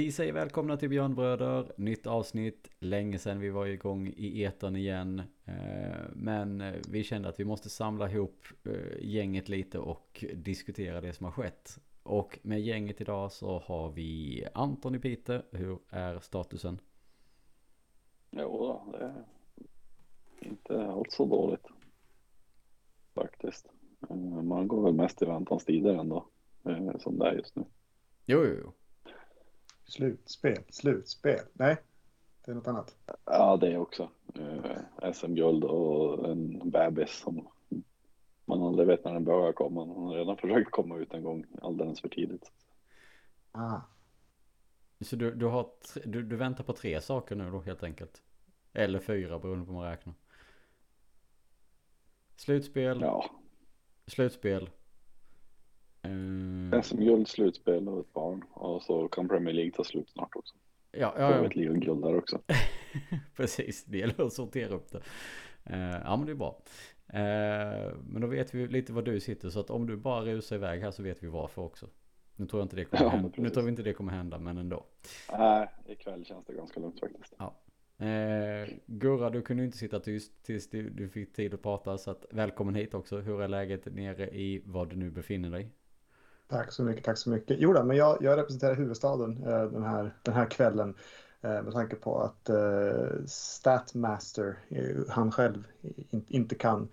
Vi 0.00 0.12
säger 0.12 0.32
välkomna 0.32 0.76
till 0.76 0.88
Björnbröder, 0.88 1.72
nytt 1.76 2.06
avsnitt, 2.06 2.70
länge 2.78 3.18
sedan 3.18 3.40
vi 3.40 3.50
var 3.50 3.66
igång 3.66 4.08
i 4.16 4.44
etern 4.44 4.76
igen. 4.76 5.22
Eh, 5.44 6.04
men 6.12 6.60
eh, 6.60 6.74
vi 6.90 7.04
kände 7.04 7.28
att 7.28 7.40
vi 7.40 7.44
måste 7.44 7.70
samla 7.70 8.10
ihop 8.10 8.44
eh, 8.64 8.98
gänget 9.00 9.48
lite 9.48 9.78
och 9.78 10.24
diskutera 10.34 11.00
det 11.00 11.12
som 11.12 11.24
har 11.24 11.32
skett. 11.32 11.78
Och 12.02 12.38
med 12.42 12.60
gänget 12.60 13.00
idag 13.00 13.32
så 13.32 13.58
har 13.58 13.90
vi 13.90 14.44
Anton 14.54 14.94
i 14.94 14.98
Peter, 14.98 15.44
hur 15.50 15.78
är 15.90 16.18
statusen? 16.18 16.78
Jo, 18.30 18.80
det 18.92 18.98
är 18.98 19.24
inte 20.40 20.86
alls 20.86 21.14
så 21.14 21.24
dåligt. 21.24 21.66
Faktiskt. 23.14 23.66
Man 24.42 24.68
går 24.68 24.82
väl 24.82 24.94
mest 24.94 25.22
i 25.22 25.24
väntans 25.24 25.64
tider 25.64 25.94
ändå, 25.94 26.26
som 26.98 27.18
det 27.18 27.28
är 27.28 27.32
just 27.32 27.56
nu. 27.56 27.64
Jo, 28.26 28.44
jo, 28.44 28.56
jo. 28.62 28.72
Slutspel, 29.90 30.62
slutspel. 30.68 31.40
Nej, 31.52 31.76
det 32.44 32.50
är 32.50 32.54
något 32.54 32.66
annat. 32.66 32.96
Ja, 33.24 33.56
det 33.56 33.72
är 33.72 33.78
också. 33.78 34.10
Eh, 34.34 35.12
SM-guld 35.12 35.64
och 35.64 36.28
en 36.30 36.70
bebis 36.70 37.10
som 37.10 37.48
man 38.44 38.62
aldrig 38.62 38.88
vet 38.88 39.04
när 39.04 39.12
den 39.14 39.24
börjar 39.24 39.52
komma. 39.52 39.84
Man 39.84 39.96
har 39.96 40.14
redan 40.14 40.36
försökt 40.36 40.70
komma 40.70 40.96
ut 40.96 41.14
en 41.14 41.22
gång 41.22 41.44
alldeles 41.62 42.00
för 42.00 42.08
tidigt. 42.08 42.52
Ah. 43.52 43.80
Så 45.00 45.16
du, 45.16 45.34
du, 45.34 45.46
har 45.46 45.70
du, 46.04 46.22
du 46.22 46.36
väntar 46.36 46.64
på 46.64 46.72
tre 46.72 47.00
saker 47.00 47.36
nu 47.36 47.50
då 47.50 47.60
helt 47.60 47.82
enkelt? 47.82 48.22
Eller 48.72 48.98
fyra 48.98 49.38
beroende 49.38 49.66
på 49.66 49.72
hur 49.72 49.80
man 49.80 49.90
räknar. 49.90 50.14
Slutspel. 52.36 53.00
Ja. 53.00 53.30
Slutspel. 54.06 54.70
Mm. 56.02 56.82
SM-guld, 56.82 57.28
slutspel 57.28 57.88
och 57.88 58.00
ett 58.00 58.12
barn. 58.12 58.44
Och 58.50 58.82
så 58.82 59.08
kan 59.08 59.28
Premier 59.28 59.54
League 59.54 59.72
ta 59.72 59.84
slut 59.84 60.10
snart 60.10 60.36
också. 60.36 60.54
Ja, 60.92 61.14
ja. 61.18 61.38
Får 61.38 61.46
ett 61.46 61.56
ligaguld 61.56 62.02
där 62.02 62.16
också. 62.16 62.38
Precis, 63.36 63.84
det 63.84 63.98
gäller 63.98 64.26
att 64.26 64.32
sortera 64.32 64.74
upp 64.74 64.92
det. 64.92 64.98
Uh, 65.70 66.00
ja 66.04 66.16
men 66.16 66.26
det 66.26 66.32
är 66.32 66.36
bra. 66.36 66.62
Uh, 67.14 67.98
men 68.04 68.20
då 68.20 68.26
vet 68.26 68.54
vi 68.54 68.68
lite 68.68 68.92
var 68.92 69.02
du 69.02 69.20
sitter. 69.20 69.50
Så 69.50 69.60
att 69.60 69.70
om 69.70 69.86
du 69.86 69.96
bara 69.96 70.24
rusar 70.24 70.56
iväg 70.56 70.80
här 70.80 70.90
så 70.90 71.02
vet 71.02 71.22
vi 71.22 71.28
varför 71.28 71.62
också. 71.62 71.86
Nu 72.36 72.46
tror 72.46 72.60
jag 72.60 72.64
inte 72.64 72.76
det 72.76 72.84
kommer 72.84 73.04
ja, 73.04 73.08
hända. 73.08 73.30
Nu 73.36 73.50
tror 73.50 73.62
vi 73.62 73.70
inte 73.70 73.82
det 73.82 73.92
kommer 73.92 74.12
hända 74.12 74.38
men 74.38 74.58
ändå. 74.58 74.84
Nej, 75.32 75.68
uh, 75.86 75.92
ikväll 75.92 76.24
känns 76.24 76.44
det 76.44 76.52
ganska 76.52 76.80
lugnt 76.80 77.00
faktiskt. 77.00 77.34
Ja. 77.38 77.56
Eh, 78.00 78.68
Gurra, 78.86 79.30
du 79.30 79.42
kunde 79.42 79.64
inte 79.64 79.76
sitta 79.76 80.00
tyst 80.00 80.44
tills 80.44 80.70
du, 80.70 80.90
du, 80.90 81.08
fick 81.08 81.32
tid 81.32 81.54
att 81.54 81.62
prata. 81.62 81.98
Så 81.98 82.10
att 82.10 82.26
välkommen 82.30 82.74
hit 82.74 82.94
också. 82.94 83.18
Hur 83.18 83.42
är 83.42 83.48
läget 83.48 83.94
nere 83.94 84.30
i 84.30 84.62
var 84.64 84.86
du 84.86 84.96
nu 84.96 85.10
befinner 85.10 85.50
dig? 85.50 85.70
Tack 86.50 86.72
så 86.72 86.82
mycket, 86.82 87.04
tack 87.04 87.18
så 87.18 87.30
mycket. 87.30 87.56
Jo 87.60 87.72
då, 87.72 87.84
men 87.84 87.96
jag, 87.96 88.18
jag 88.20 88.38
representerar 88.38 88.74
huvudstaden 88.74 89.44
eh, 89.46 89.64
den, 89.64 89.82
här, 89.82 90.14
den 90.22 90.34
här 90.34 90.46
kvällen 90.50 90.94
eh, 91.40 91.62
med 91.62 91.72
tanke 91.72 91.96
på 91.96 92.20
att 92.20 92.48
eh, 92.48 93.24
Statmaster, 93.26 94.58
eh, 94.68 94.96
han 95.08 95.32
själv, 95.32 95.64
in, 96.10 96.24
inte 96.28 96.54
kan. 96.54 96.88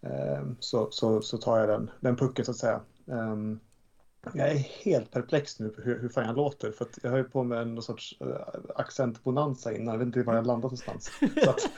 Eh, 0.00 0.42
så, 0.60 0.90
så, 0.90 1.22
så 1.22 1.38
tar 1.38 1.58
jag 1.58 1.68
den, 1.68 1.90
den 2.00 2.16
pucken 2.16 2.44
så 2.44 2.50
att 2.50 2.56
säga. 2.56 2.80
Ehm, 3.06 3.60
jag 4.32 4.50
är 4.50 4.54
helt 4.54 5.10
perplex 5.10 5.60
nu 5.60 5.68
på 5.68 5.82
hur, 5.82 5.98
hur 5.98 6.08
fan 6.08 6.26
jag 6.26 6.36
låter. 6.36 6.70
För 6.70 6.86
jag 7.02 7.10
har 7.10 7.18
ju 7.18 7.24
på 7.24 7.42
mig 7.42 7.58
en 7.58 7.82
sorts 7.82 8.16
äh, 8.20 8.26
accentbonanza 8.76 9.72
innan. 9.72 9.92
Jag 9.92 9.98
vet 9.98 10.06
inte 10.06 10.22
var 10.22 10.34
jag 10.34 10.46
landat 10.46 10.62
någonstans. 10.62 11.10
Så 11.44 11.50
att, 11.50 11.70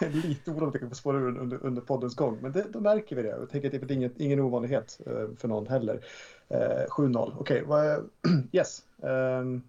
lite 0.14 0.50
orolig 0.50 0.76
att 0.76 0.80
jag 0.80 0.90
få 0.90 0.96
spåra 0.96 1.18
ur 1.18 1.38
under, 1.38 1.64
under 1.64 1.82
poddens 1.82 2.14
gång. 2.14 2.38
Men 2.42 2.52
det, 2.52 2.66
då 2.72 2.80
märker 2.80 3.16
vi 3.16 3.22
det. 3.22 3.28
Jag 3.28 3.50
tänker 3.50 3.68
att 3.68 3.88
det 3.88 3.94
är 3.94 3.96
inget, 3.96 4.20
ingen 4.20 4.40
ovanlighet 4.40 5.00
äh, 5.06 5.36
för 5.36 5.48
någon 5.48 5.66
heller. 5.66 6.04
Eh, 6.48 6.60
äh, 6.60 6.86
7-0. 6.88 7.32
Okej, 7.38 7.62
okay, 7.62 7.98
yes. 8.52 8.82
Ehm, 9.02 9.62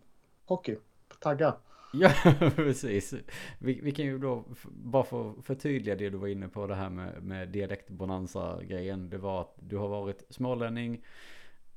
hockey. 0.46 0.76
Tagga. 1.20 1.56
Ja, 1.94 2.14
precis. 2.56 3.14
Vi, 3.60 3.80
vi, 3.82 3.92
kan 3.92 4.06
ju 4.06 4.18
då, 4.18 4.46
bara 4.66 5.04
för 5.04 5.30
att 5.30 5.46
förtydliga 5.46 5.96
det 5.96 6.10
du 6.10 6.18
var 6.18 6.28
inne 6.28 6.48
på 6.48 6.68
det 6.68 6.76
här 6.76 6.90
med, 6.90 7.24
med 7.24 7.50
dialektbonanza-grejen. 7.50 9.10
Det 9.10 9.18
var 9.18 9.42
att 9.42 9.56
du 9.60 9.78
har 9.78 9.88
varit 9.88 10.24
smålänning, 10.30 11.06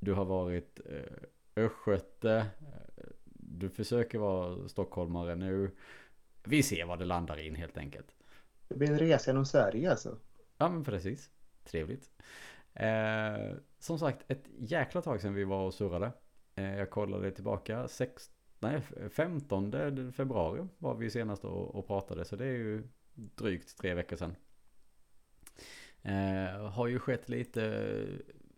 du 0.01 0.13
har 0.13 0.25
varit 0.25 0.81
eh, 0.87 1.65
östgöte, 1.65 2.47
eh, 2.97 3.05
du 3.35 3.69
försöker 3.69 4.19
vara 4.19 4.69
stockholmare 4.69 5.35
nu. 5.35 5.71
Vi 6.45 6.63
ser 6.63 6.85
vad 6.85 6.99
det 6.99 7.05
landar 7.05 7.39
in 7.39 7.55
helt 7.55 7.79
enkelt. 7.79 8.15
Det 8.69 8.75
blir 8.75 8.91
en 8.91 8.99
resa 8.99 9.31
genom 9.31 9.47
Sverige 9.47 9.91
alltså. 9.91 10.19
Ja, 10.59 10.69
men 10.69 10.85
precis. 10.85 11.31
Trevligt. 11.65 12.11
Eh, 12.75 13.57
som 13.79 13.99
sagt, 13.99 14.25
ett 14.29 14.45
jäkla 14.59 15.03
tag 15.03 15.21
sedan 15.21 15.35
vi 15.35 15.45
var 15.45 15.67
och 15.67 15.75
surrade. 15.75 16.13
Eh, 16.55 16.79
jag 16.79 16.91
kollade 16.91 17.31
tillbaka, 17.31 17.89
16 17.89 18.35
nej, 18.63 18.81
15 19.11 20.13
februari 20.13 20.67
var 20.79 20.95
vi 20.95 21.11
senast 21.11 21.45
och, 21.45 21.75
och 21.75 21.87
pratade. 21.87 22.25
Så 22.25 22.37
det 22.37 22.45
är 22.45 22.53
ju 22.53 22.89
drygt 23.15 23.79
tre 23.79 23.95
veckor 23.95 24.17
sedan. 24.17 24.37
Eh, 26.03 26.71
har 26.71 26.87
ju 26.87 26.99
skett 26.99 27.29
lite 27.29 28.07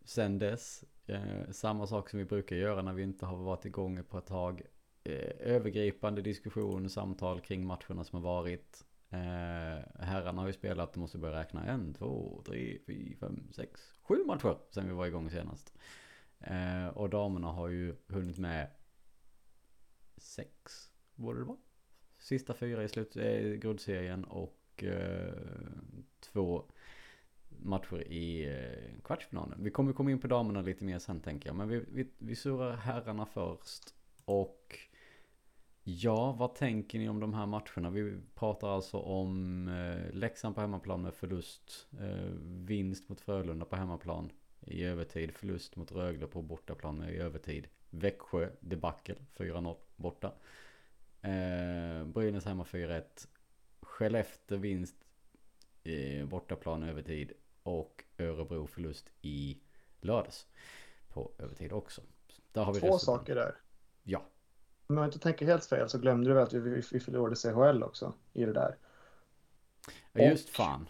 sen 0.05 0.39
dess. 0.39 0.85
Eh, 1.07 1.51
samma 1.51 1.87
sak 1.87 2.11
som 2.11 2.19
vi 2.19 2.25
brukar 2.25 2.57
göra 2.57 2.83
när 2.83 2.93
vi 2.93 3.03
inte 3.03 3.27
har 3.27 3.37
varit 3.37 3.65
igång 3.65 4.05
på 4.05 4.19
ett 4.19 4.27
tag. 4.27 4.63
Eh, 5.05 5.31
övergripande 5.41 6.23
diskussion, 6.23 6.91
samtal 6.91 7.41
kring 7.41 7.67
matcherna 7.67 8.05
som 8.05 8.25
har 8.25 8.35
varit. 8.35 8.85
Eh, 9.11 10.05
herrarna 10.05 10.41
har 10.41 10.47
ju 10.47 10.53
spelat, 10.53 10.93
de 10.93 11.01
måste 11.01 11.19
börja 11.19 11.41
räkna 11.41 11.65
en, 11.65 11.95
två, 11.95 12.43
tre, 12.47 12.79
fyra, 12.87 13.17
fem, 13.21 13.49
sex, 13.53 13.81
sju 14.03 14.25
matcher 14.27 14.57
sen 14.71 14.87
vi 14.87 14.93
var 14.93 15.07
igång 15.07 15.31
senast. 15.31 15.75
Eh, 16.41 16.87
och 16.89 17.11
damerna 17.11 17.49
har 17.49 17.69
ju 17.69 17.97
hunnit 18.09 18.39
med 18.39 18.71
sex 20.25 20.91
borde 21.15 21.39
det 21.39 21.45
vara. 21.45 21.59
Sista 22.19 22.55
fyra 22.55 22.85
i 22.85 22.89
slut, 22.89 23.17
eh, 23.17 23.41
grundserien 23.41 24.25
och 24.25 24.85
eh, 24.85 25.35
två 26.21 26.65
matcher 27.49 28.13
i 28.13 28.45
eh, 28.45 29.03
kvartsfinalen. 29.05 29.65
Vi 29.65 29.71
kommer 29.71 29.93
komma 29.93 30.11
in 30.11 30.19
på 30.19 30.27
damerna 30.27 30.61
lite 30.61 30.85
mer 30.85 30.99
sen 30.99 31.21
tänker 31.21 31.49
jag. 31.49 31.57
Men 31.57 31.69
vi, 31.69 31.85
vi, 31.93 32.11
vi 32.19 32.37
surrar 32.37 32.77
herrarna 32.77 33.27
först. 33.27 33.95
Och 34.25 34.79
ja, 35.83 36.33
vad 36.33 36.55
tänker 36.55 36.99
ni 36.99 37.09
om 37.09 37.21
de 37.21 37.35
här 37.35 37.47
matcherna? 37.47 37.91
Vi 37.91 38.21
pratar 38.35 38.69
alltså 38.69 38.99
om 38.99 39.69
eh, 39.69 40.13
Leksand 40.15 40.55
på 40.55 40.61
hemmaplan 40.61 41.03
med 41.03 41.15
förlust. 41.15 41.87
Eh, 42.01 42.33
vinst 42.45 43.09
mot 43.09 43.21
Frölunda 43.21 43.65
på 43.65 43.77
hemmaplan 43.77 44.31
i 44.67 44.85
övertid. 44.85 45.35
Förlust 45.35 45.77
mot 45.77 45.93
Rögle 45.93 46.27
på 46.27 46.43
bortaplan 46.43 46.99
med 46.99 47.15
i 47.15 47.19
övertid. 47.19 47.69
Växjö 47.91 48.49
debacle 48.61 49.15
4-0 49.37 49.77
borta. 49.97 50.33
Eh, 51.23 52.05
Brynäs 52.07 52.45
hemma 52.45 52.65
4-1. 52.65 53.03
Skellefteå 53.83 54.59
vinst 54.59 54.97
eh, 55.85 56.27
bortaplan 56.27 56.83
övertid. 56.83 57.33
Och 57.63 58.05
Örebro 58.19 58.67
förlust 58.67 59.11
i 59.23 59.59
lördags. 60.01 60.47
På 61.09 61.33
övertid 61.39 61.73
också. 61.73 62.03
Där 62.53 62.65
har 62.65 62.73
vi 62.75 62.81
Två 62.81 62.87
resultat. 62.87 63.03
saker 63.03 63.35
där. 63.35 63.55
Ja. 64.03 64.27
Om 64.87 64.97
jag 64.97 65.07
inte 65.07 65.19
tänker 65.19 65.47
helt 65.47 65.65
fel 65.65 65.89
så 65.89 65.99
glömde 65.99 66.31
du 66.31 66.35
väl 66.35 66.43
att 66.43 66.53
vi, 66.53 66.83
vi 66.93 67.01
förlorade 67.01 67.37
CHL 67.37 67.83
också 67.83 68.15
i 68.33 68.45
det 68.45 68.53
där. 68.53 68.77
Ja, 70.13 70.23
just 70.23 70.49
fan 70.49 70.89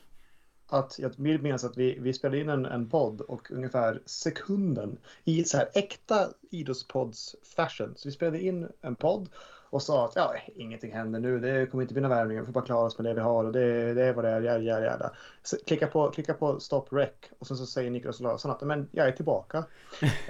att 0.66 0.98
jag 0.98 1.18
minns 1.18 1.64
att 1.64 1.76
vi, 1.76 1.98
vi 1.98 2.12
spelade 2.12 2.40
in 2.40 2.48
en, 2.48 2.66
en 2.66 2.88
podd 2.88 3.20
och 3.20 3.50
ungefär 3.50 4.02
sekunden 4.06 4.98
i 5.24 5.44
så 5.44 5.56
här 5.56 5.68
äkta 5.74 6.28
idrottspodds 6.50 7.36
fashion. 7.56 7.92
Så 7.96 8.08
vi 8.08 8.12
spelade 8.12 8.40
in 8.40 8.68
en 8.80 8.94
podd 8.94 9.28
och 9.74 9.82
sa 9.82 10.04
att 10.04 10.16
ja, 10.16 10.34
ingenting 10.54 10.92
händer 10.92 11.20
nu. 11.20 11.40
Det 11.40 11.66
kommer 11.66 11.82
inte 11.82 11.94
bli 11.94 12.02
några 12.02 12.16
värvningar. 12.16 12.42
Vi 12.42 12.46
får 12.46 12.52
bara 12.52 12.64
klara 12.64 12.86
oss 12.86 12.98
med 12.98 13.04
det 13.04 13.14
vi 13.14 13.20
har 13.20 13.44
och 13.44 13.52
det, 13.52 13.94
det 13.94 14.04
är 14.04 14.12
vad 14.12 14.24
det 14.24 14.30
är. 14.30 14.40
Jära, 14.40 14.58
jära, 14.58 14.84
jära. 14.84 15.10
Så 15.42 15.56
klicka, 15.66 15.86
på, 15.86 16.10
klicka 16.10 16.34
på 16.34 16.60
stop 16.60 16.84
rec 16.90 17.10
och 17.38 17.46
sen 17.46 17.56
så 17.56 17.66
säger 17.66 17.90
Niklas 17.90 18.20
Olausson 18.20 18.50
att 18.50 18.62
men 18.62 18.88
jag 18.92 19.08
är 19.08 19.12
tillbaka. 19.12 19.64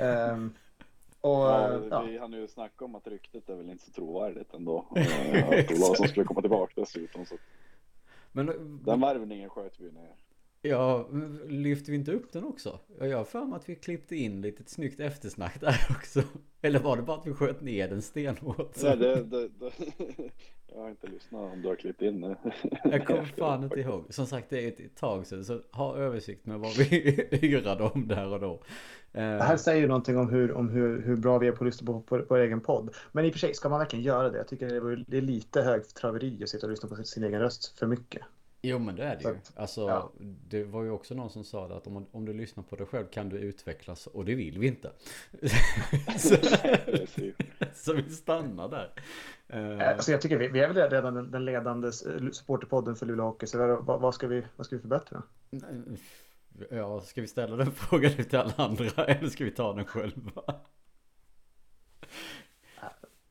um, 0.01 0.55
och, 1.21 1.31
ja, 1.31 1.81
ja. 1.91 2.03
Vi 2.03 2.19
hann 2.19 2.33
ju 2.33 2.49
snacka 2.49 2.85
om 2.85 2.95
att 2.95 3.07
ryktet 3.07 3.49
är 3.49 3.55
väl 3.55 3.71
inte 3.71 3.85
så 3.85 3.91
trovärdigt 3.91 4.55
ändå. 4.55 4.87
Eh, 4.97 5.49
att 5.49 5.71
Olausson 5.71 6.09
skulle 6.09 6.27
komma 6.27 6.41
tillbaka 6.41 6.73
dessutom. 6.77 7.27
Så. 7.27 7.35
Men, 8.33 8.47
den 8.85 9.01
värvningen 9.01 9.51
sköt 9.51 9.81
vi 9.81 9.93
ner. 9.93 10.15
Ja, 10.67 11.09
lyfte 11.49 11.91
vi 11.91 11.97
inte 11.97 12.13
upp 12.13 12.33
den 12.33 12.45
också? 12.45 12.79
Jag 13.01 13.17
har 13.17 13.25
för 13.25 13.45
mig 13.45 13.57
att 13.57 13.69
vi 13.69 13.75
klippte 13.75 14.17
in 14.17 14.41
lite 14.41 14.63
ett 14.63 14.69
snyggt 14.69 15.01
eftersnack 15.01 15.61
där 15.61 15.87
också. 15.91 16.23
Eller 16.63 16.79
var 16.79 16.97
det 16.97 17.03
bara 17.03 17.17
att 17.17 17.27
vi 17.27 17.33
sköt 17.33 17.61
ner 17.61 17.89
den 17.89 18.03
stenhårt? 18.03 18.83
Nej, 18.83 18.97
det, 18.97 19.25
det, 19.25 19.49
det, 19.49 19.73
jag 20.75 20.81
har 20.81 20.91
inte 20.91 21.07
lyssnat 21.07 21.53
om 21.53 21.63
du 21.63 21.69
har 21.69 21.77
klippt 21.77 22.03
in 22.03 22.21
det. 22.21 22.37
Jag 22.85 23.07
kommer 23.07 23.25
fan 23.25 23.65
inte 23.65 23.81
ihåg. 23.81 24.15
Som 24.15 24.27
sagt, 24.27 24.51
det 24.51 24.65
är 24.65 24.69
ett 24.69 24.97
tag 24.97 25.27
sedan. 25.27 25.45
Så 25.45 25.61
ha 25.73 25.97
översikt 25.97 26.47
med 26.47 26.59
vad 26.61 26.77
vi 26.77 27.29
yrade 27.43 27.83
om 27.83 28.09
där 28.09 28.33
och 28.33 28.41
då. 28.41 28.63
Det 29.13 29.21
här 29.21 29.57
säger 29.57 29.81
ju 29.81 29.89
någonting 29.89 30.19
om 30.19 30.29
hur, 30.29 30.53
om 30.53 30.69
hur, 30.69 31.03
hur 31.03 31.17
bra 31.17 31.39
vi 31.39 31.47
är 31.47 31.53
på 31.53 31.65
att 31.65 31.67
lyssna 31.67 31.87
på, 31.87 32.01
på, 32.01 32.23
på 32.23 32.37
egen 32.37 32.61
podd. 32.61 32.95
Men 33.13 33.25
i 33.25 33.29
och 33.29 33.33
för 33.33 33.39
sig, 33.39 33.55
ska 33.55 33.69
man 33.69 33.79
verkligen 33.79 34.05
göra 34.05 34.31
det? 34.31 34.39
Jag 34.39 34.49
tycker 34.49 34.69
det 34.69 34.77
är, 34.77 35.05
det 35.09 35.17
är 35.17 35.23
lite 35.23 35.63
högt 35.63 35.97
traveri 35.97 36.43
att 36.43 36.49
sitta 36.49 36.67
och 36.67 36.71
lyssna 36.71 36.89
på 36.89 37.05
sin 37.05 37.25
egen 37.25 37.41
röst 37.41 37.79
för 37.79 37.87
mycket. 37.87 38.23
Jo 38.67 38.79
men 38.79 38.97
det 38.97 39.05
är 39.05 39.17
det 39.17 39.23
ju. 39.23 39.31
Att, 39.31 39.53
alltså, 39.57 39.81
ja. 39.81 40.13
Det 40.49 40.65
var 40.65 40.83
ju 40.83 40.91
också 40.91 41.15
någon 41.15 41.31
som 41.31 41.45
sa 41.45 41.69
det 41.69 41.77
att 41.77 41.87
om, 41.87 42.07
om 42.13 42.25
du 42.25 42.33
lyssnar 42.33 42.65
på 42.65 42.77
dig 42.77 42.87
själv 42.87 43.07
kan 43.07 43.29
du 43.29 43.39
utvecklas 43.39 44.07
och 44.07 44.25
det 44.25 44.35
vill 44.35 44.59
vi 44.59 44.67
inte. 44.67 44.91
så, 46.19 46.37
så, 47.75 47.95
vi 47.95 48.11
stannar 48.11 48.69
där. 48.69 48.93
Alltså 49.83 50.13
jag 50.13 50.21
tycker 50.21 50.39
vi, 50.39 50.49
vi 50.49 50.61
är 50.61 50.73
väl 50.73 50.91
redan 50.91 51.15
den, 51.15 51.31
den 51.31 51.45
ledande 51.45 51.93
supporterpodden 52.33 52.97
för 52.97 53.07
Luleå 53.07 53.27
Hockey. 53.27 53.47
Så 53.47 53.59
vad, 53.59 54.01
vad, 54.01 54.15
ska 54.15 54.27
vi, 54.27 54.45
vad 54.57 54.67
ska 54.67 54.77
vi 54.77 54.83
förbättra? 54.83 55.23
Ja, 56.71 57.01
ska 57.01 57.21
vi 57.21 57.27
ställa 57.27 57.57
den 57.57 57.73
frågan 57.73 58.13
till 58.13 58.39
alla 58.39 58.55
andra 58.57 59.05
eller 59.05 59.29
ska 59.29 59.45
vi 59.45 59.51
ta 59.51 59.73
den 59.73 59.85
själva? 59.85 60.43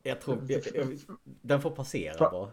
Jag 0.02 0.20
tror, 0.20 0.38
jag, 0.48 0.62
jag, 0.74 0.98
den 1.24 1.60
får 1.60 1.70
passera 1.70 2.30
bara. 2.30 2.50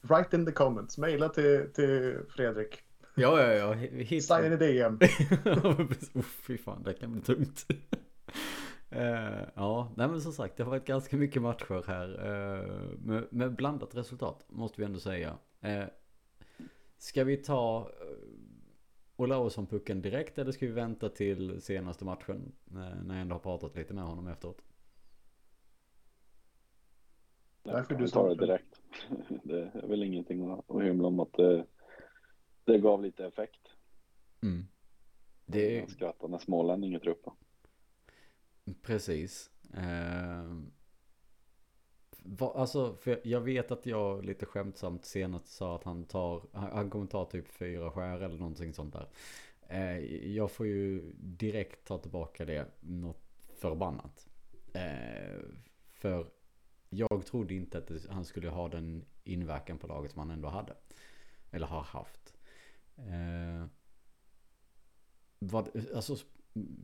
Write 0.00 0.36
in 0.36 0.46
the 0.46 0.52
comments, 0.52 0.98
maila 0.98 1.28
till, 1.28 1.72
till 1.72 2.18
Fredrik. 2.28 2.82
Ja, 3.14 3.42
ja, 3.42 3.52
ja. 3.52 3.72
Hit. 3.72 4.24
Sign 4.24 4.52
i 4.52 4.56
DM. 4.56 4.98
oh, 5.64 6.22
fy 6.22 6.58
fan, 6.58 6.82
det 6.82 6.94
kan 6.94 7.12
bli 7.12 7.20
tungt. 7.20 7.66
Uh, 8.92 9.42
ja, 9.54 9.92
nej 9.96 10.08
men 10.08 10.20
som 10.20 10.32
sagt, 10.32 10.56
det 10.56 10.62
har 10.62 10.70
varit 10.70 10.86
ganska 10.86 11.16
mycket 11.16 11.42
matcher 11.42 11.84
här. 11.86 12.08
Uh, 12.08 12.98
med, 12.98 13.26
med, 13.30 13.54
blandat 13.54 13.94
resultat, 13.94 14.44
måste 14.48 14.80
vi 14.80 14.84
ändå 14.84 15.00
säga. 15.00 15.38
Uh, 15.64 15.84
ska 16.98 17.24
vi 17.24 17.36
ta 17.36 17.90
Olausson-pucken 19.16 20.02
direkt 20.02 20.38
eller 20.38 20.52
ska 20.52 20.66
vi 20.66 20.72
vänta 20.72 21.08
till 21.08 21.62
senaste 21.62 22.04
matchen? 22.04 22.52
När 22.64 23.14
jag 23.14 23.20
ändå 23.20 23.34
har 23.34 23.40
pratat 23.40 23.76
lite 23.76 23.94
med 23.94 24.04
honom 24.04 24.28
efteråt. 24.28 24.62
Därför 27.62 27.94
du 27.94 28.08
tar 28.08 28.28
det 28.28 28.34
direkt. 28.34 28.79
Det 29.44 29.70
är 29.74 29.86
väl 29.86 30.02
ingenting 30.02 30.50
att 30.50 30.82
hymla 30.82 31.08
om 31.08 31.20
att 31.20 31.32
det, 31.32 31.66
det 32.64 32.78
gav 32.78 33.02
lite 33.02 33.26
effekt. 33.26 33.68
Mm. 34.42 34.66
Det 35.46 35.78
är... 35.78 35.86
Skrattande 35.86 36.38
smålänning 36.38 36.94
i 36.94 37.00
truppen. 37.00 37.32
Precis. 38.82 39.50
Eh... 39.74 40.54
Va, 42.22 42.52
alltså, 42.56 42.94
för 42.94 43.20
jag 43.24 43.40
vet 43.40 43.70
att 43.70 43.86
jag 43.86 44.24
lite 44.24 44.46
skämtsamt 44.46 45.04
senast 45.04 45.48
sa 45.48 45.76
att 45.76 45.84
han 45.84 46.04
tar, 46.04 46.42
han 46.52 46.90
kommer 46.90 47.06
ta 47.06 47.24
typ 47.24 47.48
fyra 47.48 47.90
skär 47.90 48.20
eller 48.20 48.38
någonting 48.38 48.74
sånt 48.74 48.92
där. 48.92 49.08
Eh, 49.68 49.98
jag 50.34 50.50
får 50.50 50.66
ju 50.66 51.12
direkt 51.16 51.86
ta 51.86 51.98
tillbaka 51.98 52.44
det 52.44 52.66
något 52.80 53.22
förbannat. 53.58 54.28
Eh, 54.72 55.40
för 55.92 56.26
jag 56.90 57.26
trodde 57.26 57.54
inte 57.54 57.78
att 57.78 58.06
han 58.10 58.24
skulle 58.24 58.48
ha 58.48 58.68
den 58.68 59.04
inverkan 59.24 59.78
på 59.78 59.86
laget 59.86 60.12
som 60.12 60.18
han 60.18 60.30
ändå 60.30 60.48
hade. 60.48 60.74
Eller 61.50 61.66
har 61.66 61.82
haft. 61.82 62.34
Eh, 62.96 63.66
vad, 65.38 65.68
alltså, 65.94 66.16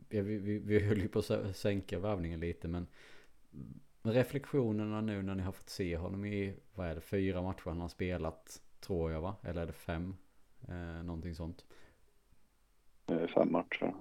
vi, 0.09 0.21
vi, 0.21 0.59
vi 0.59 0.79
höll 0.79 1.01
ju 1.01 1.07
på 1.07 1.19
att 1.19 1.55
sänka 1.55 1.99
värvningen 1.99 2.39
lite 2.39 2.67
men 2.67 2.87
reflektionerna 4.03 5.01
nu 5.01 5.21
när 5.21 5.35
ni 5.35 5.43
har 5.43 5.51
fått 5.51 5.69
se 5.69 5.97
honom 5.97 6.25
i, 6.25 6.55
vad 6.75 6.87
är 6.87 6.95
det, 6.95 7.01
fyra 7.01 7.41
matcher 7.41 7.65
han 7.65 7.81
har 7.81 7.87
spelat, 7.87 8.61
tror 8.79 9.11
jag 9.11 9.21
va? 9.21 9.35
Eller 9.43 9.61
är 9.61 9.65
det 9.65 9.73
fem? 9.73 10.15
Eh, 10.67 11.03
någonting 11.03 11.35
sånt. 11.35 11.65
Fem 13.07 13.51
matcher 13.51 13.93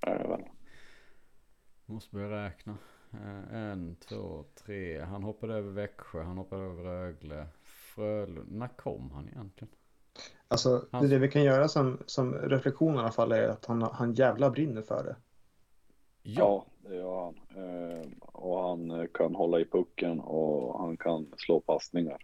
är 0.00 0.18
det 0.18 0.28
väl. 0.28 0.44
Måste 1.86 2.14
börja 2.16 2.46
räkna. 2.46 2.78
Eh, 3.24 3.56
en, 3.56 3.96
två, 3.96 4.44
tre. 4.64 5.00
Han 5.00 5.22
hoppade 5.22 5.54
över 5.54 5.70
Växjö, 5.70 6.22
han 6.22 6.38
hoppade 6.38 6.62
över 6.62 6.82
Rögle. 6.82 7.46
Frölunda. 7.62 8.42
När 8.48 8.68
kom 8.68 9.10
han 9.10 9.28
egentligen? 9.28 9.74
Alltså 10.48 10.86
han... 10.90 11.08
det 11.08 11.18
vi 11.18 11.28
kan 11.28 11.44
göra 11.44 11.68
som, 11.68 11.98
som 12.06 12.34
reflektion 12.34 12.94
i 12.94 12.98
alla 12.98 13.12
fall 13.12 13.32
är 13.32 13.48
att 13.48 13.66
han, 13.66 13.82
han 13.82 14.14
jävla 14.14 14.50
brinner 14.50 14.82
för 14.82 15.04
det. 15.04 15.16
Ja, 16.22 16.66
det 16.78 16.96
gör 16.96 17.24
han. 17.24 17.34
Eh, 17.56 18.06
och 18.20 18.68
han 18.68 18.90
eh, 18.90 19.06
kan 19.14 19.34
hålla 19.34 19.60
i 19.60 19.64
pucken 19.64 20.20
och 20.20 20.80
han 20.80 20.96
kan 20.96 21.26
slå 21.36 21.60
passningar 21.60 22.18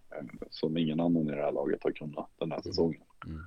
som 0.51 0.77
ingen 0.77 1.01
annan 1.01 1.29
i 1.29 1.31
det 1.31 1.43
här 1.43 1.53
laget 1.53 1.83
har 1.83 1.91
kunnat 1.91 2.31
den 2.39 2.51
här 2.51 2.59
mm. 2.59 2.63
säsongen. 2.63 3.03
Mm. 3.27 3.43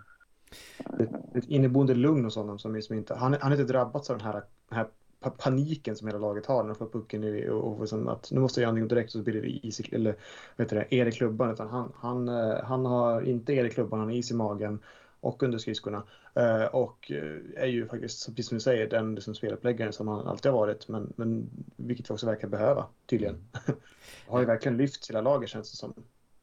Ett, 1.00 1.36
ett 1.36 1.50
inneboende 1.50 1.96
lugn 1.96 2.24
hos 2.24 2.36
honom 2.36 2.60
som, 2.60 2.82
som 2.82 2.96
inte, 2.96 3.16
han, 3.16 3.34
han 3.34 3.52
har 3.52 3.52
inte 3.52 3.74
drabbats 3.74 4.10
av 4.10 4.18
den 4.18 4.26
här, 4.28 4.44
den 4.70 4.78
här 4.78 4.88
paniken 5.30 5.95
som 5.95 6.07
hela 6.07 6.19
laget 6.19 6.45
har 6.45 6.63
när 6.63 6.69
de 6.69 6.75
får 6.75 6.89
pucken 6.89 7.24
i, 7.24 7.50
och, 7.50 7.80
och 7.80 7.89
som 7.89 8.07
att 8.07 8.31
nu 8.31 8.39
måste 8.39 8.60
jag 8.60 8.63
göra 8.63 8.72
någonting 8.72 8.98
direkt 8.98 9.12
så 9.12 9.22
blir 9.22 9.42
det 9.42 9.68
is 9.68 9.80
i, 9.80 9.95
eller 9.95 10.16
vet 10.56 10.69
du 10.69 10.75
det, 10.75 10.95
er 10.95 11.06
i 11.06 11.12
klubban 11.12 11.51
utan 11.51 11.68
han, 11.68 11.92
han, 11.95 12.30
eh, 12.30 12.63
han 12.63 12.86
har 12.86 13.22
inte 13.22 13.54
er 13.54 13.66
i 13.66 13.69
klubban, 13.69 14.00
han 14.00 14.10
har 14.10 14.16
is 14.16 14.31
i 14.31 14.33
magen 14.33 14.80
och 15.19 15.44
under 15.44 15.57
skridskorna 15.57 16.04
eh, 16.36 16.66
och 16.66 17.12
eh, 17.12 17.63
är 17.63 17.68
ju 17.68 17.88
faktiskt, 17.88 18.27
precis 18.27 18.48
som 18.48 18.56
du 18.56 18.62
säger, 18.62 18.89
den 18.89 19.16
liksom 19.16 19.36
speluppläggaren 19.36 19.94
som 19.94 20.07
han 20.07 20.27
alltid 20.27 20.51
har 20.51 20.60
varit 20.60 20.88
men, 20.88 21.13
men 21.16 21.50
vilket 21.75 22.10
vi 22.10 22.13
också 22.13 22.25
verkar 22.25 22.48
behöva 22.48 22.86
tydligen. 23.06 23.36
Mm. 23.36 23.80
har 24.27 24.39
ju 24.39 24.45
verkligen 24.45 24.77
lyft 24.77 25.10
hela 25.10 25.22
laget 25.22 25.50
känns 25.50 25.72
det 25.72 25.77
som. 25.77 25.94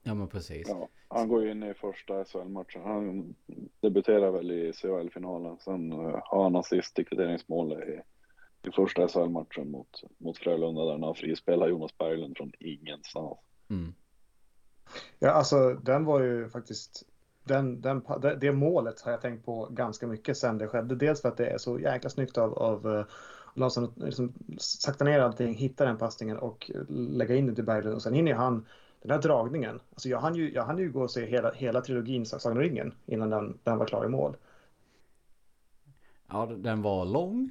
Ja 0.03 0.15
men 0.15 0.29
precis. 0.29 0.69
Ja, 0.69 0.89
han 1.09 1.29
går 1.29 1.49
in 1.49 1.63
i 1.63 1.75
första 1.75 2.25
SHL-matchen. 2.25 2.83
Han 2.83 3.35
debuterar 3.81 4.31
väl 4.31 4.51
i 4.51 4.73
CHL-finalen. 4.73 5.57
Sen 5.61 5.93
har 5.93 6.43
han 6.43 6.57
assist 6.57 6.99
i 6.99 7.05
kvitteringsmål 7.05 7.73
i 7.73 8.01
i 8.63 8.71
första 8.71 9.09
SHL-matchen 9.09 9.71
mot, 9.71 10.03
mot 10.19 10.39
Frölunda 10.39 10.85
där 10.85 11.07
han 11.07 11.15
frispelar 11.15 11.69
Jonas 11.69 11.99
Berglund 11.99 12.37
från 12.37 12.53
ingenstans. 12.59 13.39
Mm. 13.71 13.95
Ja, 15.19 15.31
alltså 15.31 15.75
den 15.75 16.05
var 16.05 16.23
ju 16.23 16.49
faktiskt 16.49 17.07
den, 17.45 17.81
den, 17.81 18.03
det 18.41 18.53
målet 18.53 19.01
har 19.01 19.13
jag 19.13 19.21
tänkt 19.21 19.45
på 19.45 19.69
ganska 19.71 20.07
mycket 20.07 20.37
sen 20.37 20.59
det 20.59 20.69
skedde. 20.69 20.95
Dels 20.95 21.23
för 21.23 21.29
att 21.29 21.37
det 21.37 21.47
är 21.47 21.59
så 21.59 21.79
jäkla 21.79 22.11
snyggt 22.11 22.39
av, 22.39 22.59
av 22.59 22.87
uh, 22.87 23.05
Larsson 23.55 23.85
att 23.85 23.99
liksom 23.99 24.33
sakta 24.59 25.05
ner 25.05 25.21
allting, 25.21 25.55
hitta 25.55 25.85
den 25.85 25.99
passningen 25.99 26.39
och 26.39 26.71
lägga 26.89 27.37
in 27.37 27.47
det 27.47 27.55
till 27.55 27.65
Berglund. 27.65 27.97
Och 27.97 28.03
sen 28.03 28.15
hinner 28.15 28.35
han 28.35 28.67
den 29.03 29.11
här 29.11 29.23
dragningen. 29.23 29.81
Alltså 29.91 30.09
jag 30.09 30.19
hann 30.19 30.35
ju, 30.35 30.53
jag 30.53 30.65
hann 30.65 30.79
ju 30.79 30.93
gå 30.93 31.03
och 31.03 31.11
se 31.11 31.27
hela, 31.27 31.53
hela 31.53 31.81
trilogin 31.81 32.27
Sagan 32.27 32.57
och 32.57 32.63
ringen 32.63 32.95
innan 33.07 33.31
den, 33.31 33.59
den 33.63 33.79
var 33.79 33.87
klar 33.87 34.05
i 34.05 34.09
mål. 34.09 34.37
Ja, 36.29 36.47
den 36.47 36.83
var 36.83 37.05
lång. 37.05 37.51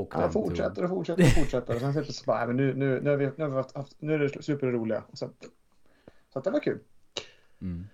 Och 0.00 0.14
han 0.14 0.32
fortsätter 0.32 0.84
och 0.84 0.88
fortsätter 0.90 1.22
och 1.22 1.30
fortsätter. 1.30 1.74
Och 1.74 1.80
sen 1.80 1.92
plötsligt 1.92 2.26
bara, 2.26 2.46
men 2.46 2.56
nu, 2.56 2.74
nu, 2.74 3.00
nu, 3.00 3.10
har 3.10 3.16
vi, 3.16 3.26
nu, 3.36 3.44
har 3.44 3.48
vi 3.48 3.78
haft, 3.78 3.96
nu 3.98 4.14
är 4.14 4.18
det 4.18 4.42
superroliga. 4.42 5.04
Så, 5.12 5.30
så 6.32 6.38
att 6.38 6.44
det 6.44 6.50
var 6.50 6.60
kul. 6.60 6.78
Mm. 7.60 7.86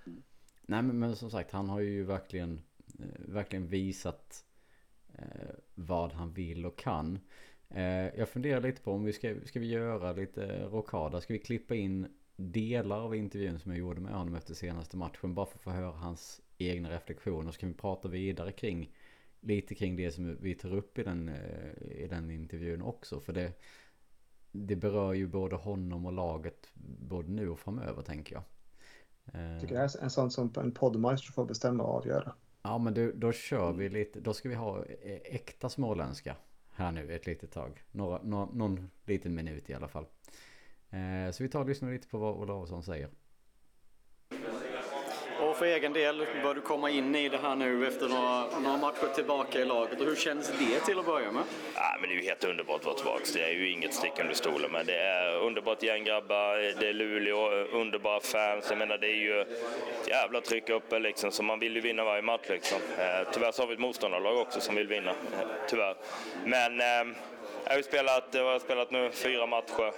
Nej 0.62 0.82
men, 0.82 0.98
men, 0.98 1.16
som 1.16 1.30
sagt, 1.30 1.52
han 1.52 1.68
har 1.68 1.80
ju 1.80 2.04
verkligen, 2.04 2.60
eh, 2.98 3.04
verkligen 3.28 3.66
visat 3.66 4.44
eh, 5.14 5.54
vad 5.74 6.12
han 6.12 6.32
vill 6.32 6.66
och 6.66 6.78
kan. 6.78 7.18
Eh, 7.68 8.18
jag 8.18 8.28
funderar 8.28 8.60
lite 8.60 8.82
på 8.82 8.92
om 8.92 9.04
vi 9.04 9.12
ska, 9.12 9.34
ska 9.44 9.60
vi 9.60 9.66
göra 9.66 10.12
lite 10.12 10.64
rockada. 10.64 11.20
Ska 11.20 11.32
vi 11.32 11.38
klippa 11.38 11.74
in 11.74 12.08
delar 12.36 13.00
av 13.00 13.14
intervjun 13.14 13.58
som 13.58 13.72
jag 13.72 13.78
gjorde 13.78 14.00
med 14.00 14.14
honom 14.14 14.34
efter 14.34 14.54
senaste 14.54 14.96
matchen. 14.96 15.34
Bara 15.34 15.46
för 15.46 15.54
att 15.54 15.62
få 15.62 15.70
höra 15.70 15.90
hans 15.90 16.40
egna 16.58 16.90
reflektioner. 16.90 17.52
Så 17.52 17.60
kan 17.60 17.68
vi 17.68 17.74
prata 17.74 18.08
vidare 18.08 18.52
kring 18.52 18.90
lite 19.42 19.74
kring 19.74 19.96
det 19.96 20.12
som 20.12 20.36
vi 20.40 20.54
tar 20.54 20.74
upp 20.74 20.98
i 20.98 21.02
den, 21.02 21.28
eh, 21.28 22.02
i 22.02 22.06
den 22.10 22.30
intervjun 22.30 22.82
också. 22.82 23.20
För 23.20 23.32
det, 23.32 23.52
det 24.52 24.76
berör 24.76 25.12
ju 25.12 25.26
både 25.26 25.56
honom 25.56 26.06
och 26.06 26.12
laget 26.12 26.68
både 27.08 27.30
nu 27.30 27.48
och 27.48 27.58
framöver 27.58 28.02
tänker 28.02 28.34
jag. 28.34 28.44
Jag 29.24 29.60
tycker 29.60 29.74
det 29.74 29.80
är 29.80 30.02
en 30.02 30.10
sån 30.10 30.30
som 30.30 30.52
en 30.56 30.72
poddmaster 30.72 31.32
får 31.32 31.44
bestämma 31.44 31.82
och 31.82 31.94
avgöra. 31.94 32.34
Ja 32.62 32.78
men 32.78 32.94
då, 32.94 33.10
då 33.14 33.32
kör 33.32 33.72
vi 33.72 33.88
lite, 33.88 34.20
då 34.20 34.34
ska 34.34 34.48
vi 34.48 34.54
ha 34.54 34.84
eh, 34.84 35.20
äkta 35.24 35.68
småländska 35.68 36.36
här 36.70 36.92
nu 36.92 37.14
ett 37.14 37.26
litet 37.26 37.50
tag. 37.50 37.82
Några, 37.92 38.22
någon, 38.22 38.58
någon 38.58 38.90
liten 39.04 39.34
minut 39.34 39.70
i 39.70 39.74
alla 39.74 39.88
fall. 39.88 40.06
Eh, 40.90 41.30
så 41.32 41.42
vi 41.42 41.48
tar 41.48 41.60
och 41.60 41.68
lyssnar 41.68 41.92
lite 41.92 42.08
på 42.08 42.18
vad 42.18 42.36
Olausson 42.36 42.82
säger 42.82 43.08
för 45.62 45.66
egen 45.66 45.92
del 45.92 46.26
bör 46.42 46.54
du 46.54 46.60
komma 46.60 46.90
in 46.90 47.14
i 47.14 47.28
det 47.28 47.38
här 47.38 47.56
nu 47.56 47.86
efter 47.86 48.08
några, 48.08 48.60
några 48.60 48.76
matcher 48.76 49.14
tillbaka 49.14 49.60
i 49.60 49.64
laget. 49.64 50.00
Och 50.00 50.06
hur 50.06 50.16
känns 50.16 50.52
det 50.58 50.80
till 50.80 50.98
att 50.98 51.06
börja 51.06 51.32
med? 51.32 51.42
Ja, 51.74 51.96
men 52.00 52.08
det 52.10 52.14
är 52.16 52.20
ju 52.20 52.28
helt 52.28 52.44
underbart 52.44 52.80
att 52.80 52.84
vara 52.84 52.96
tillbaka. 52.96 53.24
Det 53.34 53.42
är 53.42 53.50
ju 53.50 53.70
inget 53.70 53.94
stick 53.94 54.12
under 54.20 54.34
stolen. 54.34 54.72
Men 54.72 54.86
det 54.86 54.98
är 54.98 55.36
underbart 55.36 55.82
gäng 55.82 56.04
grabbar, 56.04 56.80
det 56.80 56.88
är 56.88 56.92
Luleå, 56.92 57.50
underbara 57.72 58.20
fans. 58.20 58.66
Jag 58.68 58.78
menar 58.78 58.98
det 58.98 59.06
är 59.06 59.16
ju 59.16 59.40
ett 59.40 60.08
jävla 60.08 60.40
tryck 60.40 60.70
uppe 60.70 60.98
liksom. 60.98 61.30
Så 61.32 61.42
man 61.42 61.58
vill 61.58 61.74
ju 61.74 61.80
vinna 61.80 62.04
varje 62.04 62.22
match 62.22 62.48
liksom. 62.48 62.78
Eh, 62.98 63.28
tyvärr 63.32 63.52
så 63.52 63.62
har 63.62 63.66
vi 63.66 63.74
ett 63.74 63.80
motståndarlag 63.80 64.38
också 64.38 64.60
som 64.60 64.74
vill 64.74 64.88
vinna. 64.88 65.10
Eh, 65.10 65.16
tyvärr. 65.68 65.96
Men 66.44 66.80
eh, 66.80 67.16
jag 67.64 67.74
har 67.74 67.82
spelat, 67.82 68.24
jag 68.30 68.44
har 68.44 68.58
spelat 68.58 68.90
nu 68.90 69.10
fyra 69.10 69.46
matcher. 69.46 69.92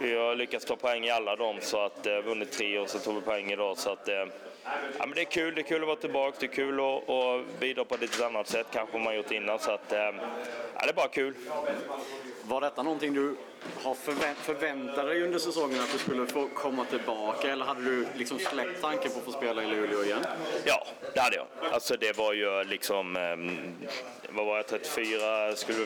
Vi 0.00 0.14
har 0.14 0.34
lyckats 0.34 0.64
ta 0.64 0.76
poäng 0.76 1.04
i 1.04 1.10
alla 1.10 1.36
dem, 1.36 1.56
så 1.60 1.84
att 1.84 2.06
vunnit 2.24 2.52
tre 2.52 2.78
och 2.78 2.88
så 2.88 2.98
tog 2.98 3.14
vi 3.14 3.20
poäng 3.20 3.52
idag. 3.52 3.78
Så 3.78 3.90
att, 3.90 4.08
ja, 4.98 5.06
men 5.06 5.10
det 5.14 5.20
är 5.20 5.24
kul, 5.24 5.54
det 5.54 5.60
är 5.60 5.62
kul 5.62 5.80
att 5.82 5.86
vara 5.86 5.96
tillbaka, 5.96 6.36
det 6.40 6.46
är 6.46 6.48
kul 6.48 6.80
att, 6.80 7.10
att 7.10 7.60
bidra 7.60 7.84
på 7.84 7.94
ett 7.94 8.00
lite 8.00 8.26
annat 8.26 8.48
sätt 8.48 8.66
kanske 8.72 8.98
man 8.98 9.16
gjort 9.16 9.30
innan. 9.30 9.58
Så 9.58 9.70
att, 9.70 9.92
eh, 9.92 9.98
ja, 9.98 10.12
det 10.82 10.88
är 10.88 10.92
bara 10.92 11.08
kul. 11.08 11.34
Var 12.42 12.60
detta 12.60 12.82
någonting 12.82 13.14
du 13.14 13.36
har 13.82 13.94
förvä 13.94 14.34
förväntat 14.34 15.06
dig 15.06 15.22
under 15.22 15.38
säsongen 15.38 15.80
att 15.80 15.92
du 15.92 15.98
skulle 15.98 16.26
få 16.26 16.48
komma 16.54 16.84
tillbaka 16.84 17.52
eller 17.52 17.64
hade 17.64 17.84
du 17.84 18.06
liksom 18.16 18.38
släppt 18.38 18.80
tanken 18.80 19.10
på 19.10 19.18
att 19.18 19.24
få 19.24 19.32
spela 19.32 19.62
i 19.62 19.66
Luleå 19.66 20.04
igen? 20.04 20.24
Ja, 20.64 20.86
det 21.14 21.20
hade 21.20 21.36
jag. 21.36 21.46
Alltså 21.72 21.96
det 21.96 22.18
var 22.18 22.32
ju 22.32 22.64
liksom, 22.64 23.16
um, 23.16 23.58
vad 24.28 24.46
var 24.46 24.56
jag, 24.56 24.66
34, 24.66 25.56
skulle, 25.56 25.78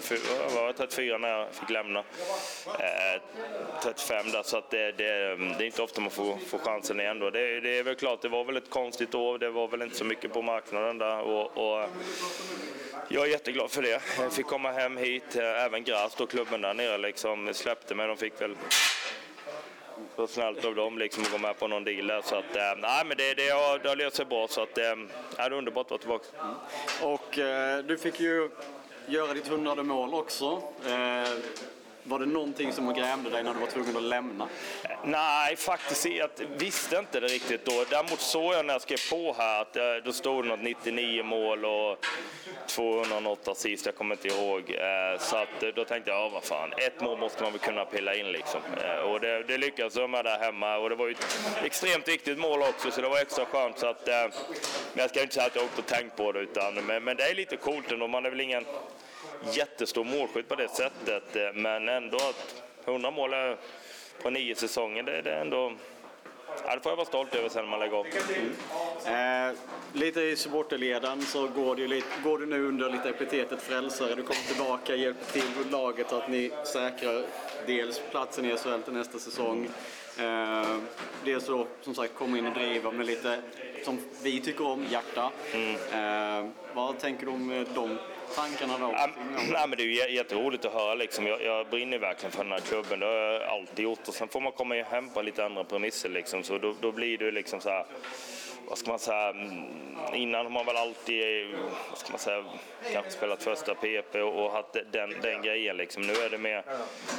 var 0.54 0.62
jag 0.62 0.76
34 0.76 1.18
när 1.18 1.28
jag 1.28 1.54
fick 1.54 1.70
lämna? 1.70 1.98
Eh, 1.98 3.22
35 3.82 4.30
där, 4.32 4.42
så 4.42 4.58
att 4.58 4.70
det, 4.70 4.92
det, 4.92 5.32
ehm, 5.32 5.48
det, 5.58 5.64
är 5.64 5.66
inte 5.66 5.82
ofta 5.82 6.00
man 6.00 6.10
får, 6.10 6.36
får 6.36 6.58
chansen 6.58 7.00
igen 7.00 7.18
då. 7.18 7.30
Det, 7.30 7.60
det, 7.60 7.78
är 7.78 7.82
väl 7.82 7.94
klart, 7.94 8.22
det 8.22 8.28
var 8.28 8.44
väl 8.44 8.56
ett 8.56 8.70
konstigt 8.70 9.14
år, 9.14 9.38
det 9.38 9.50
var 9.50 9.68
väl 9.68 9.82
inte 9.82 9.96
så 9.96 10.04
mycket 10.04 10.32
på 10.32 10.42
marknaden 10.42 10.98
där 10.98 11.20
och, 11.20 11.56
och 11.56 11.88
jag 13.08 13.26
är 13.26 13.30
jätteglad 13.30 13.70
för 13.70 13.82
det. 13.82 14.02
Jag 14.18 14.32
fick 14.32 14.46
komma 14.46 14.72
hem 14.72 14.96
hit, 14.96 15.36
eh, 15.36 15.64
även 15.64 15.84
Gräs, 15.84 16.14
då 16.14 16.26
klubben 16.26 16.60
där 16.60 16.74
nere, 16.74 16.98
liksom 16.98 17.54
släppte 17.66 17.94
mig. 17.94 18.06
De 18.06 18.16
fick 18.16 18.40
väl 18.40 18.56
så 20.16 20.26
snällt 20.26 20.64
av 20.64 20.74
dem 20.74 20.98
liksom 20.98 21.22
att 21.22 21.32
gå 21.32 21.38
med 21.38 21.58
på 21.58 21.68
någon 21.68 21.84
deal 21.84 22.06
där. 22.06 22.22
Så 22.22 22.34
att, 22.36 22.56
eh, 22.56 22.62
nej, 22.78 23.04
men 23.06 23.16
det, 23.16 23.34
det, 23.34 23.48
har, 23.48 23.78
det 23.78 23.88
har 23.88 23.96
löst 23.96 24.16
sig 24.16 24.24
bra 24.24 24.48
så 24.48 24.62
att, 24.62 24.78
eh, 24.78 24.84
det 25.36 25.42
är 25.42 25.52
underbart 25.52 25.86
att 25.86 25.90
vara 25.90 25.98
tillbaka. 25.98 26.26
Mm. 26.42 27.14
Och 27.14 27.38
eh, 27.38 27.84
du 27.84 27.98
fick 27.98 28.20
ju 28.20 28.50
göra 29.06 29.34
ditt 29.34 29.48
hundrade 29.48 29.82
mål 29.82 30.14
också. 30.14 30.62
Eh, 30.86 31.28
var 32.08 32.18
det 32.18 32.26
någonting 32.26 32.72
som 32.72 32.94
grämde 32.94 33.30
dig 33.30 33.42
när 33.42 33.54
du 33.54 33.60
var 33.60 33.66
tvungen 33.66 33.96
att 33.96 34.02
lämna? 34.02 34.48
Nej, 35.04 35.56
faktiskt 35.56 36.06
jag 36.06 36.28
visste 36.58 36.96
inte 36.96 37.20
det 37.20 37.26
riktigt 37.26 37.64
då. 37.64 37.84
Däremot 37.90 38.20
såg 38.20 38.54
jag 38.54 38.66
när 38.66 38.74
jag 38.74 38.82
skrev 38.82 39.10
på 39.10 39.34
här 39.38 39.62
att 39.62 39.76
eh, 39.76 39.82
då 40.04 40.12
stod 40.12 40.44
det 40.44 40.48
något 40.48 40.62
99 40.62 41.22
mål 41.22 41.64
och 41.64 42.06
208 42.66 43.50
assist, 43.50 43.86
jag 43.86 43.94
kommer 43.94 44.14
inte 44.14 44.28
ihåg. 44.28 44.70
Eh, 44.70 45.20
så 45.20 45.36
att 45.36 45.62
eh, 45.62 45.68
då 45.74 45.84
tänkte 45.84 46.10
jag, 46.10 46.20
ja 46.20 46.28
vad 46.28 46.44
fan, 46.44 46.72
ett 46.76 47.00
mål 47.00 47.18
måste 47.18 47.42
man 47.42 47.52
väl 47.52 47.60
kunna 47.60 47.84
pilla 47.84 48.14
in 48.14 48.32
liksom. 48.32 48.60
Och 49.04 49.20
det, 49.20 49.42
det 49.42 49.58
lyckades 49.58 49.96
jag 49.96 50.10
med 50.10 50.24
där 50.24 50.38
hemma 50.38 50.76
och 50.76 50.88
det 50.90 50.96
var 50.96 51.06
ju 51.06 51.12
ett 51.12 51.38
extremt 51.64 52.08
viktigt 52.08 52.38
mål 52.38 52.62
också 52.62 52.90
så 52.90 53.00
det 53.00 53.08
var 53.08 53.18
extra 53.18 53.44
skönt. 53.44 53.78
Så 53.78 53.86
att, 53.86 54.06
men 54.06 54.30
jag 54.94 55.10
ska 55.10 55.22
inte 55.22 55.34
säga 55.34 55.46
att 55.46 55.56
jag 55.56 55.64
åkt 55.64 55.78
och 55.78 55.86
tänkt 55.86 56.16
på 56.16 56.32
det 56.32 56.40
utan, 56.40 56.74
men, 56.74 57.04
men 57.04 57.16
det 57.16 57.22
är 57.22 57.34
lite 57.34 57.56
coolt 57.56 57.92
ändå. 57.92 58.08
Man 58.08 58.26
är 58.26 58.30
väl 58.30 58.40
ingen 58.40 58.64
jättestor 59.52 60.04
målskytt 60.04 60.48
på 60.48 60.54
det 60.54 60.68
sättet. 60.68 61.36
Eh, 61.36 61.52
men 61.54 61.88
ändå 61.88 62.16
att 62.16 62.62
100 62.84 63.10
mål 63.10 63.30
på 64.22 64.30
nio 64.30 64.54
säsonger, 64.54 65.02
det, 65.02 65.22
det 65.22 65.30
är 65.30 65.40
ändå... 65.40 65.72
Ja, 66.66 66.74
det 66.74 66.80
får 66.80 66.92
jag 66.92 66.96
vara 66.96 67.06
stolt 67.06 67.34
över 67.34 67.48
sen 67.48 67.64
när 67.64 67.70
man 67.70 67.80
lägger 67.80 67.96
av. 67.96 68.06
Mm. 69.06 69.48
Eh, 69.48 69.56
lite 69.92 70.20
i 70.20 70.36
supporterleden 70.36 71.22
så 71.22 71.48
går 71.48 71.76
du, 71.76 71.86
lite, 71.86 72.06
går 72.24 72.38
du 72.38 72.46
nu 72.46 72.68
under 72.68 72.90
lite 72.90 73.08
epitetet 73.08 73.62
frälsare. 73.62 74.14
Du 74.14 74.22
kommer 74.22 74.48
tillbaka, 74.48 74.94
hjälper 74.94 75.32
till 75.32 75.70
laget 75.70 76.10
så 76.10 76.16
att 76.16 76.28
ni 76.28 76.50
säkrar 76.64 77.22
dels 77.66 78.00
platsen 78.10 78.44
i 78.44 78.56
SHL 78.56 78.82
till 78.84 78.92
nästa 78.92 79.18
säsong. 79.18 79.68
Eh, 80.18 80.76
dels 81.24 81.44
så 81.44 81.66
som 81.82 81.94
sagt 81.94 82.14
komma 82.14 82.38
in 82.38 82.46
och 82.46 82.54
driva 82.54 82.90
med 82.90 83.06
lite 83.06 83.38
som 83.84 83.98
vi 84.22 84.40
tycker 84.40 84.66
om, 84.66 84.84
hjärta. 84.90 85.30
Mm. 85.52 85.74
Eh, 85.74 86.50
vad 86.74 86.98
tänker 86.98 87.26
du 87.26 87.32
om 87.32 87.66
de 87.74 87.98
tankarna 88.36 88.78
då? 88.78 88.92
Ja, 88.92 89.08
nej, 89.52 89.68
men 89.68 89.76
det 89.78 89.82
är 89.82 90.08
jätteroligt 90.08 90.64
att 90.64 90.72
höra. 90.72 90.94
Liksom. 90.94 91.26
Jag, 91.26 91.42
jag 91.42 91.66
brinner 91.66 91.98
verkligen 91.98 92.32
för 92.32 92.44
den 92.44 92.52
här 92.52 92.60
klubben. 92.60 93.00
Det 93.00 93.06
har 93.06 93.12
jag 93.12 93.42
alltid 93.42 93.84
gjort. 93.84 94.08
Och 94.08 94.14
sen 94.14 94.28
får 94.28 94.40
man 94.40 94.52
komma 94.52 94.74
hem 94.74 95.08
på 95.10 95.22
lite 95.22 95.44
andra 95.44 95.64
premisser. 95.64 96.08
Liksom. 96.08 96.42
Så 96.42 96.58
då, 96.58 96.74
då 96.80 96.92
blir 96.92 97.18
det 97.18 97.30
liksom 97.30 97.60
så 97.60 97.70
här 97.70 97.84
vad 98.68 98.78
ska 98.78 98.90
man 98.90 98.98
säga, 98.98 99.28
mm, 99.28 99.64
innan 100.14 100.44
har 100.44 100.50
man 100.50 100.66
väl 100.66 100.76
alltid, 100.76 101.46
vad 101.90 101.98
ska 101.98 102.10
man 102.10 102.18
säga, 102.18 102.44
kanske 102.92 103.10
spelat 103.10 103.42
första 103.42 103.74
PP 103.74 104.22
och, 104.22 104.44
och 104.44 104.52
haft 104.52 104.72
den, 104.92 105.14
den 105.22 105.42
grejen 105.42 105.76
liksom. 105.76 106.02
Nu 106.02 106.12
är 106.12 106.30
det 106.30 106.38
mer, 106.38 106.62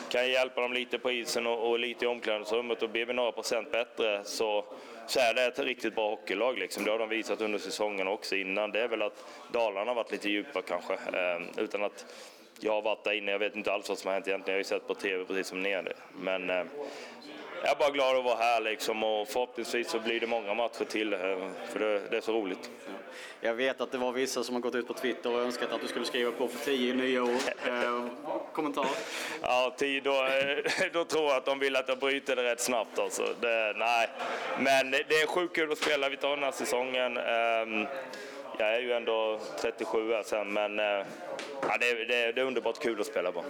kan 0.09 0.21
jag 0.21 0.29
hjälpa 0.29 0.61
dem 0.61 0.73
lite 0.73 0.99
på 0.99 1.11
isen 1.11 1.47
och, 1.47 1.69
och 1.69 1.79
lite 1.79 2.05
i 2.05 2.07
omklädningsrummet 2.07 2.83
och 2.83 2.89
blir 2.89 3.05
vi 3.05 3.13
några 3.13 3.31
procent 3.31 3.71
bättre 3.71 4.23
så, 4.23 4.65
så 5.07 5.19
är 5.19 5.33
det 5.33 5.45
ett 5.45 5.59
riktigt 5.59 5.95
bra 5.95 6.09
hockeylag 6.09 6.57
liksom. 6.57 6.83
Det 6.83 6.91
har 6.91 6.99
de 6.99 7.09
visat 7.09 7.41
under 7.41 7.59
säsongen 7.59 8.07
också 8.07 8.35
innan. 8.35 8.71
Det 8.71 8.81
är 8.81 8.87
väl 8.87 9.01
att 9.01 9.25
Dalarna 9.51 9.91
har 9.91 9.95
varit 9.95 10.11
lite 10.11 10.29
djupa 10.29 10.61
kanske, 10.61 10.93
eh, 10.93 11.63
utan 11.63 11.83
att 11.83 12.05
jag 12.59 12.73
har 12.73 12.81
varit 12.81 13.03
där 13.03 13.11
inne. 13.11 13.31
Jag 13.31 13.39
vet 13.39 13.55
inte 13.55 13.73
alls 13.73 13.89
vad 13.89 13.97
som 13.97 14.07
har 14.07 14.13
hänt 14.13 14.27
egentligen. 14.27 14.53
Jag 14.53 14.57
har 14.57 14.75
ju 14.75 14.79
sett 14.79 14.87
på 14.87 14.93
TV 14.93 15.25
precis 15.25 15.47
som 15.47 15.63
ni 15.63 15.71
är 15.71 15.83
det. 15.83 15.93
Men 16.19 16.49
eh, 16.49 16.63
jag 17.61 17.71
är 17.71 17.75
bara 17.75 17.89
glad 17.89 18.17
att 18.17 18.23
vara 18.25 18.35
här 18.35 18.61
liksom 18.61 19.03
och 19.03 19.27
förhoppningsvis 19.27 19.89
så 19.89 19.99
blir 19.99 20.19
det 20.19 20.27
många 20.27 20.53
matcher 20.53 20.85
till 20.85 21.15
för 21.71 21.79
det, 21.79 21.99
det, 22.09 22.17
är 22.17 22.21
så 22.21 22.33
roligt. 22.33 22.69
Jag 23.41 23.53
vet 23.53 23.81
att 23.81 23.91
det 23.91 23.97
var 23.97 24.11
vissa 24.11 24.43
som 24.43 24.55
har 24.55 24.61
gått 24.61 24.75
ut 24.75 24.87
på 24.87 24.93
Twitter 24.93 25.33
och 25.35 25.41
önskat 25.41 25.71
att 25.71 25.81
du 25.81 25.87
skulle 25.87 26.05
skriva 26.05 26.31
på 26.31 26.47
för 26.47 26.65
tio 26.65 26.93
nya 26.93 27.23
år. 27.23 27.29
Eh, 27.67 28.05
kommentar? 28.53 28.87
Ja, 29.41 29.75
tio, 29.77 30.01
då, 30.01 30.11
eh, 30.11 30.87
då 30.93 31.05
tror 31.05 31.23
jag 31.23 31.35
att 31.35 31.45
de 31.45 31.59
vill 31.59 31.75
att 31.75 31.89
jag 31.89 31.99
bryter 31.99 32.35
det 32.35 32.43
rätt 32.43 32.59
snabbt. 32.59 32.99
Alltså. 32.99 33.23
Det, 33.41 33.73
nej. 33.77 34.09
Men 34.59 34.91
det 34.91 34.97
är 35.21 35.27
sjukt 35.27 35.55
kul 35.55 35.71
att 35.71 35.77
spela. 35.77 36.09
Vi 36.09 36.17
tar 36.17 36.29
den 36.29 36.43
här 36.43 36.51
säsongen. 36.51 37.17
Eh, 37.17 37.87
jag 38.59 38.75
är 38.75 38.79
ju 38.79 38.93
ändå 38.93 39.39
37 39.61 40.13
här 40.13 40.23
sen, 40.23 40.53
men 40.53 40.79
eh, 40.79 41.05
ja, 41.61 41.77
det, 41.79 42.05
det, 42.05 42.31
det 42.31 42.41
är 42.41 42.45
underbart 42.45 42.79
kul 42.79 43.01
att 43.01 43.07
spela 43.07 43.31
på. 43.31 43.43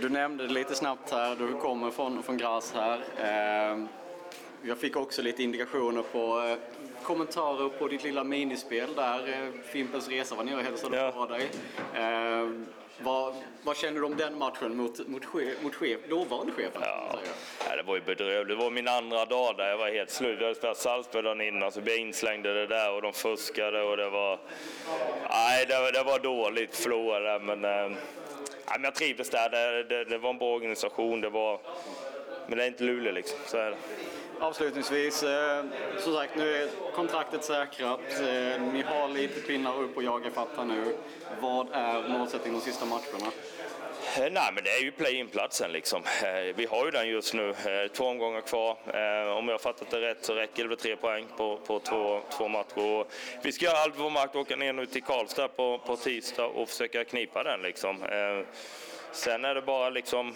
Du 0.00 0.08
nämnde 0.08 0.46
det 0.46 0.52
lite 0.52 0.74
snabbt 0.74 1.10
här, 1.10 1.36
du 1.36 1.52
kommer 1.52 1.90
från, 1.90 2.22
från 2.22 2.36
Gras 2.36 2.74
här. 2.74 3.00
Eh, 3.20 3.84
jag 4.62 4.78
fick 4.78 4.96
också 4.96 5.22
lite 5.22 5.42
indikationer 5.42 6.02
på 6.02 6.40
eh, 6.40 6.56
kommentarer 7.02 7.68
på 7.68 7.88
ditt 7.88 8.04
lilla 8.04 8.24
minispel 8.24 8.94
där. 8.94 9.28
Eh, 9.28 9.62
Fimpens 9.72 10.08
Resa 10.08 10.34
var 10.34 10.44
nere 10.44 10.56
och 10.56 10.62
hälsade 10.62 10.96
ja. 10.96 11.12
på 11.12 11.26
dig. 11.26 11.50
Eh, 11.94 12.48
vad, 12.98 13.34
vad 13.62 13.76
känner 13.76 14.00
du 14.00 14.06
om 14.06 14.16
den 14.16 14.38
matchen 14.38 14.76
mot, 14.76 15.08
mot, 15.08 15.24
chef, 15.24 15.62
mot 15.62 15.74
chef, 15.74 16.00
dåvarande 16.08 16.52
chefen? 16.52 16.82
Ja. 16.84 17.18
ja, 17.68 17.76
det 17.76 17.82
var 17.82 17.94
ju 17.94 18.00
bedrövligt. 18.00 18.58
Det 18.58 18.64
var 18.64 18.70
min 18.70 18.88
andra 18.88 19.24
dag 19.24 19.56
där. 19.56 19.68
Jag 19.68 19.78
var 19.78 19.88
helt 19.90 20.10
slut. 20.10 20.40
Jag 20.40 20.46
hade 20.46 20.54
spelat 20.54 20.76
Salzburg 20.76 21.24
dagen 21.24 21.40
innan, 21.40 21.72
så 21.72 21.80
blev 21.80 21.94
jag 21.94 22.06
inslängd 22.06 22.46
i 22.46 22.48
det 22.48 22.66
där 22.66 22.92
och 22.92 23.02
de 23.02 23.12
fuskade 23.12 23.82
och 23.82 23.96
det 23.96 24.10
var... 24.10 24.38
Nej, 25.30 25.66
det, 25.68 25.92
det 25.92 26.02
var 26.02 26.18
dåligt 26.18 26.76
förlorade 26.76 27.38
men... 27.44 27.64
Eh, 27.64 27.98
ja, 28.72 28.78
men 28.78 28.84
jag 28.84 28.94
trivdes 28.94 29.30
där. 29.30 29.48
Det, 29.50 29.84
det, 29.84 30.04
det, 30.04 30.18
var 30.18 30.30
en 30.30 30.38
bra 30.38 30.54
organisation. 30.54 31.20
Det 31.20 31.30
var, 31.30 31.60
men 32.46 32.58
det 32.58 32.64
är 32.64 32.68
inte 32.68 32.84
Luleå 32.84 33.12
liksom. 33.12 33.38
Så 33.46 33.56
är 33.56 33.70
det. 33.70 33.76
Avslutningsvis, 34.40 35.22
eh, 35.22 35.64
som 35.98 36.14
sagt 36.14 36.36
nu 36.36 36.54
är 36.54 36.68
kontraktet 36.94 37.44
säkrat. 37.44 38.00
Eh, 38.20 38.62
ni 38.72 38.82
har 38.82 39.08
lite 39.08 39.40
pinnar 39.40 39.82
upp 39.82 39.96
och 39.96 40.02
jaga 40.02 40.30
fattar 40.30 40.64
nu. 40.64 40.96
Vad 41.40 41.66
är 41.72 42.08
målsättningen 42.08 42.60
de 42.60 42.64
sista 42.64 42.86
matcherna? 42.86 43.32
Nej, 44.18 44.52
men 44.54 44.64
det 44.64 44.70
är 44.70 44.82
ju 44.82 44.92
play-in-platsen 44.92 45.72
liksom. 45.72 46.02
Eh, 46.22 46.56
vi 46.56 46.66
har 46.66 46.84
ju 46.84 46.90
den 46.90 47.08
just 47.08 47.34
nu, 47.34 47.48
eh, 47.50 47.92
två 47.92 48.04
omgångar 48.04 48.40
kvar. 48.40 48.70
Eh, 48.70 49.36
om 49.36 49.48
jag 49.48 49.54
har 49.54 49.58
fattat 49.58 49.90
det 49.90 50.00
rätt 50.00 50.24
så 50.24 50.34
räcker 50.34 50.62
det 50.62 50.68
väl 50.68 50.78
tre 50.78 50.96
poäng 50.96 51.26
på, 51.36 51.56
på 51.56 51.78
två, 51.78 52.20
två 52.36 52.48
matcher. 52.48 53.04
Vi 53.42 53.52
ska 53.52 53.64
göra 53.64 53.76
allt 53.76 53.94
vår 53.96 54.10
makt 54.10 54.36
åka 54.36 54.56
ner 54.56 54.72
nu 54.72 54.86
till 54.86 55.02
Karlstad 55.02 55.48
på, 55.48 55.78
på 55.78 55.96
tisdag 55.96 56.46
och 56.46 56.68
försöka 56.68 57.04
knipa 57.04 57.42
den 57.42 57.62
liksom. 57.62 57.96
Sen 59.12 59.44
är 59.44 59.54
det 59.54 59.62
bara 59.62 59.90
liksom 59.90 60.34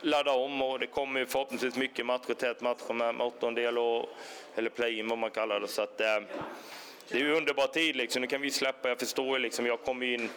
ladda 0.00 0.32
om 0.32 0.62
och 0.62 0.78
det 0.78 0.86
kommer 0.86 1.20
ju 1.20 1.26
förhoppningsvis 1.26 1.76
mycket 1.76 2.06
matcher, 2.06 2.34
tät 2.34 2.60
matcher 2.60 2.92
med 2.92 3.20
åttondel 3.20 3.78
och, 3.78 4.08
eller 4.56 4.70
play-in 4.70 5.08
vad 5.08 5.18
man 5.18 5.30
kallar 5.30 5.60
det. 5.60 5.68
Så 5.68 5.82
att, 5.82 5.98
det 5.98 6.04
är 7.10 7.18
ju 7.18 7.34
underbar 7.34 7.66
tid 7.66 7.96
liksom. 7.96 8.22
Nu 8.22 8.26
kan 8.28 8.40
vi 8.40 8.50
släppa, 8.50 8.88
jag 8.88 8.98
förstår 8.98 9.36
ju 9.36 9.42
liksom, 9.42 9.66
jag 9.66 9.82
kommer 9.82 10.06
in 10.06 10.30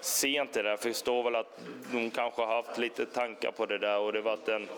sent 0.00 0.56
i 0.56 0.62
det. 0.62 0.68
Jag 0.68 0.80
förstår 0.80 1.22
väl 1.22 1.34
att 1.36 1.58
de 1.92 2.10
kanske 2.10 2.42
har 2.42 2.56
haft 2.56 2.78
lite 2.78 3.06
tankar 3.06 3.50
på 3.50 3.66
det 3.66 3.78
där 3.78 3.98
och 3.98 4.12
det 4.12 4.18
har 4.18 4.24
varit 4.24 4.48
en 4.48 4.68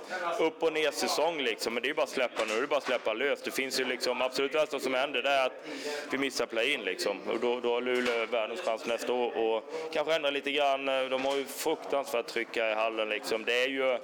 upp 0.41 0.63
och 0.63 0.73
ner 0.73 0.91
säsong 0.91 1.39
liksom. 1.39 1.75
Men 1.75 1.83
det 1.83 1.91
är 1.91 1.95
bara 1.95 2.03
att 2.03 2.09
släppa 2.09 2.45
nu, 2.45 2.55
det 2.55 2.63
är 2.63 2.67
bara 2.67 2.77
att 2.77 2.85
släppa 2.85 3.13
löst. 3.13 3.45
Det 3.45 3.51
finns 3.51 3.81
ju 3.81 3.85
liksom 3.85 4.23
absolut 4.23 4.55
värsta 4.55 4.81
som 4.81 4.95
händer 4.95 5.23
det 5.23 5.31
är 5.31 5.47
att 5.47 5.67
vi 6.11 6.19
missar 6.19 6.47
play-in 6.47 6.81
liksom. 6.81 7.17
Och 7.29 7.41
då, 7.41 7.61
då 7.61 7.75
har 7.75 7.81
Luleå 7.81 8.27
världens 8.27 8.61
chans 8.61 8.87
nästa 8.87 9.13
år 9.13 9.37
och 9.37 9.73
kanske 9.93 10.15
ändra 10.15 10.31
lite 10.31 10.51
grann. 10.51 10.87
De 10.87 11.25
har 11.25 11.37
ju 11.37 11.45
fruktansvärt 11.45 12.27
trycka 12.27 12.71
i 12.71 12.75
hallen 12.75 13.09
liksom. 13.09 13.45
Det 13.45 13.63
är 13.63 13.69
ju 13.69 13.99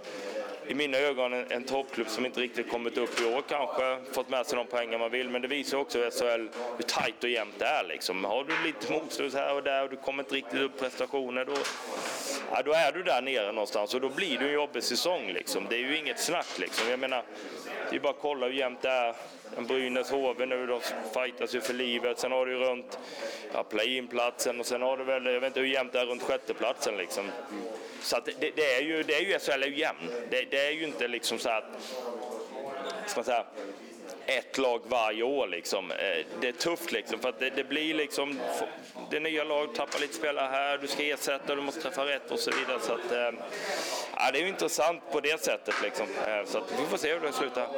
i 0.68 0.74
mina 0.74 0.98
ögon 0.98 1.32
en, 1.32 1.44
en 1.50 1.64
toppklubb 1.64 2.08
som 2.08 2.26
inte 2.26 2.40
riktigt 2.40 2.70
kommit 2.70 2.98
upp 2.98 3.20
i 3.20 3.24
år 3.24 3.42
kanske, 3.48 3.98
fått 4.12 4.28
med 4.28 4.46
sig 4.46 4.56
de 4.56 4.66
poäng 4.66 4.98
man 4.98 5.10
vill. 5.10 5.28
Men 5.28 5.42
det 5.42 5.48
visar 5.48 5.78
också 5.78 5.98
SHL 5.98 6.48
hur 6.76 6.84
tajt 6.86 7.24
och 7.24 7.30
jämnt 7.30 7.58
det 7.58 7.64
är. 7.64 7.84
Liksom. 7.84 8.24
Har 8.24 8.44
du 8.44 8.54
lite 8.66 8.92
motstånd 8.92 9.34
här 9.34 9.54
och 9.54 9.62
där 9.62 9.82
och 9.82 9.90
du 9.90 9.96
kommer 9.96 10.22
inte 10.22 10.34
riktigt 10.34 10.60
upp 10.60 10.80
prestationer, 10.80 11.44
då, 11.44 11.54
ja, 12.50 12.62
då 12.64 12.72
är 12.72 12.92
du 12.92 13.02
där 13.02 13.22
nere 13.22 13.52
någonstans 13.52 13.94
och 13.94 14.00
då 14.00 14.08
blir 14.08 14.38
det 14.38 14.44
en 14.44 14.52
jobbig 14.52 14.82
säsong. 14.82 15.32
Liksom. 15.32 15.66
Det 15.70 15.76
är 15.76 15.80
ju 15.80 15.98
inget 15.98 16.20
snack. 16.20 16.58
Liksom. 16.58 16.90
Jag 16.90 16.98
menar, 16.98 17.22
det 17.90 17.96
är 17.96 18.00
bara 18.00 18.12
att 18.12 18.20
kolla 18.20 18.46
hur 18.46 18.54
jämnt 18.54 18.82
det 18.82 18.90
är. 18.90 19.14
Brynäs 19.68 20.10
HV 20.10 20.46
nu, 20.46 20.66
de 20.66 20.80
fightas 21.14 21.54
ju 21.54 21.60
för 21.60 21.74
livet. 21.74 22.18
Sen 22.18 22.32
har 22.32 22.46
du 22.46 22.52
ju 22.52 22.58
runt 22.58 22.98
ja, 23.52 23.62
play-in-platsen 23.62 24.60
och 24.60 24.66
sen 24.66 24.82
har 24.82 24.96
du 24.96 25.04
väl, 25.04 25.26
jag 25.26 25.40
vet 25.40 25.46
inte 25.46 25.60
hur 25.60 25.66
jämnt 25.66 25.92
det 25.92 26.00
är 26.00 26.06
runt 26.06 26.22
sjätteplatsen 26.22 26.96
liksom. 26.96 27.24
Så 28.00 28.20
det, 28.24 28.50
det, 28.56 28.74
är 28.74 28.82
ju, 28.82 29.02
det 29.02 29.14
är 29.14 29.20
ju, 29.20 29.38
SHL 29.38 29.62
är 29.62 29.66
ju 29.66 29.78
jämn. 29.78 29.98
Det, 30.30 30.44
det, 30.50 30.66
är 30.66 30.70
ju 30.70 30.84
inte 30.84 31.08
liksom 31.08 31.38
så 31.38 31.50
att, 31.50 31.64
ska 33.06 33.18
man 33.18 33.24
säga, 33.24 33.44
ett 34.26 34.58
lag 34.58 34.80
varje 34.84 35.22
år 35.22 35.46
liksom. 35.46 35.90
Eh, 35.90 35.96
det 36.40 36.48
är 36.48 36.52
tufft 36.52 36.92
liksom 36.92 37.18
för 37.18 37.34
det, 37.38 37.50
det 37.50 37.64
blir 37.64 37.94
liksom, 37.94 38.40
det 39.10 39.20
nya 39.20 39.44
lag 39.44 39.74
tappar 39.74 40.00
lite 40.00 40.14
spelare 40.14 40.48
här, 40.50 40.78
du 40.78 40.86
ska 40.86 41.02
ersätta, 41.02 41.54
du 41.54 41.62
måste 41.62 41.80
träffa 41.80 42.06
rätt 42.06 42.30
och 42.30 42.38
så 42.38 42.50
vidare. 42.50 42.80
Så 42.80 42.92
att, 42.92 43.34
ja, 44.16 44.30
det 44.32 44.38
är 44.38 44.42
ju 44.42 44.48
intressant 44.48 45.02
på 45.12 45.20
det 45.20 45.40
sättet 45.40 45.74
liksom. 45.82 46.06
Eh, 46.26 46.44
så 46.46 46.58
att 46.58 46.72
vi 46.80 46.86
får 46.86 46.96
se 46.96 47.12
hur 47.12 47.20
det 47.20 47.32
slutar. 47.32 47.68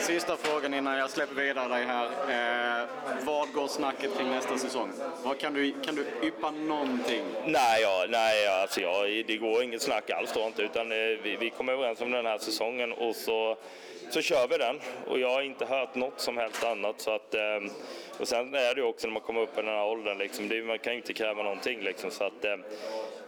Sista 0.00 0.36
frågan 0.36 0.74
innan 0.74 0.98
jag 0.98 1.10
släpper 1.10 1.34
vidare 1.34 1.68
dig 1.68 1.84
här. 1.84 2.04
Eh, 2.04 2.88
vad 3.24 3.52
går 3.52 3.68
snacket 3.68 4.16
kring 4.16 4.28
nästa 4.28 4.58
säsong? 4.58 4.92
Vad 5.24 5.38
kan, 5.38 5.54
du, 5.54 5.72
kan 5.84 5.94
du 5.94 6.06
yppa 6.22 6.50
någonting? 6.50 7.24
Nej, 7.44 7.82
ja, 7.82 8.06
nej 8.08 8.46
alltså, 8.46 8.80
ja, 8.80 9.02
det 9.26 9.36
går 9.36 9.62
inget 9.62 9.82
snack 9.82 10.10
alls 10.10 10.32
då 10.32 10.40
inte, 10.40 10.62
utan 10.62 10.92
eh, 10.92 10.98
vi, 11.22 11.36
vi 11.40 11.50
kommer 11.50 11.72
överens 11.72 12.00
om 12.00 12.10
den 12.10 12.26
här 12.26 12.38
säsongen 12.38 12.92
och 12.92 13.16
så 13.16 13.56
så 14.10 14.22
kör 14.22 14.48
vi 14.48 14.58
den. 14.58 14.80
Och 15.06 15.18
jag 15.18 15.30
har 15.30 15.42
inte 15.42 15.66
hört 15.66 15.94
något 15.94 16.20
som 16.20 16.36
helst 16.36 16.64
annat. 16.64 17.00
Så 17.00 17.14
att, 17.14 17.34
eh, 17.34 17.72
och 18.20 18.28
sen 18.28 18.54
är 18.54 18.74
det 18.74 18.80
ju 18.80 18.86
också 18.86 19.06
när 19.06 19.14
man 19.14 19.22
kommer 19.22 19.40
upp 19.40 19.58
i 19.58 19.62
den 19.62 19.70
här 19.70 19.86
åldern, 19.86 20.18
liksom, 20.18 20.48
det, 20.48 20.62
man 20.62 20.78
kan 20.78 20.92
ju 20.92 20.98
inte 20.98 21.12
kräva 21.12 21.42
någonting. 21.42 21.80
Liksom, 21.80 22.10
så 22.10 22.24
att, 22.24 22.44
eh, 22.44 22.56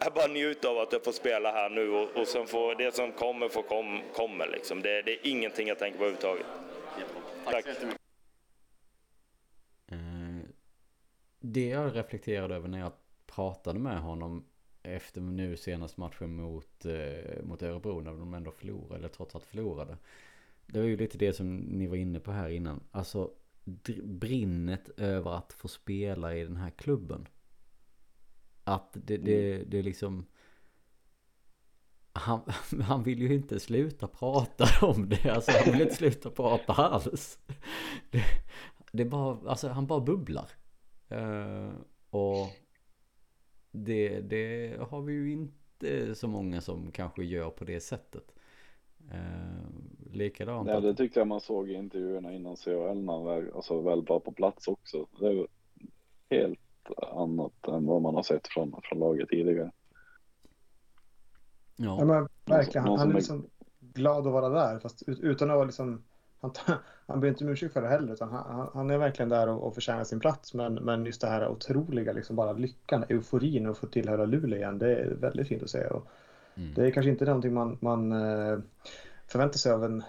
jag 0.00 0.12
bara 0.12 0.26
njuter 0.26 0.68
av 0.68 0.78
att 0.78 0.92
jag 0.92 1.04
får 1.04 1.12
spela 1.12 1.52
här 1.52 1.70
nu 1.70 1.90
och, 1.90 2.16
och 2.16 2.28
sen 2.28 2.47
får 2.47 2.75
det 2.75 2.94
som 2.94 3.12
kommer 3.12 3.49
får 3.49 3.62
kom, 3.62 4.00
kommer. 4.14 4.47
Liksom. 4.47 4.82
Det, 4.82 5.02
det, 5.02 5.12
är 5.12 5.30
ingenting 5.30 5.68
jag 5.68 5.78
tänker 5.78 5.99
på 5.99 6.04
överhuvudtaget. 6.04 6.47
Tack, 7.44 7.64
Tack. 7.64 7.82
Eh, 9.88 9.97
det 11.40 11.68
jag 11.68 11.97
reflekterade 11.97 12.54
över 12.54 12.68
när 12.68 12.78
jag 12.78 12.92
pratade 13.26 13.78
med 13.78 14.00
honom 14.00 14.44
efter 14.82 15.20
nu 15.20 15.56
senast 15.56 15.97
matchen 15.97 16.37
mot, 16.37 16.85
eh, 16.85 17.42
mot 17.42 17.62
Örebro 17.62 18.00
när 18.00 18.12
de 18.12 18.35
ändå 18.35 18.50
förlorade, 18.50 18.94
eller 18.94 19.08
trots 19.08 19.35
att 19.35 19.44
förlorade. 19.44 19.97
Det 20.73 20.79
var 20.79 20.87
ju 20.87 20.97
lite 20.97 21.19
det 21.19 21.33
som 21.33 21.57
ni 21.57 21.87
var 21.87 21.97
inne 21.97 22.21
på 22.21 22.33
här 22.33 22.49
innan. 22.49 22.85
Alltså 22.91 23.31
brinnet 24.03 24.89
över 24.97 25.31
att 25.31 25.53
få 25.53 25.69
spela 25.69 26.37
i 26.37 26.45
den 26.45 26.57
här 26.57 26.71
klubben. 26.71 27.29
Att 28.65 28.93
det, 28.93 29.17
det, 29.17 29.55
mm. 29.55 29.71
det 29.71 29.79
är 29.79 29.83
liksom... 29.83 30.27
Han, 32.13 32.41
han 32.83 33.03
vill 33.03 33.23
ju 33.23 33.35
inte 33.35 33.61
sluta 33.61 34.09
prata 34.09 34.87
om 34.87 35.09
det. 35.09 35.31
Alltså 35.31 35.53
han 35.53 35.73
vill 35.73 35.83
inte 35.83 35.95
sluta 35.95 36.31
prata 36.31 36.73
alls. 36.73 37.39
Det, 38.11 38.25
det 38.93 39.03
är 39.03 39.09
bara, 39.09 39.51
alltså 39.51 39.69
han 39.69 39.87
bara 39.87 40.01
bubblar. 40.01 40.51
Uh, 41.13 41.73
och 42.11 42.49
det, 43.71 44.21
det 44.21 44.77
har 44.91 45.03
vi 45.03 45.13
ju 45.13 45.33
inte 45.33 46.15
så 46.15 46.29
många 46.29 46.61
som 46.61 46.91
kanske 46.91 47.25
gör 47.25 47.51
på 47.51 47.65
det 47.65 47.81
sättet. 47.81 48.35
Eh, 49.12 50.12
likadant. 50.12 50.69
Ja, 50.69 50.81
det 50.81 50.95
tyckte 50.95 51.21
jag 51.21 51.27
man 51.27 51.41
såg 51.41 51.71
i 51.71 51.75
intervjuerna 51.75 52.33
innan 52.33 52.57
CHL 52.57 52.95
när 52.95 53.12
han 53.12 53.25
väl, 53.25 53.53
alltså 53.55 53.81
väl 53.81 54.07
var 54.07 54.21
på 54.21 54.33
plats 54.33 54.69
också. 54.69 55.07
Det 55.21 55.27
är 55.27 55.47
helt 56.31 56.59
annat 57.12 57.69
än 57.69 57.87
vad 57.87 58.03
man 58.03 58.15
har 58.15 58.23
sett 58.23 58.49
från, 58.49 58.81
från 58.83 58.99
laget 58.99 59.29
tidigare. 59.29 59.71
Ja, 61.77 61.97
ja 61.99 62.05
men 62.05 62.29
verkligen. 62.45 62.87
Han, 62.87 62.99
han 62.99 63.11
är 63.11 63.15
liksom 63.15 63.47
glad 63.81 64.27
att 64.27 64.33
vara 64.33 64.49
där 64.49 64.79
fast 64.79 65.03
utan 65.09 65.50
att 65.50 65.57
vara 65.57 65.67
liksom 65.67 66.03
han, 66.41 66.53
han 67.07 67.21
ber 67.21 67.29
inte 67.29 67.45
om 67.45 67.50
ursäkt 67.50 67.73
för 67.73 67.83
det 67.83 67.88
heller 67.88 68.12
utan 68.12 68.29
han, 68.29 68.69
han 68.75 68.91
är 68.91 68.99
verkligen 68.99 69.29
där 69.29 69.49
och, 69.49 69.67
och 69.67 69.75
förtjänar 69.75 70.05
sin 70.05 70.21
plats 70.21 70.55
men, 70.55 70.75
men 70.75 71.07
just 71.07 71.21
det 71.21 71.27
här 71.27 71.49
otroliga 71.49 72.12
liksom 72.12 72.37
bara 72.37 72.53
lyckan, 72.53 73.05
euforin 73.09 73.67
att 73.67 73.79
få 73.79 73.87
tillhöra 73.87 74.25
Luleå 74.25 74.59
igen 74.59 74.78
det 74.78 74.97
är 74.97 75.11
väldigt 75.11 75.49
fint 75.49 75.63
att 75.63 75.71
se. 75.71 75.87
Och, 75.87 76.09
Mm. 76.59 76.75
Det 76.75 76.87
är 76.87 76.91
kanske 76.91 77.11
inte 77.11 77.25
någonting 77.25 77.54
man, 77.54 77.78
man 77.80 78.13
eh, 78.13 78.59
Förvänta 79.28 79.58
sig 79.58 79.73
av 79.73 79.84
en 79.84 80.02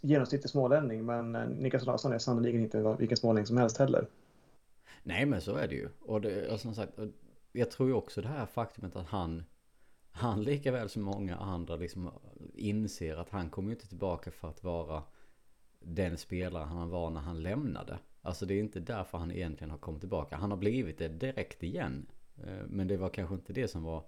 genomsnittlig 0.00 0.50
smålänning 0.50 1.06
men 1.06 1.34
eh, 1.34 1.48
Niklas 1.48 1.86
Larsson 1.86 2.12
är 2.12 2.18
sannolikt 2.18 2.54
inte 2.54 2.96
vilken 2.98 3.16
smålänning 3.16 3.46
som 3.46 3.56
helst 3.56 3.78
heller. 3.78 4.06
Nej 5.02 5.26
men 5.26 5.40
så 5.40 5.56
är 5.56 5.68
det 5.68 5.74
ju. 5.74 5.88
Och, 6.00 6.20
det, 6.20 6.48
och 6.48 6.60
som 6.60 6.74
sagt, 6.74 6.92
jag 7.52 7.70
tror 7.70 7.88
ju 7.88 7.94
också 7.94 8.22
det 8.22 8.28
här 8.28 8.46
faktumet 8.46 8.96
att 8.96 9.06
han 9.06 9.44
han 10.18 10.42
lika 10.42 10.72
väl 10.72 10.88
som 10.88 11.02
många 11.02 11.36
andra 11.36 11.76
liksom 11.76 12.10
inser 12.54 13.16
att 13.16 13.30
han 13.30 13.50
kommer 13.50 13.68
ju 13.68 13.74
inte 13.74 13.88
tillbaka 13.88 14.30
för 14.30 14.48
att 14.48 14.64
vara 14.64 15.02
den 15.80 16.18
spelare 16.18 16.64
han 16.64 16.90
var 16.90 17.10
när 17.10 17.20
han 17.20 17.42
lämnade. 17.42 17.98
Alltså 18.22 18.46
det 18.46 18.54
är 18.54 18.58
inte 18.58 18.80
därför 18.80 19.18
han 19.18 19.32
egentligen 19.32 19.70
har 19.70 19.78
kommit 19.78 20.00
tillbaka. 20.00 20.36
Han 20.36 20.50
har 20.50 20.58
blivit 20.58 20.98
det 20.98 21.08
direkt 21.08 21.62
igen. 21.62 22.06
Eh, 22.36 22.66
men 22.66 22.88
det 22.88 22.96
var 22.96 23.08
kanske 23.08 23.34
inte 23.34 23.52
det 23.52 23.68
som 23.68 23.82
var 23.82 24.04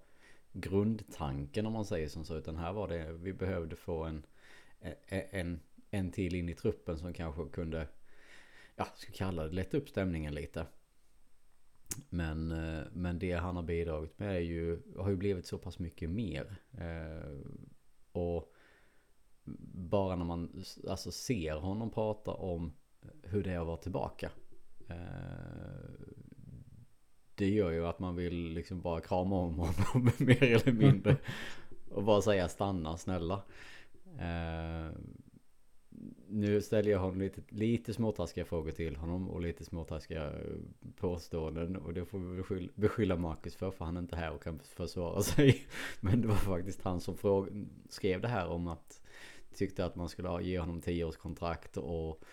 grundtanken 0.53 1.65
om 1.65 1.73
man 1.73 1.85
säger 1.85 2.07
som 2.07 2.25
så. 2.25 2.37
Utan 2.37 2.57
här 2.57 2.73
var 2.73 2.87
det, 2.87 3.13
vi 3.13 3.33
behövde 3.33 3.75
få 3.75 4.03
en, 4.03 4.25
e, 4.81 4.93
e, 5.07 5.27
en, 5.29 5.59
en 5.91 6.11
till 6.11 6.35
in 6.35 6.49
i 6.49 6.55
truppen 6.55 6.97
som 6.97 7.13
kanske 7.13 7.45
kunde, 7.45 7.87
ja, 8.75 8.87
ska 8.95 9.11
kalla 9.11 9.43
det, 9.43 9.51
lätta 9.55 9.77
upp 9.77 9.89
stämningen 9.89 10.33
lite. 10.33 10.65
Men, 12.09 12.51
eh, 12.51 12.83
men 12.93 13.19
det 13.19 13.33
han 13.33 13.55
har 13.55 13.63
bidragit 13.63 14.19
med 14.19 14.35
är 14.35 14.39
ju, 14.39 14.81
har 14.97 15.09
ju 15.09 15.15
blivit 15.15 15.45
så 15.45 15.57
pass 15.57 15.79
mycket 15.79 16.09
mer. 16.09 16.55
Eh, 16.71 17.37
och 18.11 18.53
bara 19.73 20.15
när 20.15 20.25
man 20.25 20.63
alltså 20.87 21.11
ser 21.11 21.55
honom 21.55 21.91
prata 21.91 22.31
om 22.31 22.73
hur 23.23 23.43
det 23.43 23.51
är 23.51 23.59
att 23.59 23.67
vara 23.67 23.77
tillbaka. 23.77 24.31
Eh, 24.89 26.10
Eh, 27.31 27.45
det 27.45 27.49
gör 27.49 27.71
ju 27.71 27.87
att 27.87 27.99
man 27.99 28.15
vill 28.15 28.53
liksom 28.53 28.81
bara 28.81 29.01
krama 29.01 29.35
om 29.35 29.59
honom 29.59 30.11
mer 30.17 30.43
eller 30.43 30.71
mindre. 30.71 31.17
Och 31.91 32.03
bara 32.03 32.21
säga 32.21 32.47
stanna 32.47 32.97
snälla. 32.97 33.41
Uh, 34.05 34.91
nu 36.27 36.61
ställer 36.61 36.91
jag 36.91 36.99
honom 36.99 37.19
lite, 37.19 37.41
lite 37.49 37.93
småtaskiga 37.93 38.45
frågor 38.45 38.71
till 38.71 38.95
honom 38.95 39.29
och 39.29 39.41
lite 39.41 39.65
småtaskiga 39.65 40.31
påståenden. 40.95 41.75
Och 41.75 41.93
det 41.93 42.05
får 42.05 42.19
vi 42.19 42.37
beskylla, 42.37 42.71
beskylla 42.75 43.15
Marcus 43.15 43.55
för, 43.55 43.71
för 43.71 43.85
han 43.85 43.97
är 43.97 44.01
inte 44.01 44.15
här 44.15 44.31
och 44.31 44.43
kan 44.43 44.59
försvara 44.59 45.21
sig. 45.23 45.65
Men 45.99 46.21
det 46.21 46.27
var 46.27 46.35
faktiskt 46.35 46.81
han 46.81 47.01
som 47.01 47.17
fråg, 47.17 47.65
skrev 47.89 48.21
det 48.21 48.27
här 48.27 48.47
om 48.47 48.67
att 48.67 49.01
tyckte 49.55 49.85
att 49.85 49.95
man 49.95 50.09
skulle 50.09 50.43
ge 50.43 50.59
honom 50.59 50.81
tio 50.81 51.03
års 51.05 51.17
kontrakt 51.17 51.77
och 51.77 52.23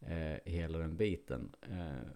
eh, 0.00 0.38
hela 0.44 0.78
den 0.78 0.96
biten. 0.96 1.52
Eh, 1.62 2.08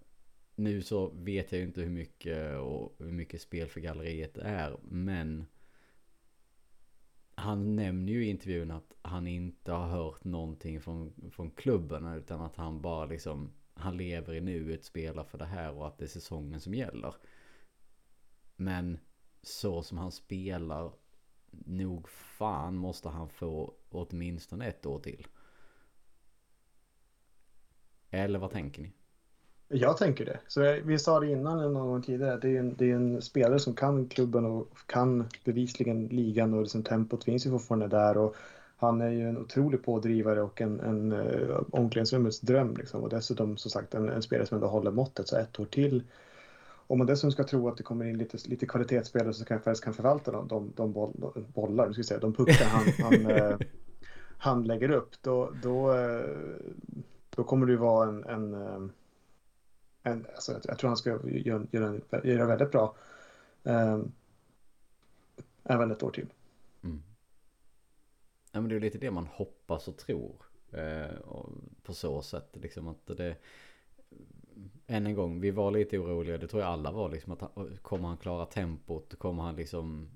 nu 0.61 0.83
så 0.83 1.09
vet 1.09 1.53
jag 1.53 1.59
ju 1.59 1.67
inte 1.67 1.81
hur 1.81 1.91
mycket 1.91 2.59
och 2.59 2.95
hur 2.99 3.13
mycket 3.13 3.43
spel 3.43 3.69
för 3.69 3.81
galleriet 3.81 4.39
är. 4.39 4.77
Men 4.83 5.47
han 7.35 7.77
nämner 7.77 8.13
ju 8.13 8.25
i 8.25 8.31
intervjun 8.31 8.71
att 8.71 8.95
han 9.03 9.27
inte 9.27 9.73
har 9.73 9.89
hört 9.89 10.25
någonting 10.25 10.81
från, 10.81 11.31
från 11.33 11.51
klubben. 11.51 12.07
Utan 12.07 12.41
att 12.41 12.57
han 12.57 12.81
bara 12.81 13.07
liksom, 13.07 13.53
han 13.75 13.97
lever 13.97 14.35
i 14.35 14.41
nuet, 14.41 14.85
spelar 14.85 15.25
för 15.25 15.39
det 15.39 15.45
här 15.45 15.73
och 15.73 15.87
att 15.87 15.99
det 15.99 16.05
är 16.05 16.09
säsongen 16.09 16.61
som 16.61 16.75
gäller. 16.75 17.15
Men 18.57 18.99
så 19.43 19.83
som 19.83 19.99
han 19.99 20.13
spelar, 20.13 20.93
nog 21.51 22.09
fan 22.09 22.75
måste 22.77 23.09
han 23.09 23.29
få 23.29 23.75
åtminstone 23.89 24.67
ett 24.67 24.87
år 24.87 24.99
till. 24.99 25.27
Eller 28.11 28.39
vad 28.39 28.51
tänker 28.51 28.83
ni? 28.83 28.93
Jag 29.73 29.97
tänker 29.97 30.25
det. 30.25 30.39
Så 30.49 30.77
vi 30.85 30.99
sa 30.99 31.21
det 31.21 31.31
innan 31.31 31.73
någon 31.73 31.89
gång 31.89 32.03
tidigare. 32.03 32.39
Det 32.43 32.57
är, 32.57 32.61
en, 32.61 32.75
det 32.79 32.91
är 32.91 32.95
en 32.95 33.23
spelare 33.23 33.59
som 33.59 33.75
kan 33.75 34.07
klubben 34.07 34.45
och 34.45 34.69
kan 34.87 35.29
bevisligen 35.45 36.07
ligan 36.07 36.55
och 36.55 36.61
liksom 36.61 36.83
tempot 36.83 37.25
finns 37.25 37.47
ju 37.47 37.51
fortfarande 37.51 37.89
där. 37.89 38.19
Och 38.19 38.37
han 38.77 39.01
är 39.01 39.11
ju 39.11 39.29
en 39.29 39.39
otrolig 39.39 39.85
pådrivare 39.85 40.43
och 40.43 40.61
en, 40.61 40.81
en 40.81 41.13
uh, 41.13 41.61
omklädningsrummets 41.71 42.41
dröm. 42.41 42.77
Liksom. 42.77 43.03
Och 43.03 43.09
dessutom 43.09 43.57
som 43.57 43.71
sagt 43.71 43.95
en, 43.95 44.09
en, 44.09 44.23
spelare 44.23 44.47
som 44.47 44.55
ändå 44.55 44.67
håller 44.67 44.91
måttet 44.91 45.29
så 45.29 45.37
ett 45.37 45.61
år 45.61 45.65
till. 45.65 46.03
Om 46.87 46.99
man 46.99 47.07
dessutom 47.07 47.33
ska 47.33 47.45
tro 47.45 47.69
att 47.69 47.77
det 47.77 47.83
kommer 47.83 48.05
in 48.05 48.19
lite, 48.19 48.39
lite 48.45 48.67
kvalitetsspelare 48.67 49.35
som 49.35 49.47
kan, 49.47 49.75
kan 49.75 49.95
förvalta 49.95 50.31
de, 50.31 50.49
de, 50.49 50.73
de 50.77 50.93
boll, 50.93 51.13
bollar, 51.55 51.87
nu 51.87 51.93
ska 51.93 52.03
säga, 52.03 52.21
de 52.21 52.33
puckar 52.33 52.67
han, 52.67 52.85
han, 52.99 53.31
uh, 53.31 53.59
han 54.39 54.65
lägger 54.65 54.91
upp. 54.91 55.11
Då, 55.23 55.53
då, 55.63 55.93
uh, 55.93 56.25
då 57.37 57.45
kommer 57.45 57.67
det 57.67 57.73
ju 57.73 57.79
vara 57.79 58.09
en, 58.09 58.25
en 58.25 58.91
en, 60.03 60.27
alltså, 60.35 60.61
jag 60.65 60.79
tror 60.79 60.89
han 60.89 60.97
ska 60.97 61.11
göra, 61.11 61.67
göra, 61.73 62.25
göra 62.25 62.47
väldigt 62.47 62.71
bra. 62.71 62.97
Eh, 63.65 64.01
även 65.65 65.91
ett 65.91 66.03
år 66.03 66.11
till. 66.11 66.33
Mm. 66.83 67.03
Ja 68.53 68.61
men 68.61 68.69
det 68.69 68.77
är 68.77 68.81
lite 68.81 68.99
det 68.99 69.11
man 69.11 69.27
hoppas 69.27 69.89
och 69.89 69.97
tror. 69.97 70.35
Eh, 70.73 71.15
och 71.15 71.53
på 71.83 71.95
så 71.95 72.23
sätt 72.23 72.57
liksom 72.63 72.89
att 72.89 73.07
det... 73.07 73.37
Än 74.87 75.07
en 75.07 75.15
gång, 75.15 75.41
vi 75.41 75.51
var 75.51 75.71
lite 75.71 75.99
oroliga, 75.99 76.39
det 76.39 76.49
tror 76.49 76.63
jag 76.63 76.73
alla 76.73 76.93
var 76.93 77.09
liksom 77.09 77.33
att 77.33 77.83
kommer 77.83 78.09
han 78.09 78.17
klara 78.17 78.47
tempot? 78.47 79.19
Kommer 79.19 79.43
han 79.43 79.57
liksom 79.57 80.11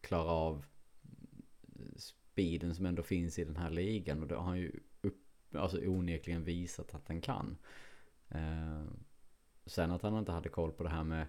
klara 0.00 0.30
av 0.30 0.64
speeden 1.96 2.74
som 2.74 2.86
ändå 2.86 3.02
finns 3.02 3.38
i 3.38 3.44
den 3.44 3.56
här 3.56 3.70
ligan? 3.70 4.22
Och 4.22 4.28
det 4.28 4.34
har 4.34 4.42
han 4.42 4.58
ju 4.58 4.72
upp, 5.00 5.24
alltså 5.54 5.78
onekligen 5.78 6.44
visat 6.44 6.94
att 6.94 7.08
han 7.08 7.20
kan. 7.20 7.56
Eh, 8.28 8.84
Sen 9.70 9.90
att 9.90 10.02
han 10.02 10.18
inte 10.18 10.32
hade 10.32 10.48
koll 10.48 10.72
på 10.72 10.82
det 10.82 10.88
här 10.88 11.04
med 11.04 11.26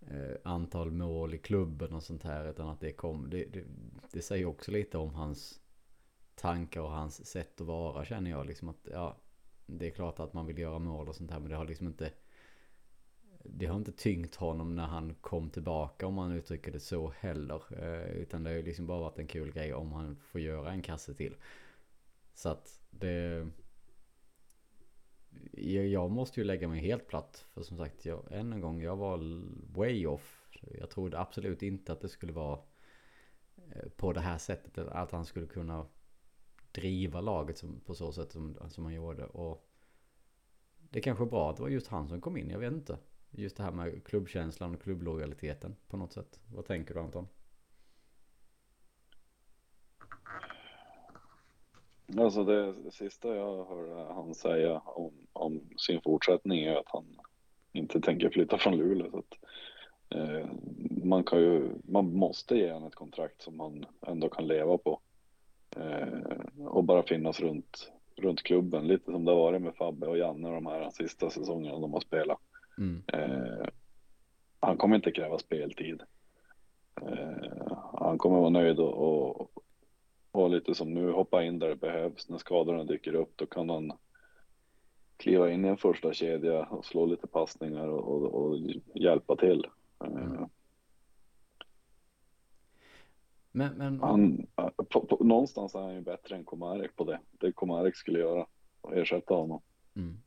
eh, 0.00 0.36
antal 0.42 0.90
mål 0.90 1.34
i 1.34 1.38
klubben 1.38 1.92
och 1.92 2.02
sånt 2.02 2.22
här. 2.22 2.50
Utan 2.50 2.68
att 2.68 2.80
det 2.80 2.92
kom. 2.92 3.30
Det, 3.30 3.44
det, 3.44 3.64
det, 4.12 4.22
säger 4.22 4.46
också 4.46 4.70
lite 4.70 4.98
om 4.98 5.14
hans 5.14 5.60
tankar 6.34 6.80
och 6.80 6.90
hans 6.90 7.26
sätt 7.26 7.60
att 7.60 7.66
vara 7.66 8.04
känner 8.04 8.30
jag. 8.30 8.46
Liksom 8.46 8.68
att 8.68 8.88
ja, 8.92 9.16
det 9.66 9.86
är 9.86 9.90
klart 9.90 10.20
att 10.20 10.32
man 10.32 10.46
vill 10.46 10.58
göra 10.58 10.78
mål 10.78 11.08
och 11.08 11.16
sånt 11.16 11.30
här. 11.30 11.40
Men 11.40 11.50
det 11.50 11.56
har 11.56 11.64
liksom 11.64 11.86
inte 11.86 12.12
det 13.44 13.66
har 13.66 13.76
inte 13.76 13.92
tyngt 13.92 14.34
honom 14.34 14.74
när 14.74 14.86
han 14.86 15.14
kom 15.14 15.50
tillbaka 15.50 16.06
om 16.06 16.14
man 16.14 16.32
uttrycker 16.32 16.72
det 16.72 16.80
så 16.80 17.12
heller. 17.18 17.62
Eh, 17.82 18.10
utan 18.10 18.42
det 18.42 18.50
har 18.50 18.56
ju 18.56 18.62
liksom 18.62 18.86
bara 18.86 19.00
varit 19.00 19.18
en 19.18 19.26
kul 19.26 19.52
grej 19.52 19.74
om 19.74 19.92
han 19.92 20.16
får 20.16 20.40
göra 20.40 20.72
en 20.72 20.82
kasse 20.82 21.14
till. 21.14 21.36
Så 22.34 22.48
att 22.48 22.80
det... 22.90 23.48
Jag 25.90 26.10
måste 26.10 26.40
ju 26.40 26.44
lägga 26.44 26.68
mig 26.68 26.80
helt 26.80 27.06
platt. 27.06 27.46
För 27.54 27.62
som 27.62 27.76
sagt, 27.76 28.04
jag, 28.04 28.32
än 28.32 28.52
en 28.52 28.60
gång, 28.60 28.82
jag 28.82 28.96
var 28.96 29.42
way 29.74 30.06
off. 30.06 30.48
Jag 30.78 30.90
trodde 30.90 31.18
absolut 31.18 31.62
inte 31.62 31.92
att 31.92 32.00
det 32.00 32.08
skulle 32.08 32.32
vara 32.32 32.60
eh, 33.72 33.88
på 33.96 34.12
det 34.12 34.20
här 34.20 34.38
sättet. 34.38 34.88
Att 34.88 35.10
han 35.10 35.24
skulle 35.24 35.46
kunna 35.46 35.86
driva 36.72 37.20
laget 37.20 37.58
som, 37.58 37.80
på 37.80 37.94
så 37.94 38.12
sätt 38.12 38.32
som, 38.32 38.58
som 38.68 38.84
han 38.84 38.94
gjorde. 38.94 39.26
Och 39.26 39.68
det 40.90 41.00
kanske 41.00 41.24
är 41.24 41.28
bra 41.28 41.50
att 41.50 41.56
det 41.56 41.62
var 41.62 41.70
just 41.70 41.86
han 41.86 42.08
som 42.08 42.20
kom 42.20 42.36
in, 42.36 42.50
jag 42.50 42.58
vet 42.58 42.72
inte. 42.72 42.98
Just 43.30 43.56
det 43.56 43.62
här 43.62 43.72
med 43.72 44.04
klubbkänslan 44.04 44.74
och 44.74 44.82
klubblojaliteten 44.82 45.76
på 45.88 45.96
något 45.96 46.12
sätt. 46.12 46.40
Vad 46.46 46.66
tänker 46.66 46.94
du 46.94 47.00
Anton? 47.00 47.28
Alltså 52.16 52.44
det, 52.44 52.72
det 52.72 52.90
sista 52.90 53.34
jag 53.36 53.64
hörde 53.64 54.12
han 54.14 54.34
säga 54.34 54.78
om, 54.84 55.12
om, 55.32 55.60
sin 55.76 56.00
fortsättning 56.00 56.64
är 56.64 56.76
att 56.76 56.88
han 56.88 57.04
inte 57.72 58.00
tänker 58.00 58.30
flytta 58.30 58.58
från 58.58 58.76
Luleå. 58.76 59.10
Så 59.10 59.18
att, 59.18 59.34
eh, 60.08 60.46
man, 61.04 61.24
kan 61.24 61.40
ju, 61.40 61.68
man 61.84 62.14
måste 62.14 62.56
ge 62.56 62.72
honom 62.72 62.88
ett 62.88 62.94
kontrakt 62.94 63.42
som 63.42 63.56
man 63.56 63.86
ändå 64.06 64.28
kan 64.28 64.46
leva 64.46 64.78
på. 64.78 65.00
Eh, 65.76 66.66
och 66.66 66.84
bara 66.84 67.02
finnas 67.02 67.40
runt, 67.40 67.92
runt 68.16 68.42
klubben, 68.42 68.86
lite 68.86 69.12
som 69.12 69.24
det 69.24 69.30
har 69.30 69.38
varit 69.38 69.62
med 69.62 69.76
Fabbe 69.76 70.06
och 70.06 70.18
Janne 70.18 70.50
de 70.50 70.66
här 70.66 70.90
sista 70.90 71.30
säsongerna 71.30 71.78
de 71.78 71.92
har 71.92 72.00
spelat. 72.00 72.38
Mm. 72.78 73.02
Eh, 73.12 73.68
han 74.60 74.76
kommer 74.76 74.96
inte 74.96 75.10
kräva 75.10 75.38
speltid. 75.38 76.02
Eh, 77.02 77.72
han 77.94 78.18
kommer 78.18 78.38
vara 78.38 78.50
nöjd 78.50 78.78
och, 78.78 79.40
och, 79.40 79.57
och, 80.42 80.50
lite 80.50 80.74
som 80.74 80.94
nu 80.94 81.12
hoppa 81.12 81.44
in 81.44 81.58
där 81.58 81.68
det 81.68 81.76
behövs. 81.76 82.28
När 82.28 82.38
skadorna 82.38 82.84
dyker 82.84 83.14
upp 83.14 83.32
då 83.36 83.46
kan 83.46 83.70
han 83.70 83.92
kliva 85.16 85.50
in 85.50 85.64
i 85.64 85.68
en 85.68 85.76
första 85.76 86.12
kedja 86.12 86.64
och 86.64 86.84
slå 86.84 87.06
lite 87.06 87.26
passningar 87.26 87.88
och, 87.88 88.14
och, 88.14 88.34
och 88.34 88.58
hjälpa 88.94 89.36
till. 89.36 89.66
Eh, 90.04 90.10
mm. 90.10 90.48
Men, 93.52 93.74
men... 93.74 94.00
Han, 94.00 94.46
på, 94.76 95.00
på, 95.00 95.24
någonstans 95.24 95.74
är 95.74 95.80
han 95.80 95.94
ju 95.94 96.00
bättre 96.00 96.36
än 96.36 96.44
Komarek 96.44 96.96
på 96.96 97.04
det. 97.04 97.20
Det 97.30 97.52
Komarek 97.52 97.96
skulle 97.96 98.18
göra 98.18 98.46
och 98.80 98.96
ersätta 98.96 99.34
honom. 99.34 99.60
Mm. 99.96 100.18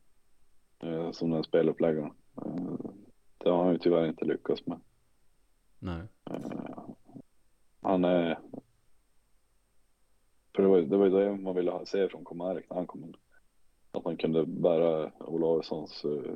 Eh, 0.82 1.10
som 1.10 1.30
den 1.30 1.44
speluppläggaren. 1.44 2.12
Eh, 2.36 2.90
det 3.38 3.50
har 3.50 3.64
han 3.64 3.72
ju 3.72 3.78
tyvärr 3.78 4.06
inte 4.06 4.24
lyckats 4.24 4.66
med. 4.66 4.80
Nej. 5.78 6.02
Eh, 6.30 6.78
han 7.80 8.04
är... 8.04 8.38
För 10.56 10.62
det 10.62 10.68
var, 10.68 10.80
det 10.80 10.96
var 10.96 11.04
ju 11.04 11.10
det 11.10 11.36
man 11.36 11.54
ville 11.54 11.86
se 11.86 12.08
från 12.08 12.24
Komarek 12.24 12.66
när 12.70 12.76
han 12.76 12.86
kom 12.86 13.04
in. 13.04 13.16
Att 13.92 14.04
man 14.04 14.16
kunde 14.16 14.46
bära 14.46 15.12
Olausssons 15.18 16.04
eh, 16.04 16.34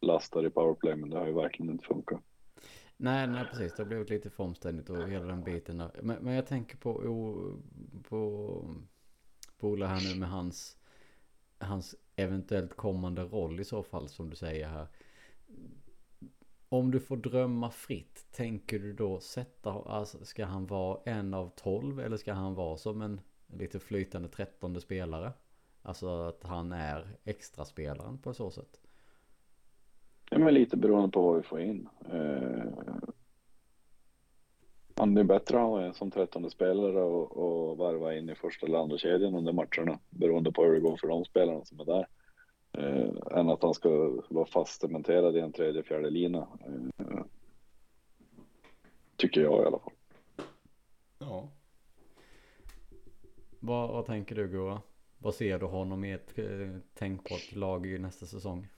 lastar 0.00 0.46
i 0.46 0.50
powerplay, 0.50 0.96
men 0.96 1.10
det 1.10 1.18
har 1.18 1.26
ju 1.26 1.32
verkligen 1.32 1.72
inte 1.72 1.84
funkat. 1.84 2.20
Nej, 2.96 3.26
nej 3.26 3.44
precis. 3.50 3.74
Det 3.76 3.82
har 3.82 3.88
blivit 3.88 4.10
lite 4.10 4.30
för 4.30 4.44
omständigt 4.44 4.90
och 4.90 5.08
hela 5.08 5.24
den 5.24 5.44
biten. 5.44 5.82
Men, 6.02 6.16
men 6.24 6.34
jag 6.34 6.46
tänker 6.46 6.76
på, 6.76 6.92
på, 8.08 8.64
på 9.58 9.68
Ola 9.68 9.86
här 9.86 10.12
nu 10.12 10.20
med 10.20 10.28
hans, 10.28 10.76
hans 11.58 11.94
eventuellt 12.16 12.76
kommande 12.76 13.22
roll 13.22 13.60
i 13.60 13.64
så 13.64 13.82
fall 13.82 14.08
som 14.08 14.30
du 14.30 14.36
säger 14.36 14.68
här. 14.68 14.86
Om 16.72 16.90
du 16.90 17.00
får 17.00 17.16
drömma 17.16 17.70
fritt, 17.70 18.26
tänker 18.32 18.78
du 18.78 18.92
då 18.92 19.20
sätta, 19.20 19.70
alltså, 19.70 20.24
ska 20.24 20.44
han 20.44 20.66
vara 20.66 20.98
en 21.04 21.34
av 21.34 21.48
tolv 21.56 22.00
eller 22.00 22.16
ska 22.16 22.32
han 22.32 22.54
vara 22.54 22.76
som 22.76 23.02
en 23.02 23.20
lite 23.46 23.78
flytande 23.78 24.28
trettonde 24.28 24.80
spelare? 24.80 25.32
Alltså 25.82 26.08
att 26.08 26.44
han 26.44 26.72
är 26.72 27.16
extra 27.24 27.64
spelaren 27.64 28.18
på 28.18 28.34
så 28.34 28.50
sätt. 28.50 28.80
Ja, 30.30 30.38
men 30.38 30.54
lite 30.54 30.76
beroende 30.76 31.08
på 31.08 31.22
vad 31.22 31.36
vi 31.36 31.42
får 31.42 31.60
in. 31.60 31.88
Eh, 32.12 32.64
det 35.06 35.20
är 35.20 35.24
bättre 35.24 35.56
att 35.56 35.62
ha 35.62 35.82
en 35.82 35.94
som 35.94 36.10
trettonde 36.10 36.50
spelare 36.50 37.02
och, 37.02 37.36
och 37.36 37.76
varva 37.76 38.14
in 38.14 38.30
i 38.30 38.34
första 38.34 38.66
eller 38.66 38.78
andra 38.78 38.98
kedjan 38.98 39.34
under 39.34 39.52
matcherna 39.52 39.98
beroende 40.10 40.52
på 40.52 40.64
hur 40.64 40.74
det 40.74 40.80
går 40.80 40.96
för 40.96 41.08
de 41.08 41.24
spelarna 41.24 41.64
som 41.64 41.80
är 41.80 41.84
där. 41.84 42.06
Eh, 42.82 43.38
än 43.38 43.50
att 43.50 43.62
han 43.62 43.74
ska 43.74 44.12
vara 44.28 44.46
fast 44.46 44.80
cementerad 44.80 45.36
i 45.36 45.40
en 45.40 45.52
tredje, 45.52 45.82
fjärde 45.82 46.10
lina. 46.10 46.38
Eh, 46.38 47.24
tycker 49.16 49.40
jag 49.40 49.62
i 49.62 49.66
alla 49.66 49.78
fall. 49.78 49.92
Ja. 51.18 51.48
Vad, 53.60 53.88
vad 53.88 54.06
tänker 54.06 54.34
du 54.34 54.48
Gura? 54.48 54.80
Vad 55.18 55.34
ser 55.34 55.58
du 55.58 55.66
honom 55.66 56.04
i 56.04 56.12
ett 56.12 56.38
eh, 56.38 56.44
tänkbart 56.94 57.52
lag 57.52 57.86
i 57.86 57.98
nästa 57.98 58.26
säsong? 58.26 58.68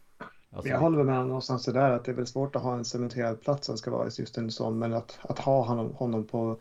Alltså... 0.51 0.69
Jag 0.69 0.79
håller 0.79 1.05
med 1.05 1.27
någonstans 1.27 1.65
där 1.65 1.91
att 1.91 2.05
det 2.05 2.11
är 2.13 2.17
väl 2.17 2.27
svårt 2.27 2.57
att 2.57 2.63
ha 2.63 2.75
en 2.75 2.85
cementerad 2.85 3.41
plats 3.41 3.67
som 3.67 3.77
ska 3.77 3.91
vara 3.91 4.05
just 4.05 4.39
en 4.39 4.51
sån, 4.51 4.79
men 4.79 4.95
att, 4.95 5.19
att 5.23 5.39
ha 5.39 5.65
honom, 5.65 5.95
honom 5.95 6.27
på 6.27 6.61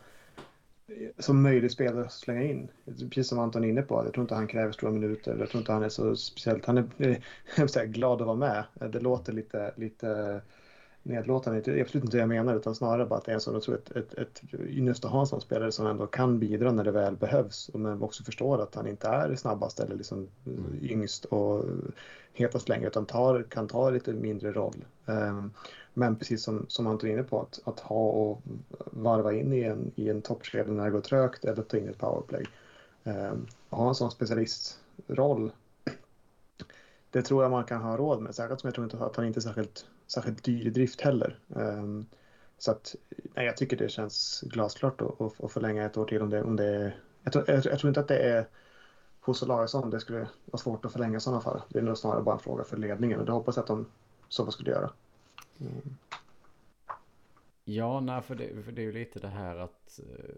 som 1.18 1.42
möjlig 1.42 1.70
spelare 1.70 2.04
att 2.04 2.12
slänga 2.12 2.42
in. 2.42 2.68
Precis 2.84 3.28
som 3.28 3.38
Anton 3.38 3.64
är 3.64 3.68
inne 3.68 3.82
på, 3.82 4.04
jag 4.04 4.12
tror 4.12 4.24
inte 4.24 4.34
han 4.34 4.46
kräver 4.46 4.72
stora 4.72 4.92
minuter. 4.92 5.36
Jag 5.38 5.50
tror 5.50 5.60
inte 5.60 5.72
han 5.72 5.82
är 5.82 5.88
så 5.88 6.16
speciellt, 6.16 6.66
han 6.66 6.78
är, 6.78 6.84
är 7.56 7.86
glad 7.86 8.20
att 8.20 8.26
vara 8.26 8.36
med. 8.36 8.64
Det 8.92 9.00
låter 9.00 9.32
lite, 9.32 9.72
lite 9.76 10.40
nedlåtande. 11.04 11.60
Det 11.60 11.78
är 11.78 11.80
absolut 11.80 12.04
inte 12.04 12.16
det 12.16 12.20
jag 12.20 12.28
menar 12.28 12.56
utan 12.56 12.74
snarare 12.74 13.06
bara 13.06 13.18
att 13.18 13.24
det 13.24 13.32
är 13.32 13.34
en 13.34 13.40
sån, 13.40 13.60
jag 13.66 13.74
ett, 13.74 13.90
ett, 13.90 14.14
ett, 14.14 14.42
just 14.68 15.04
att 15.04 15.10
ha 15.10 15.20
en 15.20 15.26
sån 15.26 15.40
spelare 15.40 15.72
som 15.72 15.86
ändå 15.86 16.06
kan 16.06 16.38
bidra 16.38 16.72
när 16.72 16.84
det 16.84 16.90
väl 16.90 17.16
behövs. 17.16 17.70
Men 17.74 18.02
också 18.02 18.24
förstår 18.24 18.62
att 18.62 18.74
han 18.74 18.86
inte 18.86 19.08
är 19.08 19.34
snabbast 19.34 19.80
eller 19.80 19.96
liksom 19.96 20.28
mm. 20.46 20.78
yngst 20.82 21.24
och 21.24 21.64
hetast 22.32 22.68
längre 22.68 22.86
utan 22.86 23.06
tar, 23.06 23.42
kan 23.42 23.68
ta 23.68 23.90
lite 23.90 24.12
mindre 24.12 24.52
roll. 24.52 24.84
Um, 25.06 25.52
men 25.94 26.16
precis 26.16 26.42
som, 26.42 26.66
som 26.68 26.86
Anton 26.86 27.10
är 27.10 27.12
inne 27.12 27.22
på, 27.22 27.40
att, 27.40 27.60
att 27.64 27.80
ha 27.80 28.06
och 28.06 28.42
varva 28.84 29.32
in 29.32 29.52
i 29.52 29.62
en, 29.62 29.92
i 29.94 30.08
en 30.08 30.22
toppkedja 30.22 30.72
när 30.72 30.84
det 30.84 30.90
går 30.90 31.00
trögt 31.00 31.44
eller 31.44 31.62
ta 31.62 31.76
in 31.76 31.88
ett 31.88 31.98
powerplay. 31.98 32.46
Eh, 33.04 33.34
ha 33.70 33.88
en 33.88 33.94
sån 33.94 34.10
specialistroll 34.10 35.52
det 37.14 37.22
tror 37.22 37.42
jag 37.42 37.50
man 37.50 37.64
kan 37.64 37.82
ha 37.82 37.96
råd 37.96 38.20
med. 38.20 38.34
Särskilt 38.34 38.60
som 38.60 38.68
jag 38.68 38.74
tror 38.74 38.84
inte 38.84 39.04
att 39.04 39.16
han 39.16 39.24
inte 39.26 39.38
är 39.38 39.42
särskilt, 39.42 39.86
särskilt 40.06 40.44
dyr 40.44 40.66
i 40.66 40.70
drift 40.70 41.00
heller. 41.00 41.38
Eh, 41.56 41.84
så 42.58 42.70
att, 42.70 42.94
nej, 43.34 43.46
jag 43.46 43.56
tycker 43.56 43.76
det 43.76 43.88
känns 43.88 44.40
glasklart 44.46 45.00
att, 45.00 45.20
att, 45.20 45.44
att 45.44 45.52
förlänga 45.52 45.84
ett 45.84 45.96
år 45.96 46.04
till 46.04 46.22
om 46.22 46.30
det, 46.30 46.42
om 46.42 46.56
det 46.56 46.92
jag 47.22 47.32
tror, 47.32 47.44
jag, 47.50 47.66
jag 47.66 47.78
tror 47.78 47.88
inte 47.88 48.00
att 48.00 48.08
det 48.08 48.18
är 48.18 48.48
hos 49.20 49.42
Olausson 49.42 49.90
det 49.90 50.00
skulle 50.00 50.28
vara 50.44 50.58
svårt 50.58 50.84
att 50.84 50.92
förlänga 50.92 51.20
sådana 51.20 51.40
fall. 51.40 51.62
Det 51.68 51.78
är 51.78 51.82
nog 51.82 51.98
snarare 51.98 52.22
bara 52.22 52.34
en 52.34 52.40
fråga 52.40 52.64
för 52.64 52.76
ledningen 52.76 53.20
och 53.20 53.26
det 53.26 53.32
hoppas 53.32 53.56
jag 53.56 53.62
att 53.62 53.68
de 53.68 53.86
så 54.28 54.50
skulle 54.50 54.70
göra. 54.70 54.90
Mm. 55.60 55.96
Ja, 57.64 58.00
nej, 58.00 58.22
för 58.22 58.34
det, 58.34 58.62
för 58.62 58.72
det 58.72 58.82
är 58.82 58.86
ju 58.86 58.92
lite 58.92 59.20
det 59.20 59.28
här 59.28 59.56
att 59.56 60.00
eh, 60.00 60.34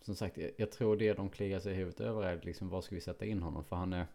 som 0.00 0.16
sagt, 0.16 0.36
jag, 0.36 0.50
jag, 0.56 0.72
tror 0.72 0.96
det 0.96 1.12
de 1.12 1.30
kliar 1.30 1.60
sig 1.60 1.72
i 1.72 1.76
huvudet 1.76 2.00
över 2.00 2.22
är 2.22 2.40
liksom 2.42 2.68
var 2.68 2.80
ska 2.80 2.94
vi 2.94 3.00
sätta 3.00 3.24
in 3.24 3.42
honom? 3.42 3.64
För 3.64 3.76
han 3.76 3.92
är 3.92 4.06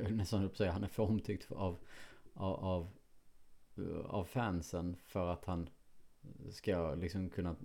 nästan 0.10 0.44
upp 0.44 0.56
säga, 0.56 0.72
han 0.72 0.84
är 0.84 0.88
för 0.88 1.02
omtyckt 1.02 1.52
av, 1.52 1.78
av, 2.34 2.64
av, 2.64 2.90
av 4.06 4.24
fansen 4.24 4.96
för 4.96 5.32
att 5.32 5.44
han 5.44 5.68
ska 6.50 6.94
liksom 6.94 7.30
kunna 7.30 7.56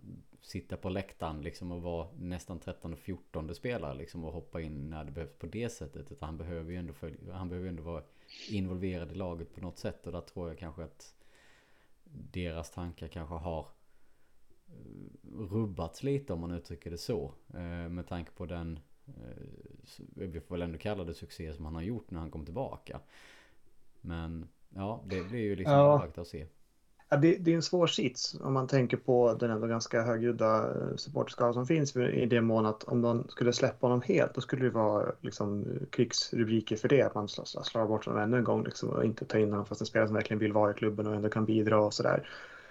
sitta 0.41 0.77
på 0.77 0.89
läktaren 0.89 1.41
liksom 1.41 1.71
och 1.71 1.81
vara 1.81 2.07
nästan 2.19 2.59
13 2.59 2.93
och 2.93 2.99
14 2.99 3.55
spelare 3.55 3.95
liksom 3.95 4.25
och 4.25 4.33
hoppa 4.33 4.61
in 4.61 4.89
när 4.89 5.03
det 5.03 5.11
behövs 5.11 5.37
på 5.39 5.47
det 5.47 5.69
sättet. 5.69 6.11
Utan 6.11 6.27
han 6.27 6.37
behöver 6.37 6.71
ju 6.71 6.77
ändå, 6.77 6.93
följa, 6.93 7.33
han 7.33 7.49
behöver 7.49 7.69
ändå 7.69 7.83
vara 7.83 8.03
involverad 8.49 9.11
i 9.11 9.15
laget 9.15 9.55
på 9.55 9.61
något 9.61 9.77
sätt 9.77 10.07
och 10.07 10.11
där 10.11 10.21
tror 10.21 10.47
jag 10.47 10.57
kanske 10.57 10.83
att 10.83 11.15
deras 12.11 12.71
tankar 12.71 13.07
kanske 13.07 13.35
har 13.35 13.67
eh, 14.67 15.47
rubbats 15.51 16.03
lite 16.03 16.33
om 16.33 16.39
man 16.39 16.51
uttrycker 16.51 16.91
det 16.91 16.97
så. 16.97 17.33
Eh, 17.53 17.89
med 17.89 18.07
tanke 18.07 18.31
på 18.31 18.45
den 18.45 18.79
Eh, 19.07 19.43
vi 20.15 20.41
får 20.41 20.55
väl 20.55 20.61
ändå 20.61 20.77
kalla 20.77 21.03
det 21.03 21.13
succé 21.13 21.53
som 21.53 21.65
han 21.65 21.75
har 21.75 21.81
gjort 21.81 22.11
när 22.11 22.19
han 22.19 22.31
kom 22.31 22.45
tillbaka. 22.45 22.99
Men 24.01 24.47
ja, 24.69 25.03
det 25.05 25.23
blir 25.23 25.39
ju 25.39 25.55
liksom 25.55 25.73
ja. 25.75 26.07
att 26.15 26.27
se. 26.27 26.47
Ja, 27.09 27.17
det, 27.17 27.37
det, 27.37 27.51
är 27.51 27.55
en 27.55 27.61
svår 27.61 27.87
sits 27.87 28.35
om 28.41 28.53
man 28.53 28.67
tänker 28.67 28.97
på 28.97 29.37
den 29.39 29.51
ändå 29.51 29.67
ganska 29.67 30.01
högljudda 30.01 30.57
eh, 30.57 30.95
supporterskara 30.95 31.53
som 31.53 31.65
finns 31.65 31.95
i 31.95 32.25
det 32.25 32.41
mån 32.41 32.65
att 32.65 32.83
om 32.83 33.01
de 33.01 33.27
skulle 33.29 33.53
släppa 33.53 33.87
honom 33.87 34.01
helt 34.01 34.33
då 34.33 34.41
skulle 34.41 34.65
det 34.65 34.69
vara 34.69 35.11
liksom, 35.21 35.65
krigsrubriker 35.89 36.75
för 36.75 36.87
det. 36.87 37.01
Att 37.01 37.15
man 37.15 37.27
slår, 37.27 37.63
slår 37.63 37.87
bort 37.87 38.05
honom 38.05 38.21
ännu 38.21 38.37
en 38.37 38.43
gång 38.43 38.63
liksom, 38.63 38.89
och 38.89 39.05
inte 39.05 39.25
ta 39.25 39.37
in 39.37 39.51
honom 39.51 39.65
fast 39.65 39.81
en 39.81 39.87
spelare 39.87 40.07
som 40.07 40.15
verkligen 40.15 40.39
vill 40.39 40.53
vara 40.53 40.71
i 40.71 40.73
klubben 40.73 41.07
och 41.07 41.15
ändå 41.15 41.29
kan 41.29 41.45
bidra 41.45 41.79
och 41.79 41.93
sådär. 41.93 42.29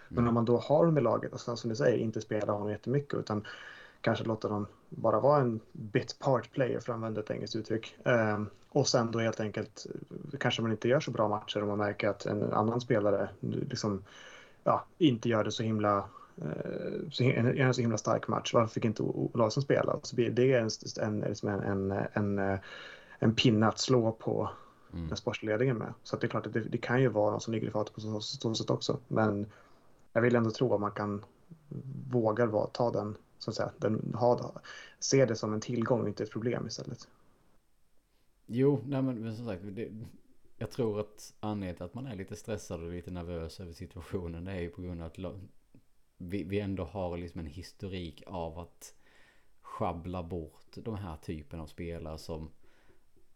Men 0.09 0.18
mm. 0.18 0.29
om 0.29 0.35
man 0.35 0.44
då 0.44 0.57
har 0.57 0.79
honom 0.79 0.99
i 0.99 1.01
laget 1.01 1.33
och 1.33 1.40
sen 1.40 1.57
som 1.57 1.70
du 1.70 1.77
säger 1.77 1.99
inte 1.99 2.20
spelar 2.20 2.53
honom 2.53 2.70
jättemycket 2.70 3.14
utan 3.14 3.46
kanske 4.06 4.24
låta 4.24 4.48
dem 4.48 4.66
bara 4.88 5.20
vara 5.20 5.40
en 5.40 5.60
bit 5.72 6.18
part 6.18 6.52
player 6.52 6.80
för 6.80 6.92
att 6.92 6.96
använda 6.96 7.20
ett 7.20 7.30
engelskt 7.30 7.56
uttryck. 7.56 7.96
Eh, 8.04 8.42
och 8.68 8.88
sen 8.88 9.10
då 9.10 9.18
helt 9.18 9.40
enkelt 9.40 9.86
kanske 10.40 10.62
man 10.62 10.70
inte 10.70 10.88
gör 10.88 11.00
så 11.00 11.10
bra 11.10 11.28
matcher 11.28 11.62
om 11.62 11.68
man 11.68 11.78
märker 11.78 12.08
att 12.08 12.26
en 12.26 12.52
annan 12.52 12.80
spelare 12.80 13.28
liksom, 13.40 14.04
ja, 14.64 14.84
inte 14.98 15.28
gör 15.28 15.44
det 15.44 15.52
så 15.52 15.62
himla 15.62 16.04
eh, 16.36 17.10
så, 17.10 17.24
en, 17.24 17.58
en 17.58 17.74
så 17.74 17.80
himla 17.80 17.98
stark 17.98 18.28
match. 18.28 18.54
Varför 18.54 18.74
fick 18.74 18.84
inte 18.84 19.02
Olausson 19.02 19.62
spela? 19.62 19.98
Så 20.02 20.16
det 20.16 20.52
är 20.52 20.60
en, 20.60 20.70
en, 21.00 21.20
liksom 21.20 21.48
en, 21.48 21.60
en, 21.62 22.06
en, 22.12 22.58
en 23.18 23.34
pinne 23.34 23.66
att 23.66 23.78
slå 23.78 24.12
på 24.12 24.50
mm. 24.92 25.08
den 25.08 25.16
sportsliga 25.16 25.52
ledningen 25.52 25.78
med. 25.78 25.94
Så 26.02 26.16
det 26.16 26.26
är 26.26 26.28
klart 26.28 26.46
att 26.46 26.52
det, 26.52 26.60
det, 26.60 26.78
kan 26.78 27.00
ju 27.00 27.08
vara 27.08 27.30
någon 27.30 27.40
som 27.40 27.52
ligger 27.52 27.68
i 27.68 27.70
fatet 27.70 27.94
på 27.94 28.00
så, 28.00 28.20
så 28.20 28.54
sätt 28.54 28.70
också. 28.70 28.98
Men 29.08 29.46
jag 30.12 30.22
vill 30.22 30.36
ändå 30.36 30.50
tro 30.50 30.74
att 30.74 30.80
man 30.80 30.90
kan 30.90 31.24
våga 32.10 32.46
ta 32.72 32.90
den, 32.90 33.16
så 33.46 33.50
att 33.50 33.56
säga, 33.56 33.72
den, 33.90 34.14
har, 34.14 34.61
ser 35.00 35.26
det 35.26 35.37
som 35.37 35.54
en 35.54 35.61
tillgång 35.61 36.00
och 36.00 36.09
inte 36.09 36.22
ett 36.22 36.30
problem 36.30 36.66
istället. 36.66 37.09
Jo, 38.46 38.80
nej 38.87 39.02
men 39.02 39.37
som 39.37 39.46
sagt, 39.46 39.62
det, 39.64 39.88
jag 40.59 40.70
tror 40.70 41.00
att 41.00 41.35
anledningen 41.40 41.76
till 41.76 41.85
att 41.85 41.94
man 41.94 42.06
är 42.06 42.16
lite 42.16 42.37
stressad 42.37 42.82
och 42.82 42.90
lite 42.90 43.11
nervös 43.11 43.61
över 43.61 43.72
situationen 43.72 44.44
det 44.44 44.52
är 44.52 44.61
ju 44.61 44.70
på 44.70 44.82
grund 44.82 45.00
av 45.00 45.06
att 45.06 45.18
vi, 46.16 46.44
vi 46.44 46.61
ändå 46.61 46.85
har 46.85 47.16
liksom 47.16 47.40
en 47.40 47.46
historik 47.46 48.22
av 48.26 48.59
att 48.59 48.94
schabbla 49.61 50.22
bort 50.22 50.74
de 50.74 50.94
här 50.94 51.16
typen 51.16 51.61
av 51.61 51.66
spelare 51.66 52.18
som 52.18 52.50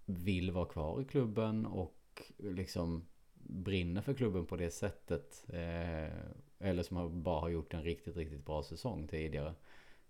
vill 0.05 0.51
vara 0.51 0.67
kvar 0.67 1.01
i 1.01 1.05
klubben 1.05 1.67
och 1.67 2.23
liksom 2.37 3.07
brinner 3.43 4.03
för 4.03 4.15
klubben 4.15 4.47
på 4.47 4.57
det 4.57 4.71
sättet. 4.71 5.45
Eh, 5.49 6.15
eller 6.59 6.83
som 6.83 7.23
bara 7.23 7.41
har 7.41 7.49
gjort 7.49 7.75
en 7.75 7.83
riktigt, 7.83 8.17
riktigt 8.17 8.47
bra 8.47 8.63
säsong 8.63 9.09
tidigare. 9.09 9.55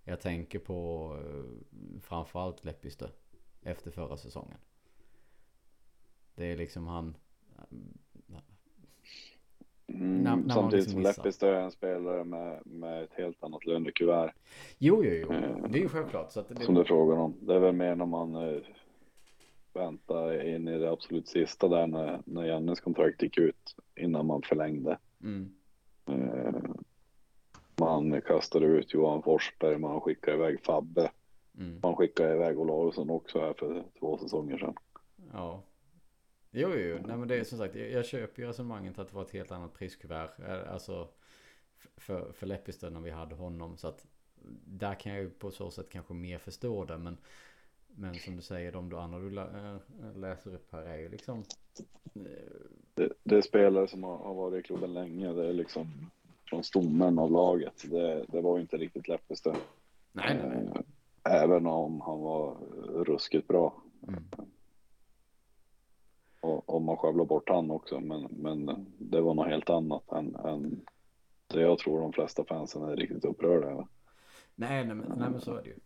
Jag 0.04 0.20
tänker 0.20 0.58
på 0.58 1.10
eh, 1.24 2.00
framförallt 2.00 2.64
Leppistö 2.64 3.08
efter 3.62 3.90
förra 3.90 4.16
säsongen. 4.16 4.58
Det 6.34 6.44
är 6.44 6.56
liksom 6.56 6.86
han... 6.86 7.16
Mm, 9.88 10.22
när, 10.22 10.36
när 10.36 10.54
samtidigt 10.54 10.84
liksom 10.84 10.92
som 10.92 11.02
Leppistö 11.02 11.54
är 11.54 11.60
en 11.60 11.70
spelare 11.70 12.24
med, 12.24 12.66
med 12.66 13.02
ett 13.02 13.12
helt 13.12 13.44
annat 13.44 13.66
lönekuvert. 13.66 14.32
Jo, 14.78 15.04
jo, 15.04 15.12
jo. 15.12 15.32
Eh, 15.32 15.68
det 15.68 15.78
är 15.78 15.82
ju 15.82 15.88
självklart. 15.88 16.32
Så 16.32 16.40
att 16.40 16.48
det... 16.48 16.64
Som 16.64 16.74
du 16.74 16.84
frågar 16.84 17.16
om. 17.16 17.34
Det 17.40 17.54
är 17.54 17.58
väl 17.60 17.74
mer 17.74 17.94
när 17.94 18.06
man 18.06 18.34
eh, 18.34 18.62
väntar 19.72 20.46
in 20.46 20.68
i 20.68 20.78
det 20.78 20.90
absolut 20.90 21.28
sista 21.28 21.68
där 21.68 21.86
när, 21.86 22.22
när 22.24 22.44
Jannes 22.44 22.80
kontrakt 22.80 23.22
gick 23.22 23.38
ut 23.38 23.76
innan 23.96 24.26
man 24.26 24.42
förlängde. 24.42 24.98
Mm. 25.22 25.54
Eh, 26.06 26.60
man 27.80 28.22
kastade 28.22 28.66
ut 28.66 28.94
Johan 28.94 29.22
Forsberg, 29.22 29.78
man 29.78 30.00
skickade 30.00 30.36
iväg 30.36 30.64
Fabbe. 30.64 31.10
Mm. 31.58 31.80
Man 31.82 31.96
skickade 31.96 32.34
iväg 32.34 32.58
Olausson 32.58 33.10
också 33.10 33.40
här 33.40 33.54
för 33.58 33.84
två 33.98 34.18
säsonger 34.18 34.58
sedan. 34.58 34.74
Ja. 35.32 35.62
Jo, 36.50 36.68
jo, 36.74 36.98
nej 37.06 37.16
men 37.16 37.28
det 37.28 37.36
är 37.36 37.44
som 37.44 37.58
sagt, 37.58 37.74
jag, 37.74 37.90
jag 37.90 38.06
köper 38.06 38.42
ju 38.42 38.48
resonemanget 38.48 38.98
att 38.98 39.08
det 39.08 39.14
var 39.14 39.22
ett 39.22 39.30
helt 39.30 39.50
annat 39.50 39.74
priskuvert. 39.74 40.30
Eh, 40.48 40.72
alltså 40.72 41.08
för, 41.96 42.32
för 42.32 42.46
Leppestad 42.46 42.92
när 42.92 43.00
vi 43.00 43.10
hade 43.10 43.34
honom. 43.34 43.76
Så 43.76 43.88
att 43.88 44.06
där 44.64 44.94
kan 44.94 45.12
jag 45.12 45.22
ju 45.22 45.30
på 45.30 45.50
så 45.50 45.70
sätt 45.70 45.88
kanske 45.90 46.14
mer 46.14 46.38
förstå 46.38 46.84
det. 46.84 46.98
Men, 46.98 47.16
men 47.86 48.14
som 48.14 48.36
du 48.36 48.42
säger, 48.42 48.72
de 48.72 48.88
du 48.88 48.96
andra 48.96 49.18
du 49.18 49.40
äh, 49.40 50.16
läser 50.16 50.54
upp 50.54 50.72
här 50.72 50.82
är 50.82 50.96
ju 50.96 51.08
liksom. 51.08 51.44
Äh, 52.14 52.22
det, 52.94 53.12
det, 53.22 53.36
är 53.36 53.42
spelare 53.42 53.88
som 53.88 54.04
har, 54.04 54.16
har 54.16 54.34
varit 54.34 54.60
i 54.60 54.66
klubben 54.66 54.94
länge. 54.94 55.32
Det 55.32 55.48
är 55.48 55.52
liksom 55.52 56.10
från 56.50 56.64
stommen 56.64 57.18
av 57.18 57.32
laget. 57.32 57.90
Det, 57.90 58.24
det 58.28 58.40
var 58.40 58.56
ju 58.56 58.62
inte 58.62 58.76
riktigt 58.76 59.08
Leppestad. 59.08 59.56
Nej, 60.12 60.40
nej, 60.48 60.68
nej. 60.74 60.82
Även 61.24 61.66
om 61.66 62.00
han 62.00 62.20
var 62.20 62.56
ruskigt 63.04 63.48
bra. 63.48 63.82
Mm. 64.08 64.24
Och, 66.40 66.74
och 66.74 66.82
man 66.82 66.96
skövlar 66.96 67.24
bort 67.24 67.48
han 67.48 67.70
också, 67.70 68.00
men, 68.00 68.22
men 68.30 68.86
det 68.98 69.20
var 69.20 69.34
något 69.34 69.48
helt 69.48 69.70
annat 69.70 70.12
än, 70.12 70.34
än 70.36 70.86
det 71.46 71.60
jag 71.60 71.78
tror 71.78 72.00
de 72.00 72.12
flesta 72.12 72.44
fansen 72.44 72.82
är 72.82 72.96
riktigt 72.96 73.24
upprörda 73.24 73.66
över. 73.66 73.86
Nej, 74.54 74.86
nej, 74.86 74.96
men, 74.96 75.18
nej, 75.18 75.30
men 75.30 75.40
så 75.40 75.54
är 75.54 75.62
det 75.62 75.68
ju. 75.68 75.78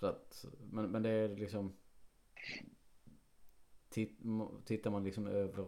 Så 0.00 0.06
att, 0.06 0.44
men, 0.70 0.90
men 0.90 1.02
det 1.02 1.10
är 1.10 1.28
liksom 1.28 1.72
Tittar 4.64 4.90
man 4.90 5.04
liksom 5.04 5.26
över 5.26 5.66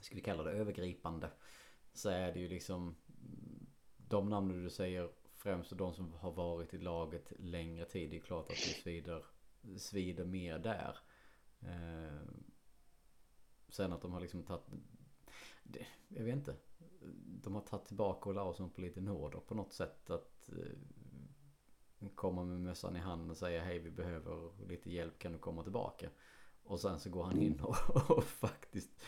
Ska 0.00 0.14
vi 0.14 0.20
kalla 0.20 0.42
det 0.42 0.50
övergripande 0.50 1.30
Så 1.92 2.08
är 2.08 2.32
det 2.32 2.40
ju 2.40 2.48
liksom 2.48 2.96
de 4.08 4.28
namnen 4.28 4.64
du 4.64 4.70
säger 4.70 5.10
Främst 5.36 5.78
de 5.78 5.94
som 5.94 6.12
har 6.12 6.32
varit 6.32 6.74
i 6.74 6.78
laget 6.78 7.32
längre 7.38 7.84
tid 7.84 8.10
Det 8.10 8.16
är 8.16 8.20
klart 8.20 8.44
att 8.44 8.48
det 8.48 8.82
svider 8.82 9.24
Svider 9.76 10.24
mer 10.24 10.58
där. 10.58 10.98
Eh, 11.60 12.20
Sen 13.68 13.92
att 13.92 14.02
de 14.02 14.12
har 14.12 14.20
liksom 14.20 14.42
tagit 14.42 14.64
det, 15.62 15.86
Jag 16.08 16.24
vet 16.24 16.36
inte. 16.36 16.56
De 17.42 17.54
har 17.54 17.60
tagit 17.60 17.86
tillbaka 17.86 18.30
Olausson 18.30 18.70
på 18.70 18.80
lite 18.80 19.00
nåder 19.00 19.38
på 19.38 19.54
något 19.54 19.72
sätt 19.72 20.10
att 20.10 20.48
eh, 20.52 22.08
Komma 22.14 22.44
med 22.44 22.60
mössan 22.60 22.96
i 22.96 22.98
handen 22.98 23.30
och 23.30 23.36
säga 23.36 23.64
hej 23.64 23.78
vi 23.78 23.90
behöver 23.90 24.66
lite 24.66 24.90
hjälp 24.90 25.18
kan 25.18 25.32
du 25.32 25.38
komma 25.38 25.62
tillbaka? 25.62 26.10
Och 26.64 26.80
sen 26.80 27.00
så 27.00 27.10
går 27.10 27.24
han 27.24 27.42
in 27.42 27.60
och, 27.60 28.10
och 28.10 28.24
faktiskt 28.24 29.02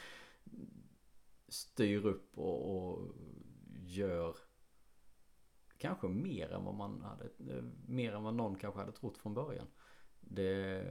Styr 1.48 2.06
upp 2.06 2.38
och, 2.38 2.76
och 2.76 3.14
gör 3.86 4.36
Kanske 5.78 6.08
mer 6.08 6.52
än 6.52 6.64
vad 6.64 6.74
man 6.74 7.02
hade 7.02 7.24
eh, 7.24 7.64
Mer 7.86 8.14
än 8.14 8.22
vad 8.22 8.34
någon 8.34 8.54
kanske 8.54 8.80
hade 8.80 8.92
trott 8.92 9.18
från 9.18 9.34
början 9.34 9.66
Det 10.20 10.84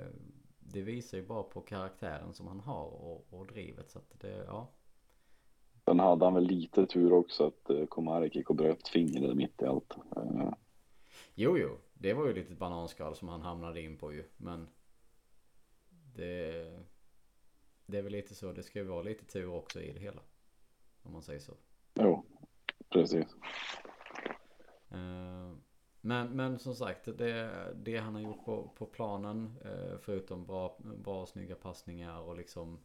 det 0.74 0.82
visar 0.82 1.18
ju 1.18 1.26
bara 1.26 1.44
på 1.44 1.62
karaktären 1.62 2.34
som 2.34 2.48
han 2.48 2.60
har 2.60 2.86
och, 2.86 3.28
och 3.30 3.48
drivet 3.48 3.92
så 3.92 4.00
att 4.00 4.20
det, 4.20 4.44
ja. 4.48 4.68
Sen 5.86 6.00
hade 6.00 6.26
han 6.26 6.34
väl 6.34 6.44
lite 6.44 6.86
tur 6.86 7.14
också 7.14 7.48
att 7.48 7.70
uh, 7.70 7.86
Komarek 7.86 8.36
gick 8.36 8.50
och 8.50 8.56
bröt 8.56 8.88
fingret 8.88 9.38
mitt 9.38 9.62
i 9.62 9.66
allt. 9.66 9.98
Uh. 10.18 10.54
Jo, 11.36 11.58
jo, 11.58 11.78
det 11.94 12.14
var 12.14 12.28
ju 12.28 12.34
lite 12.34 12.54
bananskal 12.54 13.16
som 13.16 13.28
han 13.28 13.42
hamnade 13.42 13.82
in 13.82 13.98
på 13.98 14.14
ju, 14.14 14.24
men 14.38 14.68
det, 16.16 16.80
det 17.86 17.98
är 17.98 18.02
väl 18.02 18.12
lite 18.12 18.36
så, 18.36 18.52
det 18.52 18.64
ska 18.64 18.80
ju 18.80 18.86
vara 18.86 19.02
lite 19.02 19.26
tur 19.26 19.50
också 19.50 19.82
i 19.82 19.92
det 19.92 20.00
hela. 20.00 20.22
Om 21.04 21.14
man 21.14 21.22
säger 21.22 21.40
så. 21.40 21.54
Jo, 21.94 22.26
precis. 22.90 23.26
Eh, 24.92 25.58
men, 26.02 26.36
men 26.36 26.60
som 26.60 26.76
sagt, 26.76 27.06
det, 27.18 27.52
det 27.76 27.98
han 27.98 28.16
har 28.16 28.22
gjort 28.22 28.46
på, 28.46 28.74
på 28.78 28.86
planen, 28.86 29.58
eh, 29.66 29.98
förutom 30.00 30.46
bra, 30.46 30.78
bra 30.80 31.26
snygga 31.26 31.56
passningar 31.56 32.20
och 32.20 32.38
liksom 32.38 32.80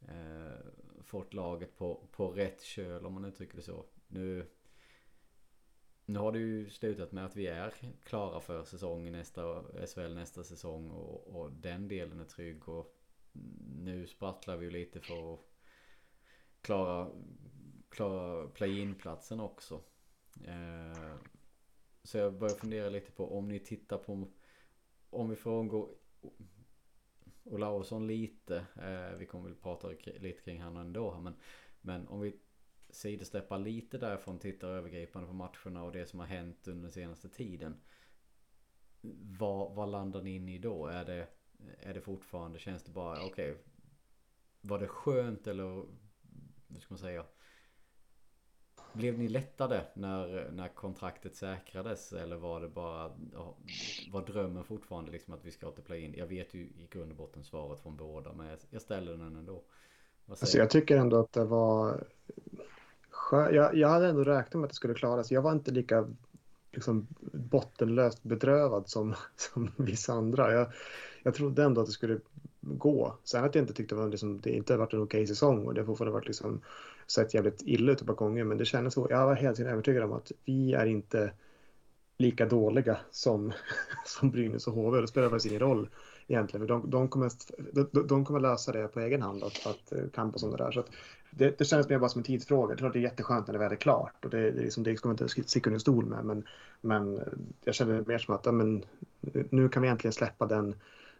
eh, 0.00 0.58
fått 1.02 1.34
laget 1.34 1.76
på, 1.76 2.08
på 2.12 2.30
rätt 2.30 2.62
köl 2.62 3.06
om 3.06 3.14
man 3.14 3.24
uttrycker 3.24 3.56
det 3.56 3.62
så. 3.62 3.84
Nu, 4.08 4.46
nu 6.04 6.18
har 6.18 6.32
det 6.32 6.38
ju 6.38 6.70
slutat 6.70 7.12
med 7.12 7.24
att 7.24 7.36
vi 7.36 7.46
är 7.46 7.74
klara 8.04 8.40
för 8.40 8.64
säsongen, 8.64 9.12
nästa, 9.12 9.62
SHL 9.86 10.14
nästa 10.14 10.44
säsong 10.44 10.90
och, 10.90 11.26
och 11.26 11.52
den 11.52 11.88
delen 11.88 12.20
är 12.20 12.24
trygg 12.24 12.68
och 12.68 12.96
nu 13.76 14.06
sprattlar 14.06 14.56
vi 14.56 14.64
ju 14.64 14.70
lite 14.70 15.00
för 15.00 15.34
att 15.34 15.40
klara, 16.60 17.10
klara 17.88 18.48
play-in-platsen 18.48 19.40
också. 19.40 19.80
Eh, 20.44 21.14
så 22.02 22.18
jag 22.18 22.38
börjar 22.38 22.54
fundera 22.54 22.88
lite 22.88 23.12
på 23.12 23.38
om 23.38 23.48
ni 23.48 23.58
tittar 23.58 23.98
på 23.98 24.28
Om 25.10 25.30
vi 25.30 25.36
frångår 25.36 25.88
Olausson 27.44 28.06
lite 28.06 28.66
eh, 28.76 29.18
Vi 29.18 29.26
kommer 29.26 29.44
väl 29.44 29.54
prata 29.54 29.88
lite 29.88 30.42
kring 30.42 30.62
honom 30.62 30.86
ändå 30.86 31.20
men 31.20 31.34
Men 31.80 32.08
om 32.08 32.20
vi 32.20 32.36
sidosteppar 32.90 33.58
lite 33.58 33.98
därifrån 33.98 34.38
Tittar 34.38 34.68
övergripande 34.68 35.28
på 35.28 35.34
matcherna 35.34 35.84
och 35.84 35.92
det 35.92 36.06
som 36.06 36.20
har 36.20 36.26
hänt 36.26 36.68
under 36.68 36.82
den 36.82 36.92
senaste 36.92 37.28
tiden 37.28 37.80
Vad, 39.38 39.74
vad 39.74 39.88
landar 39.88 40.22
ni 40.22 40.34
in 40.34 40.48
i 40.48 40.58
då? 40.58 40.86
Är 40.86 41.04
det 41.04 41.28
Är 41.78 41.94
det 41.94 42.00
fortfarande, 42.00 42.58
känns 42.58 42.84
det 42.84 42.92
bara 42.92 43.24
okej 43.24 43.50
okay, 43.50 43.62
Var 44.60 44.78
det 44.78 44.88
skönt 44.88 45.46
eller 45.46 45.64
Hur 46.68 46.80
ska 46.80 46.94
man 46.94 46.98
säga 46.98 47.26
blev 48.92 49.18
ni 49.18 49.28
lättade 49.28 49.86
när, 49.94 50.50
när 50.52 50.68
kontraktet 50.68 51.36
säkrades 51.36 52.12
eller 52.12 52.36
var 52.36 52.60
det 52.60 52.68
bara 52.68 53.10
Var 54.12 54.26
drömmen 54.26 54.64
fortfarande 54.64 55.10
liksom 55.10 55.34
att 55.34 55.44
vi 55.44 55.50
ska 55.50 55.70
till 55.70 55.84
play-in? 55.84 56.14
Jag 56.16 56.26
vet 56.26 56.54
ju 56.54 56.60
i 56.60 56.88
grund 56.90 57.10
och 57.10 57.16
botten 57.16 57.44
svaret 57.44 57.80
från 57.80 57.96
båda 57.96 58.32
men 58.32 58.56
jag 58.70 58.82
ställer 58.82 59.12
den 59.12 59.36
ändå. 59.36 59.62
Alltså 60.28 60.58
jag 60.58 60.70
tycker 60.70 60.96
ändå 60.96 61.20
att 61.20 61.32
det 61.32 61.44
var 61.44 62.04
jag, 63.30 63.74
jag 63.74 63.88
hade 63.88 64.08
ändå 64.08 64.24
räknat 64.24 64.54
med 64.54 64.64
att 64.64 64.70
det 64.70 64.76
skulle 64.76 64.94
klaras. 64.94 65.30
Jag 65.30 65.42
var 65.42 65.52
inte 65.52 65.70
lika 65.70 66.06
liksom, 66.72 67.06
bottenlöst 67.32 68.22
bedrövad 68.22 68.88
som, 68.88 69.14
som 69.36 69.70
vissa 69.76 70.12
andra. 70.12 70.52
Jag, 70.52 70.72
jag 71.22 71.34
trodde 71.34 71.64
ändå 71.64 71.80
att 71.80 71.86
det 71.86 71.92
skulle 71.92 72.20
gå. 72.60 73.18
Sen 73.24 73.44
att 73.44 73.54
jag 73.54 73.62
inte 73.62 73.74
tyckte 73.74 74.02
att 74.02 74.10
liksom, 74.10 74.40
det 74.40 74.50
inte 74.50 74.76
varit 74.76 74.92
en 74.92 75.02
okej 75.02 75.26
säsong 75.26 75.66
och 75.66 75.74
det 75.74 75.80
har 75.80 75.86
fortfarande 75.86 76.12
varit 76.12 76.26
liksom, 76.26 76.60
sett 77.10 77.34
jävligt 77.34 77.62
illa 77.62 77.92
ut 77.92 78.00
ett 78.00 78.06
par 78.06 78.14
gånger. 78.14 78.44
Men 78.44 78.58
det 78.58 78.64
kändes 78.64 78.94
så. 78.94 79.06
Jag 79.10 79.26
var 79.26 79.34
helt 79.34 79.60
övertygad 79.60 80.02
om 80.02 80.12
att 80.12 80.32
vi 80.44 80.72
är 80.72 80.86
inte 80.86 81.32
lika 82.18 82.46
dåliga 82.46 82.98
som, 83.10 83.52
som 84.06 84.30
Brynäs 84.30 84.66
och 84.66 84.74
HV. 84.74 85.00
Det 85.00 85.08
spelar 85.08 85.28
faktiskt 85.28 85.46
ingen 85.46 85.60
roll 85.60 85.88
egentligen. 86.28 86.66
De, 86.66 86.90
de, 86.90 87.08
kommer, 87.08 87.30
de, 87.72 88.06
de 88.06 88.24
kommer 88.24 88.40
lösa 88.40 88.72
det 88.72 88.88
på 88.88 89.00
egen 89.00 89.22
hand 89.22 89.42
att, 89.42 89.66
att 89.66 90.12
kampa 90.12 90.38
som 90.38 90.50
det 90.50 90.56
där. 90.56 90.70
Så 90.70 90.80
att 90.80 90.90
det, 91.30 91.58
det 91.58 91.64
känns 91.64 91.88
mer 91.88 91.98
bara 91.98 92.08
som 92.08 92.18
en 92.18 92.24
tidsfråga. 92.24 92.74
Det 92.74 92.86
är, 92.86 92.90
det 92.90 92.98
är 92.98 93.02
jätteskönt 93.02 93.46
när 93.46 93.52
det 93.52 93.58
väl 93.58 93.72
är 93.72 93.76
klart 93.76 94.24
och 94.24 94.30
det, 94.30 94.50
det, 94.50 94.62
liksom, 94.62 94.82
det 94.82 94.96
ska 94.96 95.08
man 95.08 95.14
inte 95.14 95.48
sticka 95.48 95.70
under 95.70 95.80
stol 95.80 96.06
med. 96.06 96.24
Men, 96.24 96.44
men 96.80 97.20
jag 97.64 97.74
känner 97.74 98.04
mer 98.06 98.18
som 98.18 98.34
att 98.34 98.46
ja, 98.46 98.52
men, 98.52 98.84
nu 99.50 99.68
kan 99.68 99.82
vi 99.82 99.88
äntligen 99.88 100.12
släppa 100.12 100.46
den, 100.46 100.74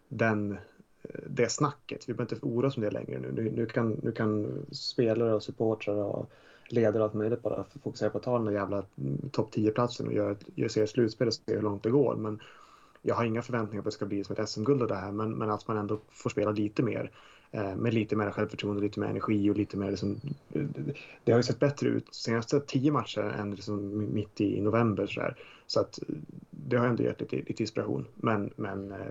den 0.09 0.59
Eh, 1.03 1.21
det 1.27 1.49
snacket. 1.49 2.09
Vi 2.09 2.15
behöver 2.15 2.35
inte 2.35 2.47
oroa 2.47 2.67
oss 2.67 2.77
om 2.77 2.83
det 2.83 2.91
längre 2.91 3.19
nu. 3.19 3.33
Nu, 3.33 3.51
nu, 3.51 3.67
kan, 3.67 4.01
nu 4.03 4.13
kan 4.13 4.67
spelare 4.73 5.35
och 5.35 5.43
supportrar 5.43 5.95
och 5.95 6.31
ledare 6.69 6.99
och 6.99 7.05
allt 7.05 7.15
möjligt 7.15 7.43
bara 7.43 7.65
fokusera 7.83 8.11
på 8.11 8.19
att 8.19 8.25
ta 8.25 8.37
den 8.37 8.45
där 8.45 8.53
jävla 8.53 8.85
mm, 8.99 9.31
topp 9.31 9.55
10-platsen 9.55 10.07
och 10.07 10.13
göra, 10.13 10.37
göra 10.55 10.83
ett 10.83 10.91
slutspel 10.91 11.29
och 11.29 11.35
se 11.35 11.55
hur 11.55 11.63
långt 11.63 11.83
det 11.83 11.91
går. 11.91 12.17
Men 12.17 12.41
jag 13.03 13.15
har 13.15 13.25
inga 13.25 13.43
förväntningar 13.43 13.83
på 13.83 13.89
att 13.89 13.93
det 13.93 13.97
ska 13.97 14.07
bli 14.07 14.25
som 14.25 14.37
ett 14.37 14.49
SM-guld 14.49 14.89
det 14.89 14.95
här, 14.95 15.13
men, 15.13 15.31
men 15.31 15.51
att 15.51 15.69
man 15.69 15.77
ändå 15.77 15.99
får 16.11 16.31
spela 16.31 16.51
lite 16.51 16.83
mer 16.83 17.11
eh, 17.51 17.77
med 17.77 17.95
lite 17.95 18.17
mer 18.17 18.31
självförtroende, 18.31 18.83
lite 18.83 19.01
mer 19.01 19.07
energi 19.07 19.51
och 19.51 19.57
lite 19.57 19.77
mer 19.77 19.91
liksom, 19.91 20.21
eh, 20.53 20.63
det 21.25 21.33
har 21.33 21.39
ju 21.39 21.43
sett 21.43 21.59
bättre 21.61 21.89
ut 21.89 22.15
senaste 22.15 22.61
tio 22.61 22.93
matcher 22.93 23.35
än 23.39 23.55
liksom 23.55 24.09
mitt 24.15 24.41
i 24.41 24.61
november 24.61 25.07
så, 25.07 25.21
där. 25.21 25.37
så 25.67 25.81
att 25.81 25.99
eh, 26.09 26.15
det 26.51 26.77
har 26.77 26.87
ändå 26.87 27.03
gett 27.03 27.21
lite, 27.21 27.37
lite 27.37 27.63
inspiration. 27.63 28.07
Men, 28.15 28.51
men 28.57 28.93
eh, 28.93 29.07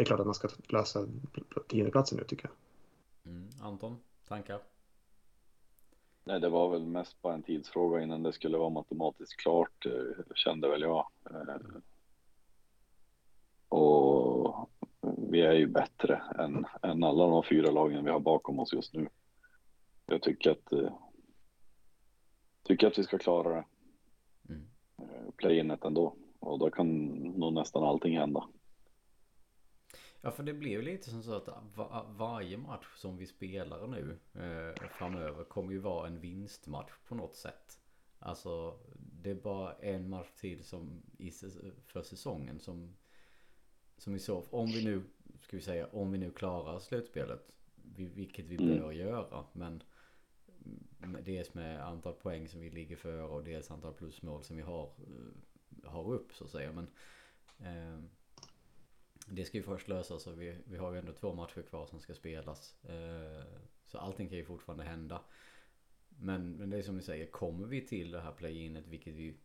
det 0.00 0.04
är 0.04 0.06
klart 0.06 0.20
att 0.20 0.26
man 0.26 0.34
ska 0.34 0.48
lösa 0.68 1.06
tiondeplatsen 1.68 2.18
nu 2.18 2.24
tycker 2.24 2.48
jag. 2.48 3.32
Mm. 3.32 3.48
Anton, 3.60 3.98
tankar? 4.28 4.60
Nej, 6.24 6.40
det 6.40 6.48
var 6.48 6.70
väl 6.70 6.86
mest 6.86 7.22
bara 7.22 7.34
en 7.34 7.42
tidsfråga 7.42 8.02
innan 8.02 8.22
det 8.22 8.32
skulle 8.32 8.58
vara 8.58 8.70
matematiskt 8.70 9.40
klart, 9.40 9.86
eh, 9.86 10.34
kände 10.34 10.68
väl 10.68 10.80
jag. 10.80 11.06
Eh, 11.30 11.56
och 13.68 14.70
vi 15.30 15.40
är 15.40 15.52
ju 15.52 15.66
bättre 15.66 16.22
än, 16.38 16.66
än 16.82 17.04
alla 17.04 17.26
de 17.26 17.42
fyra 17.42 17.70
lagen 17.70 18.04
vi 18.04 18.10
har 18.10 18.20
bakom 18.20 18.58
oss 18.58 18.72
just 18.72 18.94
nu. 18.94 19.08
Jag 20.06 20.22
tycker 20.22 20.50
att, 20.50 20.72
eh, 20.72 20.92
tycker 22.62 22.86
att 22.86 22.98
vi 22.98 23.04
ska 23.04 23.18
klara 23.18 23.54
det. 23.54 23.64
Mm. 24.48 24.66
Play-inet 25.36 25.84
ändå. 25.84 26.14
Och 26.38 26.58
då 26.58 26.70
kan 26.70 27.06
nog 27.12 27.52
nästan 27.52 27.84
allting 27.84 28.18
hända. 28.18 28.48
Ja 30.20 30.30
för 30.30 30.42
det 30.42 30.52
blir 30.52 30.70
ju 30.70 30.82
lite 30.82 31.10
som 31.10 31.22
så 31.22 31.34
att 31.34 31.48
va 31.74 32.06
varje 32.08 32.56
match 32.56 32.86
som 32.96 33.16
vi 33.16 33.26
spelar 33.26 33.86
nu 33.86 34.18
eh, 34.34 34.88
framöver 34.88 35.44
kommer 35.44 35.72
ju 35.72 35.78
vara 35.78 36.06
en 36.06 36.20
vinstmatch 36.20 36.92
på 37.08 37.14
något 37.14 37.36
sätt. 37.36 37.80
Alltså 38.18 38.78
det 39.22 39.30
är 39.30 39.34
bara 39.34 39.72
en 39.72 40.08
match 40.08 40.30
till 40.36 40.64
som 40.64 41.02
i, 41.18 41.30
för 41.86 42.02
säsongen 42.02 42.60
som 42.60 42.96
som 43.96 44.14
i 44.14 44.18
så 44.18 44.44
om 44.50 44.66
vi 44.66 44.84
nu 44.84 45.02
ska 45.40 45.56
vi 45.56 45.62
säga 45.62 45.86
om 45.86 46.12
vi 46.12 46.18
nu 46.18 46.30
klarar 46.30 46.78
slutspelet 46.78 47.52
vilket 47.94 48.44
vi 48.46 48.56
mm. 48.56 48.78
bör 48.78 48.92
göra 48.92 49.44
men 49.52 49.82
dels 51.24 51.54
med 51.54 51.86
antal 51.86 52.14
poäng 52.14 52.48
som 52.48 52.60
vi 52.60 52.70
ligger 52.70 52.96
för 52.96 53.22
och 53.22 53.44
dels 53.44 53.70
antal 53.70 53.94
plusmål 53.94 54.44
som 54.44 54.56
vi 54.56 54.62
har 54.62 54.84
eh, 54.84 55.90
har 55.90 56.12
upp 56.12 56.34
så 56.34 56.44
att 56.44 56.50
säga 56.50 56.72
men 56.72 56.88
eh, 57.58 58.04
det 59.32 59.44
ska 59.44 59.56
ju 59.56 59.62
först 59.62 59.88
lösas 59.88 60.26
och 60.26 60.42
vi, 60.42 60.56
vi 60.64 60.76
har 60.76 60.92
ju 60.92 60.98
ändå 60.98 61.12
två 61.12 61.34
matcher 61.34 61.62
kvar 61.62 61.86
som 61.86 62.00
ska 62.00 62.14
spelas. 62.14 62.84
Eh, 62.84 63.44
så 63.86 63.98
allting 63.98 64.28
kan 64.28 64.38
ju 64.38 64.44
fortfarande 64.44 64.84
hända. 64.84 65.22
Men, 66.08 66.52
men 66.52 66.70
det 66.70 66.78
är 66.78 66.82
som 66.82 66.96
ni 66.96 67.02
säger, 67.02 67.26
kommer 67.26 67.66
vi 67.66 67.86
till 67.86 68.10
det 68.10 68.20
här 68.20 68.32
play-inet, 68.32 68.86
vilket 68.86 69.14
vi 69.14 69.36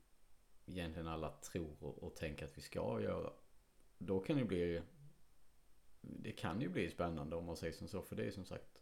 egentligen 0.66 1.08
alla 1.08 1.32
tror 1.32 1.84
och, 1.84 2.04
och 2.04 2.16
tänker 2.16 2.46
att 2.46 2.58
vi 2.58 2.62
ska 2.62 3.02
göra. 3.02 3.34
Då 3.98 4.20
kan 4.20 4.38
det 4.38 4.44
bli 4.44 4.82
Det 6.02 6.32
kan 6.32 6.62
ju 6.62 6.70
bli 6.70 6.90
spännande 6.90 7.36
om 7.36 7.46
man 7.46 7.58
säger 7.58 7.74
som 7.74 7.88
så, 7.88 8.02
för 8.02 8.16
det 8.16 8.24
är 8.24 8.32
som 8.32 8.46
sagt 8.46 8.82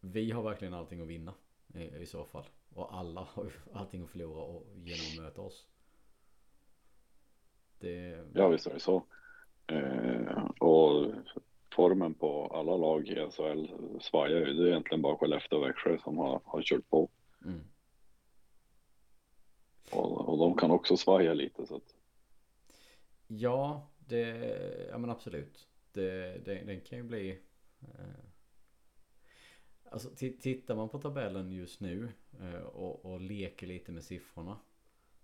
Vi 0.00 0.30
har 0.30 0.42
verkligen 0.42 0.74
allting 0.74 1.00
att 1.00 1.08
vinna 1.08 1.34
i, 1.74 1.82
i 1.82 2.06
så 2.06 2.24
fall. 2.24 2.48
Och 2.74 2.94
alla 2.94 3.20
har 3.20 3.44
ju 3.44 3.50
allting 3.72 4.02
att 4.02 4.10
förlora 4.10 4.42
och 4.42 4.66
genom 4.74 5.06
att 5.06 5.24
möta 5.24 5.40
oss. 5.40 5.66
Det... 7.78 8.24
Ja 8.34 8.48
visst 8.48 8.66
är 8.66 8.74
det 8.74 8.80
så. 8.80 9.04
Eh, 9.68 10.44
och 10.58 11.12
formen 11.72 12.14
på 12.14 12.46
alla 12.46 12.76
lag 12.76 13.08
i 13.08 13.14
SHL 13.14 13.66
svajar 14.00 14.38
ju. 14.38 14.52
Det 14.52 14.62
är 14.62 14.66
egentligen 14.66 15.02
bara 15.02 15.16
Skellefteå 15.16 15.58
och 15.58 15.68
Växjö 15.68 15.98
som 15.98 16.18
har, 16.18 16.40
har 16.44 16.62
kört 16.62 16.88
på. 16.88 17.08
Mm. 17.44 17.60
Och, 19.90 20.28
och 20.28 20.38
de 20.38 20.56
kan 20.56 20.70
också 20.70 20.96
svaja 20.96 21.34
lite 21.34 21.66
så 21.66 21.76
att. 21.76 21.94
Ja, 23.26 23.90
det, 23.98 24.28
ja 24.90 24.98
men 24.98 25.10
absolut. 25.10 25.68
Det, 25.92 26.44
det, 26.44 26.54
den 26.54 26.80
kan 26.80 26.98
ju 26.98 27.04
bli 27.04 27.30
eh, 27.80 28.24
Alltså 29.90 30.10
tittar 30.40 30.74
man 30.74 30.88
på 30.88 30.98
tabellen 30.98 31.52
just 31.52 31.80
nu 31.80 32.08
eh, 32.40 32.60
och, 32.60 33.04
och 33.04 33.20
leker 33.20 33.66
lite 33.66 33.92
med 33.92 34.04
siffrorna 34.04 34.58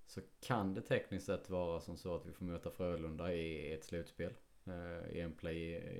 så 0.06 0.20
kan 0.40 0.74
det 0.74 0.82
tekniskt 0.82 1.26
sett 1.26 1.50
vara 1.50 1.80
som 1.80 1.96
så 1.96 2.14
att 2.14 2.26
vi 2.26 2.32
får 2.32 2.44
möta 2.44 2.70
Frölunda 2.70 3.32
i 3.32 3.72
ett 3.72 3.84
slutspel. 3.84 4.32
Eh, 4.66 5.16
I 5.16 5.20
en 5.20 5.32
play, 5.32 5.58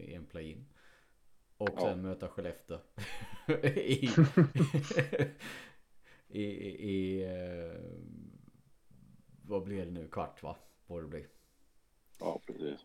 i 0.09 0.15
en 0.15 0.27
play-in. 0.27 0.67
Och 1.57 1.71
ja. 1.77 1.81
sen 1.81 2.03
möta 2.03 2.29
Skellefteå. 2.29 2.79
I, 3.49 4.09
i, 6.29 6.43
i, 6.43 6.91
i 6.91 7.27
uh, 7.27 7.81
vad 9.43 9.63
blir 9.65 9.85
det 9.85 9.91
nu? 9.91 10.09
Kvart 10.09 10.43
va? 10.43 10.57
Borde 10.87 11.03
det 11.03 11.09
bli. 11.09 11.27
Ja, 12.21 12.41
precis. 12.47 12.85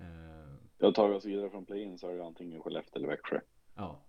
Uh, 0.00 0.54
jag 0.78 0.94
tar 0.94 1.10
oss 1.10 1.24
vidare 1.24 1.50
från 1.50 1.66
play-in 1.66 1.98
så 1.98 2.08
är 2.08 2.16
det 2.16 2.24
antingen 2.24 2.62
Skellefteå 2.62 2.98
eller 2.98 3.08
Växjö. 3.08 3.40
Ja. 3.74 4.04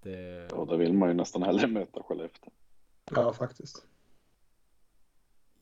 Det... 0.00 0.48
Ja, 0.50 0.64
då 0.64 0.76
vill 0.76 0.92
man 0.92 1.08
ju 1.08 1.14
nästan 1.14 1.42
hellre 1.42 1.66
möta 1.66 2.02
Skellefteå. 2.02 2.50
Ja, 3.10 3.32
faktiskt. 3.32 3.86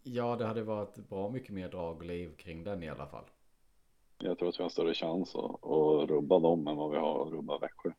Ja, 0.06 0.36
det 0.36 0.46
hade 0.46 0.62
varit 0.62 1.08
bra 1.08 1.30
mycket 1.30 1.54
mer 1.54 1.68
drag 1.68 1.96
och 1.96 2.04
liv 2.04 2.36
kring 2.36 2.64
den 2.64 2.82
i 2.82 2.88
alla 2.88 3.06
fall. 3.06 3.24
Jag 4.18 4.38
tror 4.38 4.48
att 4.48 4.58
vi 4.58 4.62
har 4.62 4.70
större 4.70 4.94
chans 4.94 5.34
att, 5.34 5.64
att 5.64 6.10
rubba 6.10 6.38
dem 6.38 6.66
än 6.66 6.76
vad 6.76 6.90
vi 6.90 6.96
har 6.96 7.26
att 7.26 7.32
rubba 7.32 7.58
Växjö. 7.58 7.92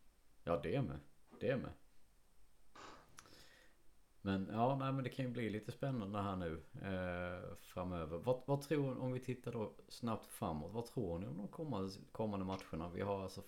Ja, 0.44 0.60
det 0.64 0.82
med. 0.82 1.00
Det 1.40 1.58
med. 1.58 1.72
Men 4.22 4.50
ja, 4.52 4.76
nej, 4.80 4.94
men 4.94 5.04
det 5.04 5.10
kan 5.10 5.26
ju 5.26 5.32
bli 5.32 5.50
lite 5.50 5.72
spännande 5.72 6.20
här 6.20 6.36
nu 6.36 6.64
eh, 6.82 7.56
framöver. 7.58 8.18
Vad, 8.18 8.42
vad 8.46 8.62
tror 8.62 9.00
om 9.00 9.12
vi 9.12 9.20
tittar 9.20 9.52
då 9.52 9.74
snabbt 9.88 10.32
framåt. 10.32 10.72
Vad 10.74 10.86
tror 10.86 11.20
ni 11.20 11.28
om 11.28 11.38
de 11.38 11.48
kommande, 11.48 11.92
kommande 12.12 12.46
matcherna? 12.46 12.90
Vi 12.90 13.02
har 13.02 13.24
alltså 13.24 13.42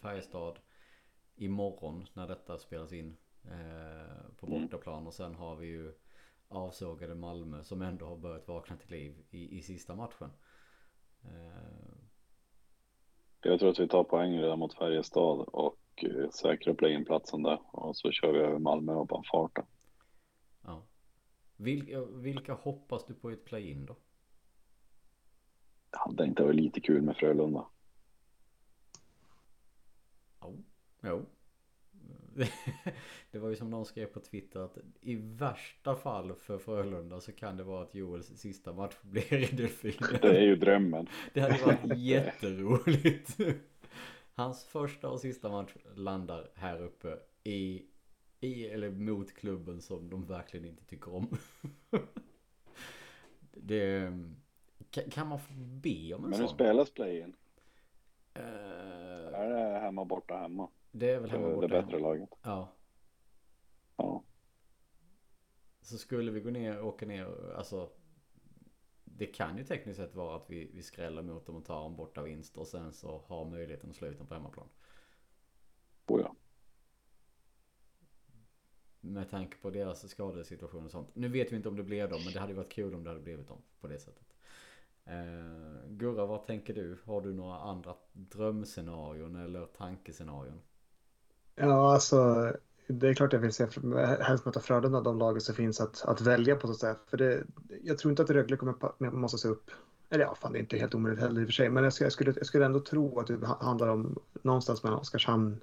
Färjestad 0.00 0.58
imorgon 1.36 2.06
när 2.14 2.28
detta 2.28 2.58
spelas 2.58 2.92
in 2.92 3.16
eh, 3.44 4.36
på 4.36 4.46
mm. 4.46 4.62
bortaplan 4.62 5.06
och 5.06 5.14
sen 5.14 5.34
har 5.34 5.56
vi 5.56 5.66
ju 5.66 5.92
avsågade 6.52 7.14
Malmö 7.14 7.64
som 7.64 7.82
ändå 7.82 8.06
har 8.06 8.16
börjat 8.16 8.48
vakna 8.48 8.76
till 8.76 8.90
liv 8.90 9.24
i, 9.30 9.58
i 9.58 9.62
sista 9.62 9.94
matchen. 9.94 10.30
Eh, 11.24 11.92
jag 13.42 13.60
tror 13.60 13.70
att 13.70 13.78
vi 13.78 13.88
tar 13.88 14.04
poäng 14.04 14.38
redan 14.40 14.58
mot 14.58 14.74
Färjestad 14.74 15.40
och 15.40 15.78
eh, 15.96 16.30
säkrar 16.30 16.74
play-in-platsen 16.74 17.42
där 17.42 17.60
och 17.72 17.96
så 17.96 18.10
kör 18.10 18.32
vi 18.32 18.38
över 18.38 18.58
Malmö 18.58 18.92
och 18.92 19.06
bara 19.06 19.22
farten. 19.32 19.64
Ja. 20.62 20.86
Vilka, 21.56 22.04
vilka 22.04 22.54
hoppas 22.54 23.06
du 23.06 23.14
på 23.14 23.30
i 23.30 23.34
ett 23.34 23.44
play-in 23.44 23.86
då? 23.86 23.96
Jag 25.90 25.98
hade 25.98 26.24
inte 26.24 26.42
varit 26.42 26.56
lite 26.56 26.80
kul 26.80 27.02
med 27.02 27.16
Frölunda. 27.16 27.66
Jo, 30.42 30.64
jo. 31.00 31.26
det 33.30 33.38
var 33.38 33.48
ju 33.48 33.56
som 33.56 33.70
någon 33.70 33.86
skrev 33.86 34.06
på 34.06 34.20
Twitter 34.20 34.60
att 34.60 34.78
i 35.00 35.14
värsta 35.14 35.96
fall 35.96 36.34
för 36.34 36.58
Frölunda 36.58 37.20
så 37.20 37.32
kan 37.32 37.56
det 37.56 37.64
vara 37.64 37.82
att 37.82 37.94
Joels 37.94 38.26
sista 38.26 38.72
match 38.72 38.94
blir 39.02 39.52
i 39.52 39.56
Delfinen. 39.56 40.18
Det 40.22 40.38
är 40.38 40.42
ju 40.42 40.56
drömmen. 40.56 41.06
Det 41.32 41.40
hade 41.40 41.64
varit 41.64 41.96
jätteroligt. 41.98 43.36
Hans 44.34 44.64
första 44.64 45.08
och 45.08 45.20
sista 45.20 45.48
match 45.48 45.72
landar 45.94 46.50
här 46.54 46.82
uppe 46.82 47.18
i, 47.44 47.82
i 48.40 48.66
eller 48.66 48.90
mot 48.90 49.34
klubben 49.34 49.80
som 49.80 50.10
de 50.10 50.26
verkligen 50.26 50.66
inte 50.66 50.84
tycker 50.84 51.14
om. 51.14 51.38
Det, 53.54 54.12
kan, 55.10 55.26
man 55.26 55.38
få 55.38 55.52
be 55.54 56.14
om 56.14 56.24
en 56.24 56.30
Men 56.30 56.30
sån? 56.30 56.30
Men 56.30 56.40
hur 56.40 56.46
spelas 56.46 56.90
play-in? 56.90 57.36
Uh, 58.38 59.34
är 59.34 59.50
det 59.50 59.78
hemma 59.78 60.04
borta 60.04 60.36
hemma? 60.36 60.68
Det 60.92 61.10
är 61.10 61.20
väl 61.20 61.30
hemma 61.30 61.54
borta. 61.54 61.66
Det 61.66 61.82
bättre 61.82 61.98
laget. 61.98 62.28
Ja. 62.42 62.72
Ja. 63.96 64.24
Så 65.80 65.98
skulle 65.98 66.30
vi 66.30 66.40
gå 66.40 66.50
ner 66.50 66.78
och 66.78 66.88
åka 66.88 67.06
ner, 67.06 67.52
alltså. 67.56 67.90
Det 69.04 69.26
kan 69.26 69.58
ju 69.58 69.64
tekniskt 69.64 69.96
sett 70.00 70.14
vara 70.14 70.36
att 70.36 70.50
vi, 70.50 70.70
vi 70.74 70.82
skräller 70.82 71.22
mot 71.22 71.46
dem 71.46 71.56
och 71.56 71.64
tar 71.64 71.86
en 71.86 71.96
borta 71.96 72.22
vinst 72.22 72.56
och 72.56 72.66
sen 72.66 72.92
så 72.92 73.18
har 73.26 73.44
möjligheten 73.44 73.90
att 73.90 73.96
slå 73.96 74.08
ut 74.08 74.18
dem 74.18 74.26
på 74.26 74.34
hemmaplan. 74.34 74.68
Oh 76.06 76.20
ja. 76.20 76.36
Med 79.00 79.30
tanke 79.30 79.56
på 79.56 79.70
deras 79.70 80.08
skadesituation 80.08 80.84
och 80.84 80.90
sånt. 80.90 81.14
Nu 81.14 81.28
vet 81.28 81.52
vi 81.52 81.56
inte 81.56 81.68
om 81.68 81.76
det 81.76 81.82
blev 81.82 82.10
dem, 82.10 82.20
men 82.24 82.32
det 82.32 82.40
hade 82.40 82.54
varit 82.54 82.72
kul 82.72 82.94
om 82.94 83.04
det 83.04 83.10
hade 83.10 83.22
blivit 83.22 83.48
dem 83.48 83.62
på 83.80 83.88
det 83.88 83.98
sättet. 83.98 84.34
Eh, 85.04 85.88
Gurra, 85.88 86.26
vad 86.26 86.46
tänker 86.46 86.74
du? 86.74 86.98
Har 87.04 87.20
du 87.20 87.32
några 87.32 87.58
andra 87.58 87.96
drömscenarion 88.12 89.36
eller 89.36 89.66
tankescenarion? 89.66 90.60
Ja, 91.54 91.94
alltså 91.94 92.52
det 92.86 93.08
är 93.08 93.14
klart 93.14 93.32
jag 93.32 93.40
vill 93.40 93.52
se 93.52 93.66
helst 94.20 94.44
möta 94.44 94.60
Frölunda 94.60 95.00
de 95.00 95.18
lagen 95.18 95.40
som 95.40 95.54
finns 95.54 95.80
att, 95.80 96.04
att 96.04 96.20
välja 96.20 96.56
på 96.56 96.66
så 96.66 96.72
att 96.72 96.78
säga. 96.78 96.96
För 97.10 97.16
det, 97.16 97.44
jag 97.82 97.98
tror 97.98 98.10
inte 98.10 98.22
att 98.22 98.30
Rögle 98.30 98.56
kommer 98.56 99.10
måste 99.10 99.38
se 99.38 99.48
upp. 99.48 99.70
Eller 100.10 100.24
ja, 100.24 100.34
fan 100.34 100.52
det 100.52 100.58
är 100.58 100.60
inte 100.60 100.76
helt 100.76 100.94
omöjligt 100.94 101.20
heller 101.20 101.40
i 101.40 101.44
och 101.44 101.48
för 101.48 101.52
sig. 101.52 101.70
Men 101.70 101.84
jag, 101.84 101.92
jag, 102.00 102.12
skulle, 102.12 102.34
jag 102.36 102.46
skulle 102.46 102.66
ändå 102.66 102.80
tro 102.80 103.20
att 103.20 103.26
det 103.26 103.46
handlar 103.60 103.88
om 103.88 104.18
någonstans 104.42 104.82
mellan 104.82 104.98
Oskarshamn, 104.98 105.60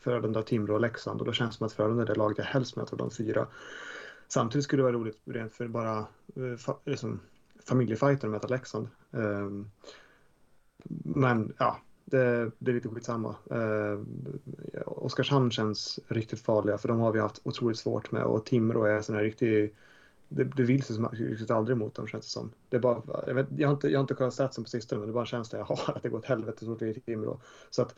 Frölunda, 0.00 0.42
Timrå 0.42 0.74
och 0.74 0.80
Leksand. 0.80 1.20
Och 1.20 1.26
då 1.26 1.32
känns 1.32 1.50
det 1.50 1.58
som 1.58 1.66
att 1.66 1.72
Frölunda 1.72 2.02
är 2.02 2.06
det 2.06 2.14
laget 2.14 2.38
jag 2.38 2.44
helst 2.44 2.76
möter 2.76 2.92
av 2.92 2.98
de 2.98 3.10
fyra. 3.10 3.46
Samtidigt 4.28 4.64
skulle 4.64 4.80
det 4.80 4.84
vara 4.84 4.96
roligt 4.96 5.18
rent 5.24 5.54
för 5.54 5.68
bara 5.68 5.98
eh, 6.36 6.74
liksom, 6.84 7.20
familjefajten 7.68 8.28
att 8.28 8.32
möta 8.32 8.48
Leksand. 8.48 8.88
Um, 9.10 9.70
men 11.04 11.54
ja, 11.58 11.80
det, 12.04 12.50
det 12.58 12.70
är 12.70 12.74
lite 12.74 12.88
skitsamma. 12.88 13.36
Eh, 13.50 13.98
Oskarshamn 14.86 15.50
känns 15.50 16.00
riktigt 16.08 16.40
farliga 16.40 16.78
för 16.78 16.88
de 16.88 17.00
har 17.00 17.12
vi 17.12 17.20
haft 17.20 17.40
otroligt 17.42 17.78
svårt 17.78 18.12
med 18.12 18.22
och 18.24 18.46
Timrå 18.46 18.84
är 18.84 19.02
sån 19.02 19.14
här 19.14 19.22
riktig 19.22 19.74
det, 20.28 20.44
det 20.44 20.62
vill 20.62 20.82
sig 20.82 20.96
riktigt 20.96 21.50
aldrig 21.50 21.76
mot 21.76 21.94
dem 21.94 22.06
känns 22.06 22.24
det 22.24 22.30
som. 22.30 22.50
Det 22.68 22.76
är 22.76 22.80
bara, 22.80 23.02
jag, 23.26 23.34
vet, 23.34 23.46
jag, 23.56 23.68
har 23.68 23.74
inte, 23.74 23.88
jag 23.88 23.98
har 23.98 24.02
inte 24.02 24.14
kollat 24.14 24.34
statsen 24.34 24.64
på 24.64 24.70
sistone 24.70 24.98
men 24.98 25.08
det 25.08 25.10
är 25.10 25.14
bara 25.14 25.20
en 25.20 25.26
känsla 25.26 25.58
jag 25.58 25.66
har 25.66 25.94
att 25.96 26.02
det 26.02 26.08
går 26.08 26.18
åt 26.18 26.24
helvete 26.24 26.58
så 26.58 26.66
fort 26.66 26.78
det 26.78 26.88
är 26.88 26.94
Timrå. 26.94 27.40
Så 27.70 27.82
att, 27.82 27.94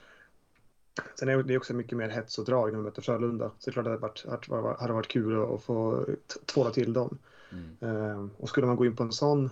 sen 1.18 1.28
är 1.28 1.42
det 1.42 1.56
också 1.56 1.74
mycket 1.74 1.98
mer 1.98 2.08
hets 2.08 2.38
och 2.38 2.44
drag 2.44 2.72
när 2.72 2.78
vi 2.78 2.84
möter 2.84 3.02
Frölunda. 3.02 3.50
Så 3.58 3.70
det 3.70 3.70
är 3.70 3.72
klart 3.72 3.86
att 3.86 4.22
det 4.22 4.30
hade 4.30 4.62
varit, 4.62 4.80
hade 4.80 4.92
varit 4.92 5.08
kul 5.08 5.54
att 5.54 5.62
få 5.62 6.06
tvåla 6.46 6.70
till 6.70 6.92
dem. 6.92 7.18
Mm. 7.52 7.96
Uh, 7.96 8.28
och 8.36 8.48
skulle 8.48 8.66
man 8.66 8.76
gå 8.76 8.86
in 8.86 8.96
på 8.96 9.02
en 9.02 9.12
sån 9.12 9.50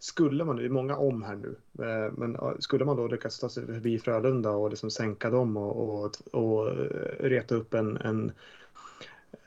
skulle 0.00 0.44
man, 0.44 0.56
det 0.56 0.64
är 0.64 0.68
många 0.68 0.96
om 0.96 1.22
här 1.22 1.36
nu, 1.36 1.56
eh, 1.84 2.12
men 2.12 2.38
skulle 2.58 2.84
man 2.84 2.96
då 2.96 3.08
lyckas 3.08 3.38
ta 3.38 3.48
sig 3.48 3.66
förbi 3.66 3.98
Frölunda 3.98 4.50
och 4.50 4.70
liksom 4.70 4.90
sänka 4.90 5.30
dem 5.30 5.56
och, 5.56 6.04
och, 6.04 6.16
och 6.32 6.68
eh, 6.68 6.74
reta 7.20 7.54
upp 7.54 7.74
en, 7.74 7.96
en 7.96 8.32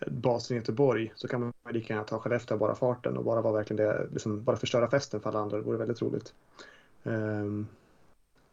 basen 0.07 0.57
i 0.57 0.59
Göteborg 0.59 1.11
så 1.15 1.27
kan 1.27 1.41
man 1.41 1.53
lika 1.69 1.93
gärna 1.93 2.05
ta 2.05 2.19
Skellefteå 2.19 2.57
bara 2.57 2.75
farten 2.75 3.17
och 3.17 3.23
bara 3.23 3.41
vara 3.41 3.53
verkligen 3.53 3.85
det, 3.85 4.07
liksom 4.13 4.43
bara 4.43 4.57
förstöra 4.57 4.89
festen 4.89 5.21
för 5.21 5.29
alla 5.29 5.39
andra. 5.39 5.57
Det 5.57 5.63
vore 5.63 5.77
väldigt 5.77 6.01
roligt. 6.01 6.33
Um, 7.03 7.67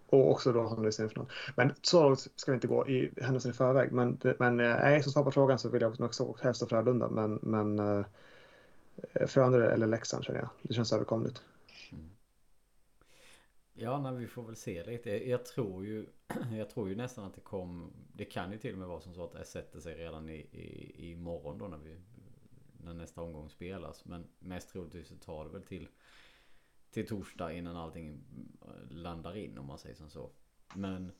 och 0.06 0.30
också 0.30 0.52
då 0.52 0.68
hamna 0.68 0.88
i 0.88 0.92
semifinal. 0.92 1.26
Men 1.56 1.72
så 1.82 2.02
långt 2.02 2.28
ska 2.36 2.52
vi 2.52 2.54
inte 2.54 2.66
gå 2.66 2.88
i 2.88 3.10
händelsen 3.16 3.50
i 3.50 3.54
förväg. 3.54 3.92
Men, 3.92 4.18
men 4.38 4.60
eh, 4.60 4.76
nej, 4.76 5.02
som 5.02 5.12
svar 5.12 5.24
på 5.24 5.30
frågan 5.30 5.58
så 5.58 5.68
vill 5.68 5.82
jag 5.82 6.00
också 6.00 6.34
helst 6.42 6.68
Frölunda. 6.68 7.08
Men, 7.08 7.38
men 7.42 7.80
uh, 7.80 8.04
Frölunda 9.26 9.72
eller 9.72 9.86
Leksand 9.86 10.24
känner 10.24 10.38
jag. 10.38 10.48
Det 10.62 10.74
känns 10.74 10.92
överkomligt. 10.92 11.42
Ja, 13.82 13.98
nej, 13.98 14.16
vi 14.16 14.26
får 14.26 14.42
väl 14.42 14.56
se 14.56 14.84
lite. 14.84 15.28
Jag 15.28 15.44
tror 15.44 15.86
ju, 15.86 16.06
jag 16.58 16.70
tror 16.70 16.88
ju 16.88 16.96
nästan 16.96 17.24
att 17.24 17.34
det 17.34 17.40
kom, 17.40 17.92
det 18.12 18.24
kan 18.24 18.52
ju 18.52 18.58
till 18.58 18.72
och 18.72 18.78
med 18.78 18.88
vara 18.88 19.00
som 19.00 19.14
så 19.14 19.24
att 19.24 19.32
det 19.32 19.44
sätter 19.44 19.80
sig 19.80 19.94
redan 19.94 20.28
i, 20.28 20.46
i, 20.52 21.10
i 21.10 21.16
morgon 21.16 21.58
då 21.58 21.68
när 21.68 21.78
vi, 21.78 21.96
när 22.84 22.94
nästa 22.94 23.22
omgång 23.22 23.50
spelas. 23.50 24.04
Men 24.04 24.26
mest 24.38 24.70
troligtvis 24.70 25.08
så 25.08 25.16
tar 25.16 25.44
det 25.44 25.50
väl 25.50 25.62
till, 25.62 25.88
till 26.90 27.06
torsdag 27.06 27.52
innan 27.52 27.76
allting 27.76 28.20
eh, 28.62 28.96
landar 28.96 29.36
in 29.36 29.58
om 29.58 29.66
man 29.66 29.78
säger 29.78 29.94
som 29.96 30.10
så. 30.10 30.30
Men 30.74 31.12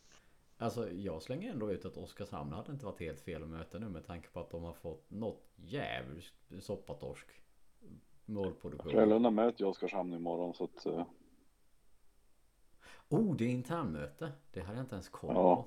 Alltså 0.60 0.92
jag 0.92 1.22
slänger 1.22 1.52
ändå 1.52 1.72
ut 1.72 1.84
att 1.84 1.96
Oskarshamn 1.96 2.52
hade 2.52 2.72
inte 2.72 2.86
varit 2.86 3.00
helt 3.00 3.20
fel 3.20 3.42
att 3.42 3.48
möta 3.48 3.78
nu 3.78 3.88
med 3.88 4.06
tanke 4.06 4.28
på 4.28 4.40
att 4.40 4.50
de 4.50 4.62
har 4.62 4.72
fått 4.72 5.10
något 5.10 5.50
jävligt 5.56 6.32
soppatorsk 6.60 7.26
målproduktion. 8.24 8.92
Frölunda 8.92 9.30
möter 9.30 9.60
ju 9.60 9.66
Oskarshamn 9.66 10.12
imorgon 10.12 10.54
så 10.54 10.64
att 10.64 10.86
eh, 10.86 11.04
Oh, 13.10 13.36
det 13.36 13.44
är 13.44 13.48
internmöte. 13.48 14.32
Det 14.52 14.60
hade 14.60 14.78
jag 14.78 14.84
inte 14.84 14.94
ens 14.94 15.08
koll 15.08 15.34
på. 15.34 15.40
Ja. 15.40 15.66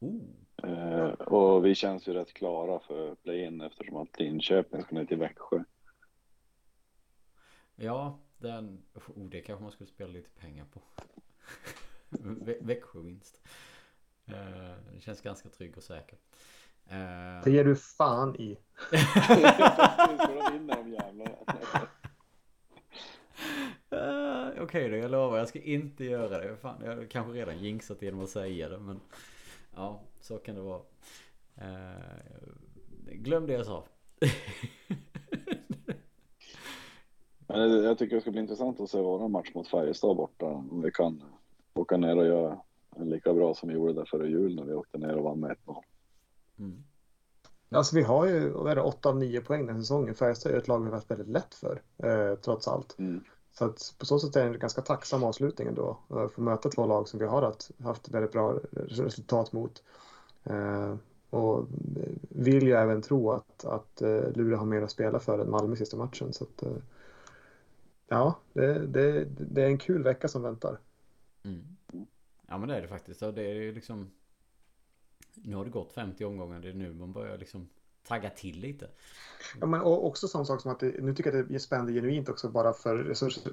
Oh. 0.00 0.22
Eh, 0.62 1.10
och 1.10 1.66
vi 1.66 1.74
känns 1.74 2.08
ju 2.08 2.12
rätt 2.12 2.32
klara 2.32 2.80
för 2.80 3.14
play-in 3.14 3.60
eftersom 3.60 3.96
att 3.96 4.18
Linköping 4.18 4.82
ska 4.82 4.94
ner 4.94 5.04
till 5.04 5.18
Växjö. 5.18 5.64
Ja, 7.74 8.18
den... 8.38 8.82
Oh, 8.94 9.28
det 9.28 9.40
kanske 9.40 9.62
man 9.62 9.72
skulle 9.72 9.90
spela 9.90 10.12
lite 10.12 10.30
pengar 10.30 10.64
på. 10.64 10.80
Växjö-vinst. 12.60 13.40
Eh, 14.26 14.74
det 14.92 15.00
känns 15.00 15.20
ganska 15.20 15.48
trygg 15.48 15.76
och 15.76 15.82
säker. 15.82 16.18
Eh... 16.86 17.44
Det 17.44 17.50
ger 17.50 17.64
du 17.64 17.76
fan 17.76 18.36
i. 18.36 18.58
Okej 24.60 24.64
okay 24.64 24.88
då, 24.88 24.96
jag 24.96 25.10
lovar. 25.10 25.38
Jag 25.38 25.48
ska 25.48 25.60
inte 25.60 26.04
göra 26.04 26.38
det. 26.38 26.56
Fan, 26.56 26.82
jag 26.84 26.96
har 26.96 27.04
kanske 27.04 27.32
redan 27.32 27.58
jinxat 27.58 28.02
genom 28.02 28.20
att 28.20 28.30
säga 28.30 28.68
det. 28.68 28.78
Men 28.78 29.00
ja, 29.74 30.00
så 30.20 30.38
kan 30.38 30.54
det 30.54 30.60
vara. 30.60 30.80
Uh, 31.58 31.96
glöm 33.12 33.46
det 33.46 33.52
jag 33.52 33.66
sa. 33.66 33.84
men 37.46 37.84
jag 37.84 37.98
tycker 37.98 38.16
det 38.16 38.20
ska 38.20 38.30
bli 38.30 38.40
intressant 38.40 38.80
att 38.80 38.90
se 38.90 39.00
våran 39.00 39.30
match 39.30 39.50
mot 39.54 39.68
Färjestad 39.68 40.16
borta. 40.16 40.46
Om 40.46 40.82
vi 40.82 40.90
kan 40.90 41.22
åka 41.74 41.96
ner 41.96 42.16
och 42.16 42.26
göra 42.26 42.60
lika 42.96 43.34
bra 43.34 43.54
som 43.54 43.68
vi 43.68 43.74
gjorde 43.74 43.92
där 43.92 44.04
före 44.04 44.28
jul 44.28 44.56
när 44.56 44.64
vi 44.64 44.72
åkte 44.72 44.98
ner 44.98 45.16
och 45.16 45.24
vann 45.24 45.40
med 45.40 45.56
1-0. 45.66 45.82
Mm. 46.58 46.84
Alltså 47.68 47.96
vi 47.96 48.02
har 48.02 48.26
ju 48.26 48.50
vad 48.50 48.70
är 48.70 48.76
det, 48.76 48.82
8 48.82 49.08
av 49.08 49.16
9 49.16 49.40
poäng 49.40 49.66
den 49.66 49.80
säsongen. 49.80 50.14
Färjestad 50.14 50.52
är 50.52 50.56
ett 50.56 50.68
lag 50.68 50.78
vi 50.78 50.84
har 50.84 50.92
varit 50.92 51.10
väldigt 51.10 51.28
lätt 51.28 51.54
för, 51.54 51.82
eh, 51.96 52.34
trots 52.34 52.68
allt. 52.68 52.98
Mm. 52.98 53.24
Så 53.58 53.64
att 53.64 53.94
på 53.98 54.06
så 54.06 54.18
sätt 54.18 54.36
är 54.36 54.40
det 54.40 54.54
en 54.54 54.58
ganska 54.58 54.82
tacksam 54.82 55.24
avslutning 55.24 55.68
ändå. 55.68 55.98
Eh, 56.10 56.16
att 56.16 56.32
få 56.32 56.40
möta 56.40 56.68
två 56.68 56.86
lag 56.86 57.08
som 57.08 57.20
vi 57.20 57.26
har 57.26 57.54
haft 57.82 58.08
väldigt 58.08 58.32
bra 58.32 58.58
resultat 58.70 59.52
mot. 59.52 59.82
Eh, 60.44 60.94
och 61.30 61.66
vill 62.28 62.62
ju 62.66 62.72
även 62.72 63.02
tro 63.02 63.30
att, 63.30 63.64
att 63.64 64.02
eh, 64.02 64.32
Luleå 64.34 64.58
har 64.58 64.66
mer 64.66 64.82
att 64.82 64.90
spela 64.90 65.20
för 65.20 65.38
än 65.38 65.50
Malmö 65.50 65.76
sista 65.76 65.96
matchen. 65.96 66.32
Så 66.32 66.44
att, 66.44 66.62
ja, 68.08 68.34
det, 68.52 68.86
det, 68.86 69.24
det 69.24 69.62
är 69.62 69.66
en 69.66 69.78
kul 69.78 70.02
vecka 70.02 70.28
som 70.28 70.42
väntar. 70.42 70.78
Mm. 71.44 71.76
Ja 72.48 72.58
men 72.58 72.68
det 72.68 72.76
är 72.76 72.82
det 72.82 72.88
faktiskt. 72.88 73.20
Det 73.20 73.42
är 73.42 73.72
liksom 73.72 74.10
Nu 75.34 75.56
har 75.56 75.64
det 75.64 75.70
gått 75.70 75.92
50 75.92 76.24
omgångar. 76.24 76.60
Det 76.60 76.68
är 76.68 76.74
nu 76.74 76.94
man 76.94 77.12
börjar 77.12 77.38
liksom 77.38 77.68
tagga 78.08 78.30
till 78.30 78.60
lite. 78.60 78.88
Ja, 79.60 79.66
men 79.66 79.80
också 79.80 80.28
sån 80.28 80.46
sak 80.46 80.60
som 80.60 80.70
att 80.70 80.80
det, 80.80 81.02
nu 81.02 81.14
tycker 81.14 81.32
jag 81.32 81.40
att 81.40 81.48
det 81.48 81.54
är 81.54 81.58
spännande 81.58 81.92
genuint 81.92 82.28
också 82.28 82.48
bara 82.48 82.72
för 82.72 82.96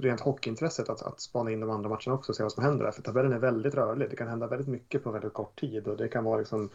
rent 0.01 0.21
hockeyintresset 0.21 0.89
att, 0.89 1.01
att 1.01 1.21
spana 1.21 1.51
in 1.51 1.59
de 1.59 1.69
andra 1.69 1.89
matcherna 1.89 2.13
också 2.13 2.31
och 2.31 2.35
se 2.35 2.43
vad 2.43 2.51
som 2.51 2.63
händer 2.63 2.85
där. 2.85 2.91
För 2.91 3.01
tabellen 3.01 3.33
är 3.33 3.39
väldigt 3.39 3.75
rörlig. 3.75 4.09
Det 4.09 4.15
kan 4.15 4.27
hända 4.27 4.47
väldigt 4.47 4.67
mycket 4.67 5.03
på 5.03 5.11
väldigt 5.11 5.33
kort 5.33 5.59
tid 5.59 5.87
och 5.87 5.97
det 5.97 6.07
kan 6.07 6.23
vara 6.23 6.37
liksom 6.37 6.69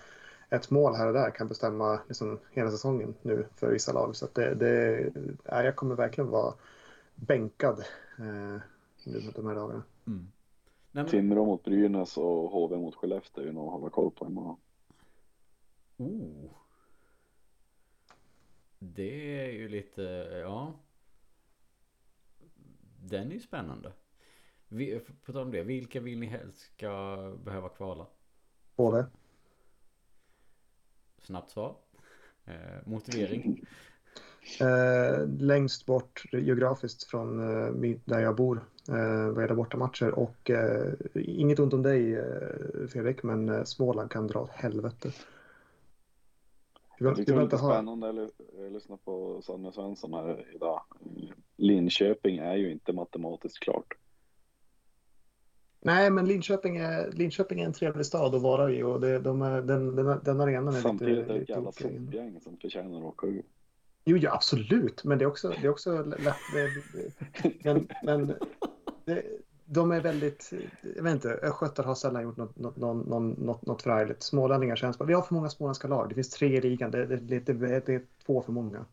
ett 0.50 0.70
mål 0.70 0.94
här 0.94 1.06
och 1.06 1.12
där 1.12 1.30
kan 1.30 1.48
bestämma 1.48 2.00
liksom 2.08 2.38
hela 2.50 2.70
säsongen 2.70 3.14
nu 3.22 3.46
för 3.56 3.70
vissa 3.70 3.92
lag. 3.92 4.16
Så 4.16 4.24
att 4.24 4.34
det, 4.34 4.54
det, 4.54 5.10
ja, 5.44 5.62
jag 5.62 5.76
kommer 5.76 5.94
verkligen 5.94 6.30
vara 6.30 6.54
bänkad 7.14 7.78
eh, 8.18 8.60
de 9.34 9.46
här 9.46 9.54
dagarna. 9.54 9.82
Mm. 10.06 10.28
Men... 10.92 11.06
Timrå 11.06 11.44
mot 11.44 11.64
Brynäs 11.64 12.16
och 12.16 12.50
HV 12.50 12.76
mot 12.76 12.94
Skellefteå 12.94 13.42
är 13.42 13.46
ju 13.46 13.52
något 13.52 13.66
att 13.66 13.80
hålla 13.80 13.90
koll 13.90 14.10
på 14.10 14.26
imorgon. 14.26 14.56
Oh. 15.96 16.50
Det 18.78 19.40
är 19.46 19.52
ju 19.52 19.68
lite, 19.68 20.02
ja. 20.42 20.72
Den 23.00 23.30
är 23.30 23.34
ju 23.34 23.40
spännande. 23.40 23.92
På 25.24 25.32
tal 25.32 25.42
om 25.42 25.50
det, 25.50 25.62
vilka 25.62 26.00
vill 26.00 26.18
ni 26.18 26.26
helst 26.26 26.58
ska 26.58 27.16
behöva 27.44 27.68
kvala? 27.68 28.06
Både. 28.76 29.06
Snabbt 31.18 31.50
svar. 31.50 31.76
Eh, 32.44 32.54
motivering? 32.86 33.66
Eh, 34.60 35.28
längst 35.38 35.86
bort 35.86 36.24
geografiskt 36.32 37.04
från 37.04 37.40
eh, 37.40 37.96
där 38.04 38.20
jag 38.20 38.36
bor. 38.36 38.64
Eh, 38.88 39.30
vad 39.30 39.42
gäller 39.42 39.54
bortamatcher 39.54 40.10
och 40.10 40.50
eh, 40.50 40.92
inget 41.14 41.58
ont 41.58 41.72
om 41.72 41.82
dig 41.82 42.14
eh, 42.14 42.86
Fredrik 42.88 43.22
men 43.22 43.48
eh, 43.48 43.64
Småland 43.64 44.10
kan 44.10 44.26
dra 44.26 44.40
åt 44.40 44.50
helvete. 44.50 45.12
Jag 46.98 47.16
tyckte 47.16 47.32
det 47.32 47.36
var 47.36 47.44
lite 47.44 47.58
spännande 47.58 48.08
att 48.08 48.72
lyssna 48.72 48.96
på 48.96 49.42
Sonja 49.42 49.72
Svensson 49.72 50.14
här 50.14 50.46
idag. 50.54 50.82
Linköping 51.56 52.38
är 52.38 52.56
ju 52.56 52.72
inte 52.72 52.92
matematiskt 52.92 53.58
klart. 53.58 53.94
Nej, 55.80 56.10
men 56.10 56.26
Linköping 56.26 56.76
är, 56.76 57.12
Linköping 57.12 57.60
är 57.60 57.64
en 57.64 57.72
trevlig 57.72 58.06
stad 58.06 58.34
att 58.34 58.42
vara 58.42 58.72
i 58.72 58.82
och 58.82 59.00
det, 59.00 59.18
de 59.18 59.42
är, 59.42 59.62
den, 59.62 59.96
den, 59.96 60.20
den 60.24 60.40
arenan 60.40 60.74
är 60.74 60.80
Samtidigt 60.80 61.16
lite... 61.16 61.24
Samtidigt 61.24 61.30
är 61.30 61.34
det 61.34 61.42
ett 61.42 61.48
jävla 61.48 61.72
soppgäng 61.72 62.40
som 62.40 62.56
förtjänar 62.56 62.98
att 62.98 63.04
åka 63.04 63.26
ur. 63.26 63.42
Jo, 64.04 64.16
ja, 64.16 64.34
absolut, 64.34 65.04
men 65.04 65.18
det 65.18 65.24
är 65.24 65.26
också, 65.26 65.48
det 65.48 65.66
är 65.66 65.68
också 65.68 66.02
lätt. 66.02 66.36
Det, 66.52 67.54
men 67.64 67.88
men 68.02 68.34
det, 69.04 69.22
de 69.70 69.92
är 69.92 70.00
väldigt, 70.00 70.52
jag 70.96 71.02
vet 71.02 71.12
inte, 71.12 71.32
östgötar 71.32 71.84
har 71.84 71.94
sällan 71.94 72.22
gjort 72.22 72.36
något, 72.36 72.56
något, 72.56 72.76
något, 72.76 73.38
något, 73.38 73.66
något 73.66 73.82
förargligt. 73.82 74.22
Smålänningar 74.22 74.76
känns 74.76 74.98
bara, 74.98 75.04
vi 75.04 75.14
har 75.14 75.22
för 75.22 75.34
många 75.34 75.50
småländska 75.50 75.88
lag. 75.88 76.08
Det 76.08 76.14
finns 76.14 76.30
tre 76.30 76.56
i 76.56 76.60
ligan, 76.60 76.90
det, 76.90 77.06
det, 77.06 77.16
det, 77.16 77.40
det, 77.40 77.86
det 77.86 77.94
är 77.94 78.02
två 78.26 78.42
för 78.42 78.52
många. 78.52 78.84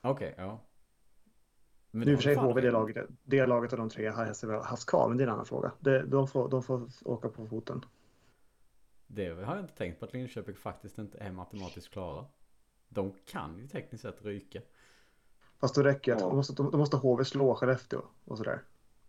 Okej, 0.00 0.34
ja. 0.36 0.60
Men 1.90 2.06
Nu 2.06 2.12
i 2.12 2.14
och 2.14 2.18
för 2.18 2.22
sig 2.22 2.34
HV 2.34 2.60
det 2.60 2.70
laget, 2.70 3.06
det 3.24 3.46
laget 3.46 3.72
av 3.72 3.78
de 3.78 3.90
tre 3.90 4.06
har 4.08 4.24
Hässelby 4.24 4.54
haft 4.54 4.86
kvar, 4.86 5.08
men 5.08 5.16
det 5.18 5.24
är 5.24 5.26
en 5.26 5.32
annan 5.32 5.46
fråga. 5.46 5.72
Det, 5.80 6.02
de, 6.02 6.28
får, 6.28 6.48
de 6.48 6.62
får 6.62 6.88
åka 7.04 7.28
på 7.28 7.46
foten. 7.46 7.84
Det 9.06 9.28
har 9.28 9.56
jag 9.56 9.64
inte 9.64 9.76
tänkt 9.76 9.98
på 10.00 10.04
att 10.04 10.12
Linköping 10.12 10.54
faktiskt 10.54 10.98
inte 10.98 11.18
är 11.18 11.32
matematiskt 11.32 11.90
klara. 11.90 12.24
De 12.88 13.12
kan 13.24 13.58
ju 13.58 13.68
tekniskt 13.68 14.02
sett 14.02 14.24
ryka. 14.24 14.60
Fast 15.60 15.74
då 15.74 15.82
räcker 15.82 16.12
det 16.12 16.16
att 16.16 16.22
Ja. 16.22 16.28
de 16.28 16.36
måste, 16.36 16.52
de 16.54 16.78
måste 16.78 16.96
HV 16.96 17.24
slå 17.24 17.54
Skellefteå 17.54 18.02
och 18.24 18.38
sådär. 18.38 18.62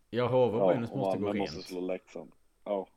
Ja, 0.09 0.27
HV 0.27 0.57
och 0.57 0.61
Ja, 0.61 0.67
Brynäs 0.73 0.91
och 0.91 0.97
måste 0.97 1.17
gå 1.19 1.27
rent. 1.33 1.39
måste 1.39 1.61
slå 1.69 1.79
Leksand. 1.81 2.31
Ja, 2.63 2.87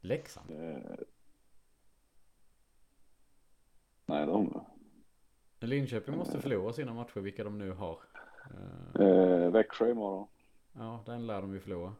Leksand? 0.00 0.50
eh, 0.50 0.94
nej 4.06 4.26
de... 4.26 4.64
Linköping 5.60 6.16
måste 6.16 6.40
förlora 6.40 6.72
sina 6.72 6.94
matcher, 6.94 7.20
vilka 7.20 7.44
de 7.44 7.58
nu 7.58 7.70
har. 7.72 7.98
Eh, 8.50 9.02
Eh, 9.06 9.50
Växjö 9.50 9.90
imorgon. 9.90 10.26
Ja, 10.72 11.02
den 11.06 11.26
lär 11.26 11.40
de 11.42 11.52
ju 11.54 11.60
förlora. 11.60 11.94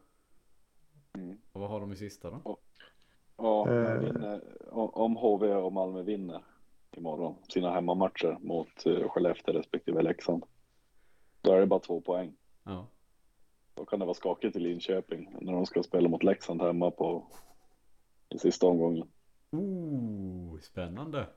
Mm. 1.13 1.37
Och 1.51 1.61
vad 1.61 1.69
har 1.69 1.79
de 1.79 1.91
i 1.91 1.95
sista 1.95 2.29
då? 2.29 2.57
Ja, 3.37 3.65
men 3.65 3.85
Eh. 3.85 3.99
vinner, 3.99 4.41
om 4.73 4.89
om 4.89 5.15
HV 5.15 5.53
och 5.55 5.73
Malmö 5.73 6.01
vinner 6.03 6.43
imorgon 6.91 7.35
sina 7.49 7.71
hemmamatcher 7.71 8.37
mot 8.41 8.85
eh, 8.85 9.09
Skellefteå 9.09 9.53
respektive 9.53 10.01
Leksand. 10.01 10.43
Då 11.41 11.53
är 11.53 11.59
det 11.59 11.65
bara 11.65 11.79
två 11.79 12.01
poäng. 12.01 12.35
Ja. 12.63 12.87
Då 13.73 13.85
kan 13.85 13.99
det 13.99 14.05
vara 14.05 14.13
skakigt 14.13 14.55
i 14.55 14.59
Linköping 14.59 15.37
när 15.41 15.53
de 15.53 15.65
ska 15.65 15.83
spela 15.83 16.09
mot 16.09 16.23
Leksand 16.23 16.61
hemma 16.61 16.91
på 16.91 17.27
i 18.29 18.39
sista 18.39 18.67
omgången. 18.67 19.09
Ooh, 19.51 20.59
spännande. 20.59 21.27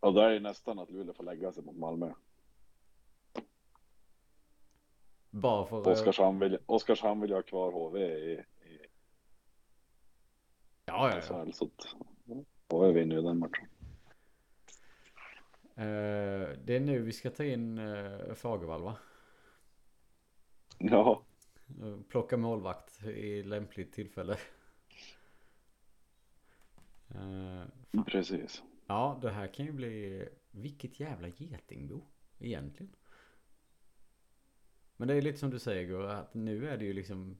Och 0.00 0.14
där 0.14 0.22
är 0.22 0.34
det 0.34 0.40
nästan 0.40 0.78
att 0.78 0.90
Luleå 0.90 1.14
får 1.14 1.24
lägga 1.24 1.52
sig 1.52 1.64
mot 1.64 1.76
Malmö. 1.76 2.12
Bara 5.30 5.66
för... 5.66 5.88
Oskarshamn 5.88 6.38
vill, 6.38 6.58
Oskarshamn 6.66 7.20
vill 7.20 7.32
ha 7.32 7.42
kvar 7.42 7.72
HV 7.72 8.00
i, 8.00 8.32
i 8.32 8.86
Ja, 10.84 11.10
ja, 11.10 11.20
ja. 11.28 11.52
Så 11.52 11.64
att 11.64 11.96
HV 12.68 12.92
vinner 12.92 13.16
ju 13.16 13.22
den 13.22 13.38
matchen. 13.38 13.68
Eh, 15.74 16.48
det 16.64 16.76
är 16.76 16.80
nu 16.80 17.02
vi 17.02 17.12
ska 17.12 17.30
ta 17.30 17.44
in 17.44 17.78
uh, 17.78 18.34
Fagervall 18.34 18.82
va? 18.82 18.96
Ja, 20.78 21.22
Plocka 22.08 22.36
målvakt 22.36 23.04
i 23.04 23.42
lämpligt 23.42 23.92
tillfälle. 23.92 24.38
Eh, 27.08 28.02
precis. 28.06 28.62
Ja, 28.86 29.18
det 29.22 29.30
här 29.30 29.46
kan 29.46 29.66
ju 29.66 29.72
bli... 29.72 30.28
Vilket 30.50 31.00
jävla 31.00 31.28
getingbo 31.28 32.02
egentligen. 32.38 32.92
Men 34.96 35.08
det 35.08 35.14
är 35.14 35.22
lite 35.22 35.38
som 35.38 35.50
du 35.50 35.58
säger 35.58 35.88
Gurra, 35.88 36.18
att 36.18 36.34
nu 36.34 36.68
är 36.68 36.76
det 36.76 36.84
ju 36.84 36.92
liksom... 36.92 37.38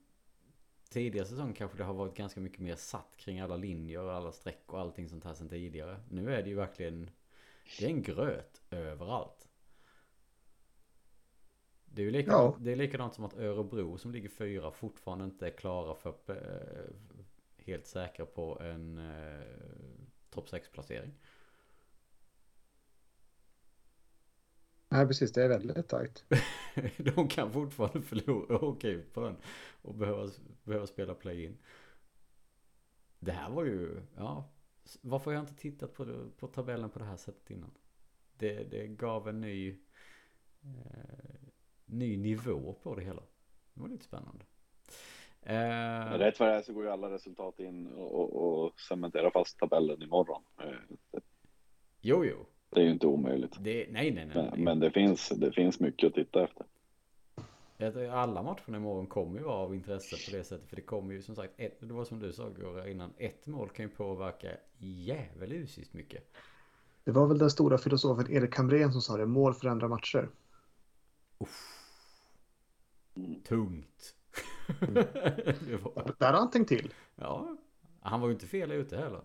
Tidigare 0.89 1.27
säsong 1.27 1.53
kanske 1.53 1.77
det 1.77 1.83
har 1.83 1.93
varit 1.93 2.17
ganska 2.17 2.39
mycket 2.39 2.59
mer 2.59 2.75
satt 2.75 3.17
kring 3.17 3.39
alla 3.39 3.55
linjer 3.55 4.01
och 4.01 4.13
alla 4.13 4.31
streck 4.31 4.73
och 4.73 4.79
allting 4.79 5.09
sånt 5.09 5.23
här 5.23 5.33
sen 5.33 5.49
tidigare. 5.49 5.99
Nu 6.09 6.33
är 6.33 6.43
det 6.43 6.49
ju 6.49 6.55
verkligen... 6.55 7.09
Det 7.79 7.85
är 7.85 7.89
en 7.89 8.01
gröt 8.01 8.61
överallt. 8.69 9.36
Det 11.97 12.01
är 12.01 12.05
ju 12.05 12.11
likadant, 12.11 12.55
Ja. 12.59 12.63
det 12.63 12.71
är 12.71 12.75
likadant 12.75 13.13
som 13.13 13.25
att 13.25 13.37
Örebro 13.37 13.97
som 13.97 14.11
ligger 14.11 14.29
fyra 14.29 14.71
fortfarande 14.71 15.25
inte 15.25 15.47
är 15.47 15.51
klara 15.51 15.95
för 15.95 16.13
eh, 16.27 16.93
helt 17.57 17.85
säkra 17.85 18.25
på 18.25 18.59
en 18.61 18.97
eh, 18.97 19.41
topp 20.29 20.49
6 20.49 20.69
placering. 20.69 21.13
Nej, 24.89 25.07
precis, 25.07 25.31
det 25.31 25.43
är 25.43 25.49
väldigt 25.49 25.87
tajt. 25.87 26.25
De 26.97 27.27
kan 27.27 27.51
fortfarande 27.53 28.01
förlora 28.01 28.57
och 28.57 28.63
åka 28.67 28.87
ut 28.89 29.13
på 29.13 29.21
den 29.21 29.35
och 29.81 29.95
behöva, 29.95 30.29
behöva 30.63 30.87
spela 30.87 31.13
play-in. 31.13 31.57
Det 33.19 33.31
här 33.31 33.49
var 33.49 33.63
ju, 33.65 34.01
ja. 34.15 34.49
Varför 35.01 35.25
har 35.31 35.35
jag 35.35 35.43
inte 35.43 35.55
tittat 35.61 35.93
på, 35.93 36.29
på 36.37 36.47
tabellen 36.47 36.89
på 36.89 36.99
det 36.99 37.05
här 37.05 37.17
sättet 37.17 37.49
innan? 37.51 37.71
Det, 38.37 38.63
det 38.63 38.87
gav 38.87 39.27
en 39.29 39.41
ny, 39.41 39.69
eh, 40.61 41.46
ny 41.87 42.17
nivå 42.17 42.75
på 42.83 42.95
det 42.95 43.03
hela. 43.03 43.21
Det 43.73 43.81
var 43.81 43.89
lite 43.89 44.05
spännande. 44.05 44.45
Men 45.41 46.11
Eh, 46.11 46.17
rätt 46.17 46.39
vad 46.39 46.49
det 46.49 46.55
är 46.55 46.61
så 46.61 46.73
går 46.73 46.83
ju 46.83 46.89
alla 46.89 47.09
resultat 47.09 47.59
in 47.59 47.87
och, 47.87 48.15
och, 48.15 48.65
och 48.65 48.79
cementerar 48.79 49.31
fast 49.31 49.59
tabellen 49.59 50.01
imorgon. 50.01 50.41
Eh, 50.63 51.19
jo, 52.01 52.25
jo. 52.25 52.45
Det 52.69 52.79
är 52.79 52.83
ju 52.83 52.91
inte 52.91 53.07
omöjligt. 53.07 53.55
Det, 53.59 53.87
nej, 53.91 54.11
nej, 54.11 54.25
nej. 54.25 54.49
Men, 54.51 54.63
men 54.63 54.79
det, 54.79 54.91
finns, 54.91 55.29
det 55.29 55.51
finns 55.51 55.79
mycket 55.79 56.07
att 56.07 56.13
titta 56.13 56.43
efter. 56.43 56.65
Alla 58.11 58.43
matcherna 58.43 58.77
imorgon 58.77 59.07
kommer 59.07 59.39
ju 59.39 59.45
vara 59.45 59.55
av 59.55 59.75
intresse 59.75 60.31
på 60.31 60.37
det 60.37 60.43
sättet. 60.43 60.69
För 60.69 60.75
det 60.75 60.81
kommer 60.81 61.13
ju 61.13 61.21
som 61.21 61.35
sagt, 61.35 61.53
ett, 61.57 61.77
det 61.79 61.93
var 61.93 62.05
som 62.05 62.19
du 62.19 62.33
sa 62.33 62.49
Gurra 62.49 62.89
innan. 62.89 63.13
Ett 63.17 63.47
mål 63.47 63.69
kan 63.69 63.85
ju 63.85 63.89
påverka 63.89 64.47
djävulusiskt 64.77 65.93
mycket. 65.93 66.23
Det 67.03 67.11
var 67.11 67.27
väl 67.27 67.37
den 67.37 67.49
stora 67.49 67.77
filosofen 67.77 68.31
Erik 68.31 68.55
Hamrén 68.55 68.91
som 68.91 69.01
sa 69.01 69.17
det, 69.17 69.25
mål 69.25 69.53
förändrar 69.53 69.87
matcher. 69.87 70.29
Tungt. 73.43 74.15
det 74.79 75.77
var, 75.83 76.15
Där 76.19 76.31
har 76.33 76.39
han 76.39 76.51
tänkt 76.51 76.67
till. 76.69 76.93
ja, 77.15 77.57
han 78.01 78.21
var 78.21 78.27
ju 78.27 78.33
inte 78.33 78.47
fel 78.47 78.71
ute 78.71 78.97
heller. 78.97 79.21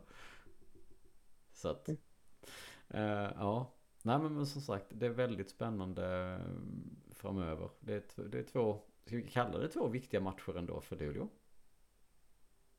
Så 1.52 1.68
att, 1.68 1.88
eh, 1.88 3.30
ja. 3.36 3.74
Nej 4.02 4.18
men, 4.18 4.34
men 4.34 4.46
som 4.46 4.62
sagt, 4.62 4.86
det 4.88 5.06
är 5.06 5.10
väldigt 5.10 5.50
spännande 5.50 6.32
eh, 6.40 7.14
framöver. 7.14 7.70
Det 7.80 7.94
är, 7.94 8.28
det 8.28 8.38
är 8.38 8.42
två, 8.42 8.78
ska 9.06 9.16
vi 9.16 9.22
kalla 9.22 9.58
det 9.58 9.68
två 9.68 9.88
viktiga 9.88 10.20
matcher 10.20 10.56
ändå 10.58 10.80
för 10.80 10.96
Luleå? 10.96 11.28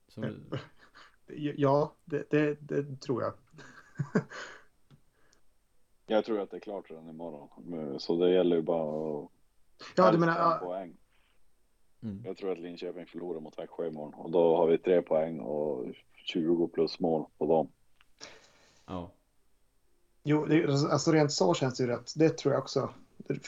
Som 0.07 0.23
du, 0.23 0.43
Ja, 1.57 1.95
det, 2.05 2.29
det, 2.29 2.57
det 2.61 2.95
tror 3.01 3.21
jag. 3.23 3.33
Jag 6.05 6.25
tror 6.25 6.39
att 6.39 6.51
det 6.51 6.57
är 6.57 6.61
klart 6.61 6.91
redan 6.91 7.09
imorgon. 7.09 7.99
Så 7.99 8.15
det 8.25 8.31
gäller 8.33 8.55
ju 8.55 8.61
bara 8.61 9.23
att 9.23 9.31
Ja, 9.95 10.11
du 10.11 10.17
menar, 10.17 10.59
poäng. 10.59 10.97
Mm. 12.03 12.21
Jag 12.25 12.37
tror 12.37 12.51
att 12.51 12.59
Linköping 12.59 13.05
förlorar 13.05 13.39
mot 13.39 13.59
Växjö 13.59 13.87
imorgon 13.87 14.13
och 14.13 14.31
då 14.31 14.57
har 14.57 14.67
vi 14.67 14.77
tre 14.77 15.01
poäng 15.01 15.39
och 15.39 15.85
20 16.15 16.67
plus 16.67 16.99
mål 16.99 17.25
på 17.37 17.45
dem. 17.45 17.67
Ja. 18.85 19.11
jo, 20.23 20.45
det, 20.45 20.65
alltså 20.65 21.11
rent 21.11 21.31
så 21.31 21.53
känns 21.53 21.77
det 21.77 21.83
ju 21.83 21.89
rätt. 21.89 22.13
Det 22.15 22.37
tror 22.37 22.53
jag 22.53 22.61
också. 22.61 22.93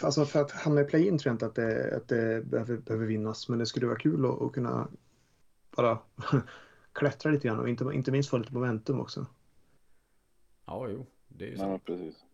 Alltså 0.04 0.26
för 0.26 0.42
att 0.42 0.52
hamna 0.52 0.82
i 0.82 0.86
play-in 0.86 1.18
tror 1.18 1.30
jag 1.30 1.36
inte 1.36 1.46
att 1.46 1.56
det, 1.56 1.98
att 1.98 2.08
det 2.08 2.46
behöver, 2.46 2.78
behöver 2.78 3.06
vinnas, 3.06 3.50
men 3.50 3.60
det 3.60 3.66
skulle 3.66 3.88
vara 3.88 4.00
kul 4.00 4.26
att, 4.26 4.42
att 4.42 4.52
kunna 4.52 4.88
bara 5.76 6.00
klättra 6.94 7.32
lite 7.32 7.48
grann 7.48 7.60
och 7.60 7.70
inte, 7.70 7.86
inte 7.94 8.12
minst 8.12 8.30
få 8.30 8.38
lite 8.38 8.54
momentum 8.54 9.00
också. 9.00 9.26
Ja, 10.66 10.88
jo. 10.90 11.06
Det 11.28 11.46
är 11.46 11.50
ju 11.50 11.58
Nej, 11.58 11.68
men 11.68 11.80
så. 11.80 11.86
precis. 11.86 12.26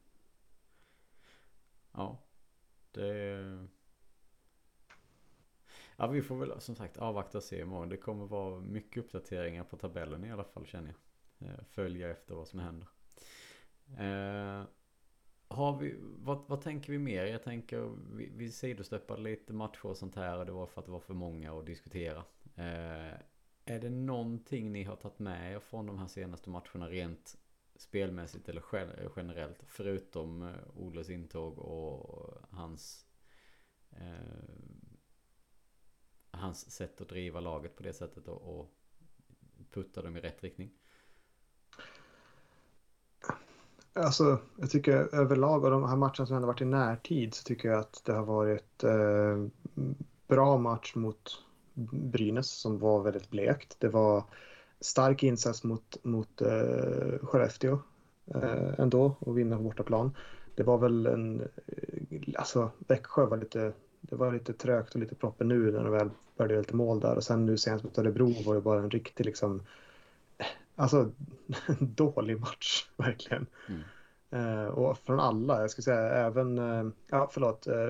Ja. 1.92 2.18
Det... 2.92 3.68
Ja, 5.98 6.08
vi 6.08 6.22
får 6.22 6.36
väl 6.36 6.62
som 6.62 6.76
sagt 6.76 6.98
avvakta 6.98 7.38
och 7.38 7.44
se 7.44 7.62
imorgon. 7.62 7.90
Det 7.90 7.98
kommer 7.98 8.26
vara 8.26 8.60
mycket 8.60 9.04
uppdateringar 9.04 9.64
på 9.64 9.78
tabellen 9.78 10.26
i 10.26 10.32
alla 10.32 10.44
fall 10.44 10.66
känner 10.66 10.94
jag. 11.40 11.50
Eh, 11.50 11.64
följa 11.64 12.10
efter 12.10 12.36
vad 12.36 12.48
som 12.48 12.60
händer. 12.60 12.88
Eh, 13.98 14.66
har 15.48 15.78
vi, 15.78 15.96
vad, 16.00 16.44
vad 16.48 16.62
tänker 16.62 16.92
vi 16.92 17.00
mer? 17.00 17.26
Jag 17.26 17.44
tänker, 17.44 17.92
vi, 18.12 18.32
vi 18.36 18.52
sidostöppade 18.52 19.22
lite 19.22 19.54
matcher 19.54 19.86
och 19.86 19.98
sånt 19.98 20.16
här 20.16 20.38
och 20.38 20.46
det 20.46 20.52
var 20.52 20.66
för 20.66 20.82
att 20.82 20.86
det 20.86 20.92
var 20.92 21.00
för 21.00 21.14
många 21.14 21.60
att 21.60 21.66
diskutera. 21.66 22.24
Eh, 22.56 23.14
är 23.66 23.80
det 23.80 23.90
någonting 23.90 24.72
ni 24.72 24.84
har 24.84 24.96
tagit 24.96 25.20
med 25.20 25.54
er 25.54 25.60
från 25.60 25.86
de 25.86 26.00
här 26.00 26.08
senaste 26.08 26.50
matcherna 26.50 26.90
rent 26.90 27.38
spelmässigt 27.76 28.50
eller 28.50 28.64
generellt? 29.16 29.64
Förutom 29.68 30.42
eh, 30.42 30.56
Oles 30.76 31.10
intåg 31.10 31.60
och 31.60 32.42
hans 32.50 33.06
eh, 33.92 34.62
hans 36.32 36.72
sätt 36.72 37.02
att 37.02 37.10
driva 37.10 37.40
laget 37.40 37.76
på 37.76 37.84
det 37.84 37.94
sättet 37.94 38.28
och, 38.28 38.60
och 38.60 38.72
putta 39.72 40.02
dem 40.02 40.18
i 40.18 40.20
rätt 40.20 40.44
riktning. 40.44 40.72
Alltså, 43.94 44.40
jag 44.60 44.70
tycker 44.70 45.16
överlag 45.16 45.66
av 45.66 45.72
de 45.72 45.84
här 45.84 45.96
matcherna 45.96 46.26
som 46.26 46.36
ändå 46.36 46.48
varit 46.48 46.62
i 46.62 46.66
närtid 46.66 47.34
så 47.34 47.44
tycker 47.44 47.70
jag 47.70 47.80
att 47.80 48.02
det 48.06 48.14
har 48.14 48.26
varit 48.26 48.84
eh, 48.84 49.46
bra 50.28 50.58
match 50.58 50.96
mot 50.96 51.44
Brynäs 52.14 52.50
som 52.50 52.80
var 52.80 53.02
väldigt 53.02 53.30
blekt. 53.30 53.80
Det 53.80 53.90
var 53.90 54.24
stark 54.80 55.24
insats 55.24 55.64
mot, 55.64 55.98
mot 56.04 56.42
eh, 56.42 57.20
Skellefteå 57.22 57.80
eh, 58.36 58.80
ändå 58.80 59.16
och 59.20 59.38
vinna 59.38 59.58
på 59.58 59.64
bortaplan. 59.64 60.18
Det 60.56 60.64
var 60.64 60.78
väl 60.78 61.06
en, 61.06 61.42
eh, 61.42 62.22
alltså 62.36 62.72
Växjö 62.88 63.26
var 63.26 63.38
lite 63.38 63.74
det 64.02 64.16
var 64.16 64.34
lite 64.34 64.54
trögt 64.54 64.94
och 64.94 65.00
lite 65.00 65.16
proppen 65.16 65.48
nu 65.48 65.72
när 65.72 65.84
de 65.84 65.92
väl 65.92 66.10
började 66.38 66.58
lite 66.58 66.76
mål 66.76 67.00
där 67.00 67.16
och 67.16 67.24
sen 67.24 67.46
nu 67.46 67.58
senast 67.58 67.84
mot 67.84 67.98
Örebro 67.98 68.44
var 68.46 68.56
det 68.56 68.62
bara 68.62 68.80
en 68.80 68.90
riktig 68.90 69.26
liksom 69.26 69.62
alltså 70.76 71.12
dålig 71.80 72.40
match 72.40 72.86
verkligen. 72.98 73.48
Mm. 73.68 73.82
Eh, 74.32 74.66
och 74.66 74.98
från 74.98 75.20
alla, 75.20 75.62
jag 75.62 75.72
ska 75.72 75.82
säga 75.82 76.10
även, 76.10 76.58
eh, 76.58 76.92
ja 77.10 77.30
förlåt, 77.32 77.68
eh, 77.68 77.90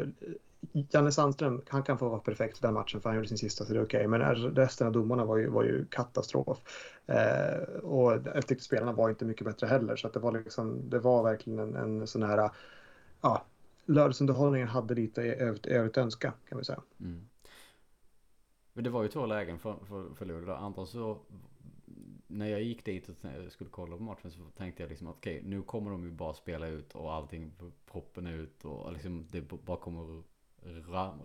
Janne 0.71 1.11
Sandström, 1.11 1.61
han 1.67 1.83
kan 1.83 1.97
få 1.97 2.09
vara 2.09 2.19
perfekt 2.19 2.57
för 2.57 2.67
den 2.67 2.73
matchen 2.73 3.01
för 3.01 3.09
han 3.09 3.15
gjorde 3.15 3.27
sin 3.27 3.37
sista 3.37 3.65
så 3.65 3.73
det 3.73 3.79
är 3.79 3.83
okej. 3.83 4.07
Okay. 4.07 4.19
Men 4.19 4.35
resten 4.35 4.87
av 4.87 4.93
domarna 4.93 5.25
var 5.25 5.37
ju, 5.37 5.47
var 5.47 5.63
ju 5.63 5.85
katastrof. 5.85 6.57
Eh, 7.07 7.79
och 7.83 8.11
jag 8.11 8.47
tyckte 8.47 8.63
spelarna 8.63 8.91
var 8.91 9.09
inte 9.09 9.25
mycket 9.25 9.45
bättre 9.45 9.67
heller 9.67 9.95
så 9.95 10.07
att 10.07 10.13
det 10.13 10.19
var 10.19 10.31
liksom, 10.31 10.89
det 10.89 10.99
var 10.99 11.23
verkligen 11.23 11.59
en, 11.59 11.75
en 11.75 12.07
sån 12.07 12.23
här, 12.23 12.49
ja, 13.21 13.45
lördagsunderhållningen 13.85 14.67
hade 14.67 14.95
lite 14.95 15.21
övrigt, 15.21 15.65
övrigt 15.65 15.97
önska 15.97 16.33
kan 16.49 16.57
vi 16.57 16.65
säga. 16.65 16.81
Mm. 16.99 17.29
Men 18.73 18.83
det 18.83 18.89
var 18.89 19.03
ju 19.03 19.09
två 19.09 19.25
lägen 19.25 19.59
för, 19.59 19.75
för, 19.85 20.13
för 20.13 20.25
Luleå. 20.25 20.55
Antingen 20.55 20.87
så 20.87 21.17
när 22.27 22.47
jag 22.47 22.63
gick 22.63 22.85
dit 22.85 23.09
och 23.09 23.15
skulle 23.51 23.69
kolla 23.69 23.97
på 23.97 24.03
matchen 24.03 24.31
så 24.31 24.49
tänkte 24.57 24.83
jag 24.83 24.89
liksom 24.89 25.07
att 25.07 25.15
okej, 25.15 25.37
okay, 25.37 25.49
nu 25.49 25.61
kommer 25.61 25.91
de 25.91 26.03
ju 26.03 26.11
bara 26.11 26.33
spela 26.33 26.67
ut 26.67 26.95
och 26.95 27.13
allting 27.13 27.51
proppen 27.85 28.27
ut 28.27 28.65
och 28.65 28.93
liksom 28.93 29.27
det 29.31 29.41
bara 29.41 29.77
kommer 29.77 30.23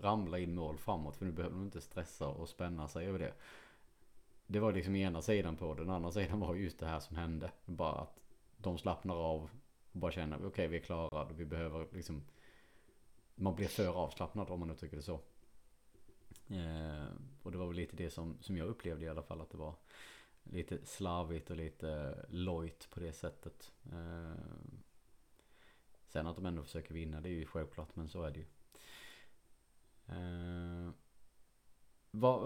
ramla 0.03 0.39
in 0.39 0.55
mål 0.55 0.79
framåt. 0.79 1.17
För 1.17 1.25
nu 1.25 1.33
behöver 1.33 1.57
de 1.57 1.65
inte 1.65 1.81
stressa 1.81 2.29
och 2.29 2.49
spänna 2.49 2.89
sig 2.89 3.07
över 3.07 3.19
det. 3.19 3.33
Det 4.47 4.61
var 4.61 4.73
liksom 4.73 4.97
ena 4.97 5.23
sidan 5.23 5.57
på 5.57 5.75
det. 5.75 5.83
Den 5.83 5.91
andra 5.91 6.13
sidan 6.13 6.41
var 6.41 6.55
just 6.55 6.79
det 6.79 6.87
här 6.87 7.01
som 7.01 7.17
hände. 7.17 7.51
Bara 7.65 8.01
att 8.01 8.21
de 8.57 8.79
slappnar 8.79 9.15
av 9.15 9.43
och 9.43 9.51
bara 9.93 10.13
känner 10.13 10.37
okej 10.37 10.47
okay, 10.47 10.67
vi 10.69 10.77
är 10.77 10.81
klara. 10.81 11.29
Vi 11.37 11.45
behöver 11.45 11.87
liksom 11.93 12.23
man 13.37 13.55
blir 13.55 13.69
för 13.69 13.89
avslappnad 13.89 14.51
om 14.51 14.61
man 14.61 14.71
uttrycker 14.71 14.97
det 14.97 15.03
så. 15.03 15.21
Eh, 16.49 17.07
och 17.43 17.53
det 17.53 17.59
var 17.59 17.67
väl 17.67 17.77
lite 17.77 17.97
det 17.97 18.11
som, 18.11 18.37
som 18.41 18.57
jag 18.57 18.69
upplevde 18.69 19.05
i 19.05 19.09
alla 19.09 19.23
fall 19.23 19.41
att 19.41 19.51
det 19.51 19.57
var 19.57 19.75
lite 20.43 20.87
slarvigt 20.87 21.51
och 21.51 21.57
lite 21.57 22.19
lojt 22.29 22.91
på 22.91 23.01
det 23.01 23.13
sättet. 23.13 23.73
Eh, 23.93 24.37
sen 26.07 26.27
att 26.27 26.37
de 26.37 26.47
ändå 26.47 26.63
försöker 26.63 26.95
vinna 26.95 27.21
det 27.21 27.29
är 27.29 27.33
ju 27.33 27.47
självklart 27.47 27.97
men 27.97 28.09
så 28.09 28.23
är 28.23 28.31
det 28.31 28.39
ju. 28.39 28.47
Eh, 30.07 30.91
vad, 32.11 32.43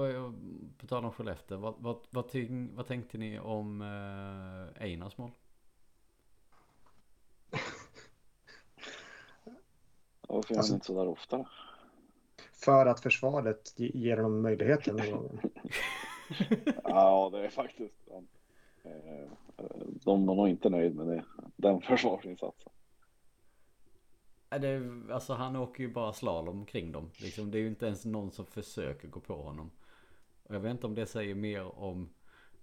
på 0.79 0.87
tal 0.87 1.05
om 1.05 1.13
Skellefteå, 1.13 1.59
vad, 1.59 1.75
vad, 1.79 2.07
vad, 2.11 2.29
tyng, 2.29 2.75
vad 2.75 2.87
tänkte 2.87 3.19
ni 3.19 3.39
om 3.39 3.83
eh, 3.83 4.83
Einars 4.83 5.19
mål? 5.19 5.31
Varför 10.31 10.55
gör 10.55 10.63
han 10.63 10.75
inte 10.75 10.87
sådär 10.87 11.09
ofta? 11.09 11.45
För 12.53 12.87
att 12.87 13.01
försvaret 13.01 13.73
ger 13.77 14.17
honom 14.17 14.43
möjligheten. 14.43 14.99
ja, 16.85 17.31
det 17.33 17.45
är 17.45 17.49
faktiskt. 17.49 17.95
De, 18.07 18.27
de 20.05 20.27
var 20.27 20.35
nog 20.35 20.49
inte 20.49 20.71
nöjd 20.71 20.97
med 20.97 21.07
det, 21.07 21.25
den 21.57 21.81
försvarsinsatsen. 21.81 22.73
Det, 24.49 24.83
alltså 25.13 25.33
han 25.33 25.57
åker 25.57 25.83
ju 25.83 25.93
bara 25.93 26.13
slalom 26.13 26.67
kring 26.67 26.93
dem. 26.93 27.11
Liksom, 27.17 27.51
det 27.51 27.59
är 27.59 27.61
ju 27.61 27.69
inte 27.69 27.87
ens 27.87 28.05
någon 28.05 28.31
som 28.31 28.47
försöker 28.47 29.09
gå 29.09 29.21
på 29.21 29.43
honom. 29.43 29.71
Och 30.43 30.55
jag 30.55 30.61
vet 30.61 30.71
inte 30.71 30.87
om 30.87 30.95
det 30.95 31.07
säger 31.07 31.35
mer 31.35 31.79
om, 31.79 32.11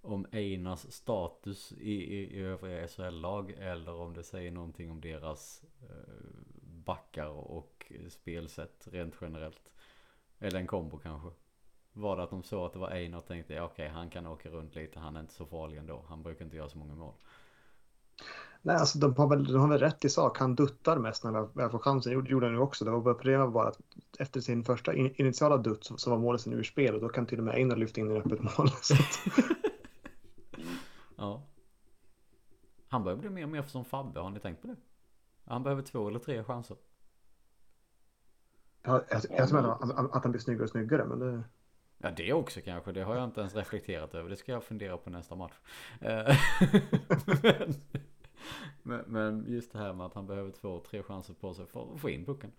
om 0.01 0.25
Einars 0.31 0.79
status 0.79 1.71
i, 1.71 1.93
i, 1.93 2.37
i 2.37 2.41
övriga 2.41 2.87
SHL-lag. 2.87 3.51
Eller 3.51 3.93
om 3.93 4.13
det 4.13 4.23
säger 4.23 4.51
någonting 4.51 4.91
om 4.91 5.01
deras 5.01 5.63
eh, 5.81 6.47
backar 6.87 7.27
och 7.27 7.91
spelsätt 8.09 8.87
rent 8.91 9.15
generellt. 9.21 9.71
Eller 10.39 10.59
en 10.59 10.67
kombo 10.67 10.97
kanske. 10.97 11.29
Var 11.93 12.17
det 12.17 12.23
att 12.23 12.29
de 12.29 12.43
såg 12.43 12.65
att 12.65 12.73
det 12.73 12.79
var 12.79 12.89
Einar 12.89 13.17
och 13.17 13.27
tänkte 13.27 13.53
ja, 13.53 13.63
okej 13.63 13.87
han 13.87 14.09
kan 14.09 14.27
åka 14.27 14.49
runt 14.49 14.75
lite. 14.75 14.99
Han 14.99 15.15
är 15.15 15.19
inte 15.19 15.33
så 15.33 15.45
farlig 15.45 15.77
ändå. 15.77 16.05
Han 16.09 16.23
brukar 16.23 16.45
inte 16.45 16.57
göra 16.57 16.69
så 16.69 16.77
många 16.77 16.95
mål. 16.95 17.13
Nej, 18.61 18.75
alltså 18.75 18.99
de 18.99 19.15
har, 19.15 19.27
väl, 19.27 19.43
de 19.43 19.59
har 19.59 19.67
väl 19.67 19.79
rätt 19.79 20.05
i 20.05 20.09
sak. 20.09 20.37
Han 20.37 20.55
duttar 20.55 20.97
mest 20.97 21.23
när 21.23 21.61
han 21.61 21.71
får 21.71 21.79
chansen. 21.79 22.23
Det 22.23 22.29
gjorde 22.29 22.45
han 22.45 22.55
nu 22.55 22.61
också. 22.61 22.85
Det 22.85 22.91
var 22.91 23.13
problemet 23.13 23.53
bara 23.53 23.67
att 23.67 23.79
efter 24.19 24.41
sin 24.41 24.63
första 24.63 24.93
in, 24.93 25.13
initiala 25.15 25.57
dutt 25.57 25.83
så, 25.83 25.97
så 25.97 26.09
var 26.09 26.17
målet 26.17 26.41
sen 26.41 26.53
ur 26.53 26.63
spel 26.63 26.95
och 26.95 27.01
då 27.01 27.09
kan 27.09 27.25
till 27.25 27.37
och 27.37 27.43
med 27.43 27.55
Einar 27.55 27.75
lyfta 27.75 28.01
in 28.01 28.11
i 28.11 28.19
öppet 28.19 28.41
mål. 28.41 28.69
ja. 31.15 31.43
Han 32.87 33.03
börjar 33.03 33.17
bli 33.17 33.29
mer 33.29 33.43
och 33.43 33.49
mer 33.49 33.63
som 33.63 33.85
Fabbe. 33.85 34.19
Har 34.19 34.29
ni 34.29 34.39
tänkt 34.39 34.61
på 34.61 34.67
det? 34.67 34.75
Han 35.47 35.63
behöver 35.63 35.81
två 35.81 36.07
eller 36.07 36.19
tre 36.19 36.43
chanser. 36.43 36.77
Ja, 38.81 39.05
jag, 39.09 39.21
jag 39.29 39.49
tror 39.49 39.71
att, 39.71 40.15
att, 40.15 40.23
han 40.23 40.31
blir 40.31 40.41
snyggare 40.41 40.63
och 40.63 40.69
snyggare, 40.69 41.05
men 41.05 41.19
det... 41.19 41.43
Ja, 41.97 42.11
det 42.11 42.33
också 42.33 42.61
kanske. 42.61 42.91
Det 42.91 43.03
har 43.03 43.15
jag 43.15 43.23
inte 43.23 43.39
ens 43.39 43.55
reflekterat 43.55 44.15
över. 44.15 44.29
Det 44.29 44.37
ska 44.37 44.51
jag 44.51 44.63
fundera 44.63 44.97
på 44.97 45.09
nästa 45.09 45.35
match. 45.35 45.53
Eh, 46.01 46.35
men, 48.83 49.03
men, 49.07 49.45
just 49.47 49.71
det 49.71 49.79
här 49.79 49.93
med 49.93 50.05
att 50.05 50.13
han 50.13 50.27
behöver 50.27 50.51
två, 50.51 50.79
tre 50.79 51.03
chanser 51.03 51.33
på 51.33 51.53
sig 51.53 51.65
för 51.65 51.93
att 51.93 51.99
få 51.99 52.09
in 52.09 52.25
pucken. 52.25 52.51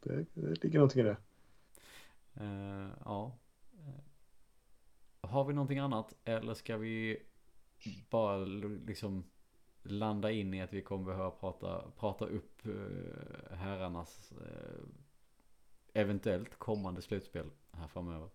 Det, 0.00 0.26
det 0.34 0.64
ligger 0.64 0.78
någonting 0.78 1.00
i 1.00 1.04
det. 1.04 1.16
Uh, 2.40 2.90
ja. 3.04 3.38
Har 5.20 5.44
vi 5.44 5.54
någonting 5.54 5.78
annat? 5.78 6.14
Eller 6.24 6.54
ska 6.54 6.76
vi 6.76 7.22
bara 8.10 8.36
liksom 8.86 9.24
landa 9.90 10.30
in 10.30 10.54
i 10.54 10.62
att 10.62 10.72
vi 10.72 10.82
kommer 10.82 11.04
behöva 11.04 11.30
prata, 11.30 11.82
prata 11.98 12.24
upp 12.24 12.66
eh, 12.66 13.56
herrarnas 13.56 14.32
eh, 14.32 14.82
eventuellt 15.92 16.58
kommande 16.58 17.02
slutspel 17.02 17.50
här 17.72 17.88
framöver? 17.88 18.28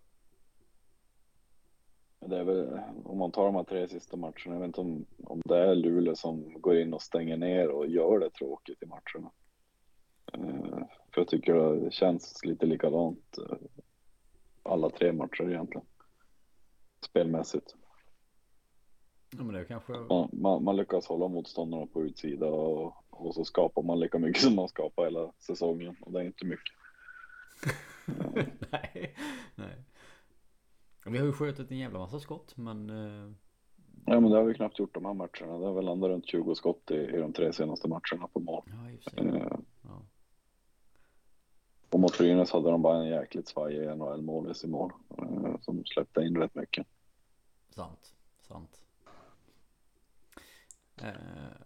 Det 2.19 2.37
är 2.37 2.43
väl, 2.43 2.79
om 3.03 3.17
man 3.17 3.31
tar 3.31 3.45
de 3.45 3.55
här 3.55 3.63
tre 3.63 3.87
sista 3.87 4.17
matcherna, 4.17 4.35
jag 4.45 4.59
vet 4.59 4.67
inte 4.67 4.81
om, 4.81 5.05
om 5.23 5.41
det 5.45 5.57
är 5.57 5.75
Luleå 5.75 6.15
som 6.15 6.61
går 6.61 6.77
in 6.77 6.93
och 6.93 7.01
stänger 7.01 7.37
ner 7.37 7.69
och 7.69 7.87
gör 7.87 8.19
det 8.19 8.29
tråkigt 8.29 8.83
i 8.83 8.85
matcherna. 8.85 9.31
Eh, 10.33 10.87
för 11.13 11.21
jag 11.21 11.27
tycker 11.27 11.53
det 11.53 11.93
känns 11.93 12.45
lite 12.45 12.65
likadant 12.65 13.37
alla 14.63 14.89
tre 14.89 15.11
matcher 15.11 15.49
egentligen. 15.49 15.85
Spelmässigt. 17.05 17.75
Ja, 19.37 19.43
men 19.43 19.55
det 19.55 19.65
kanske... 19.65 19.93
man, 19.93 20.29
man, 20.31 20.63
man, 20.63 20.75
lyckas 20.75 21.07
hålla 21.07 21.27
motståndarna 21.27 21.85
på 21.85 22.03
utsida 22.03 22.47
och, 22.47 22.93
och 23.09 23.35
så 23.35 23.45
skapar 23.45 23.83
man 23.83 23.99
lika 23.99 24.19
mycket 24.19 24.41
som 24.43 24.55
man 24.55 24.67
skapar 24.67 25.03
hela 25.03 25.31
säsongen 25.39 25.95
och 26.01 26.11
det 26.11 26.19
är 26.19 26.23
inte 26.23 26.45
mycket. 26.45 26.75
nej, 28.71 29.15
nej. 29.55 29.85
Vi 31.05 31.17
har 31.17 31.25
ju 31.25 31.33
skjutit 31.33 31.71
en 31.71 31.77
jävla 31.77 31.99
massa 31.99 32.19
skott 32.19 32.57
men... 32.57 32.89
Uh... 32.89 33.31
Ja 34.05 34.19
men 34.19 34.31
det 34.31 34.37
har 34.37 34.43
vi 34.43 34.53
knappt 34.53 34.79
gjort 34.79 34.93
de 34.93 35.05
här 35.05 35.13
matcherna. 35.13 35.59
Det 35.59 35.65
har 35.65 35.73
väl 35.73 35.85
landat 35.85 36.09
runt 36.09 36.27
20 36.27 36.55
skott 36.55 36.91
i, 36.91 36.95
i 36.95 37.17
de 37.17 37.33
tre 37.33 37.53
senaste 37.53 37.87
matcherna 37.87 38.27
på 38.33 38.39
mål. 38.39 38.63
Ja, 38.65 39.23
uh, 39.23 39.57
ja. 39.81 40.01
Och 41.89 41.99
mot 41.99 42.17
Brynäs 42.17 42.51
hade 42.51 42.71
de 42.71 42.81
bara 42.81 42.97
en 42.97 43.07
jäkligt 43.07 43.47
svajig 43.47 43.97
NHL-målis 43.97 44.63
i 44.63 44.67
mål. 44.67 44.91
Uh, 45.21 45.59
som 45.61 45.85
släppte 45.85 46.21
in 46.21 46.37
rätt 46.37 46.55
mycket. 46.55 46.87
Sant, 47.69 48.13
sant. 48.47 48.80
Uh, 51.03 51.09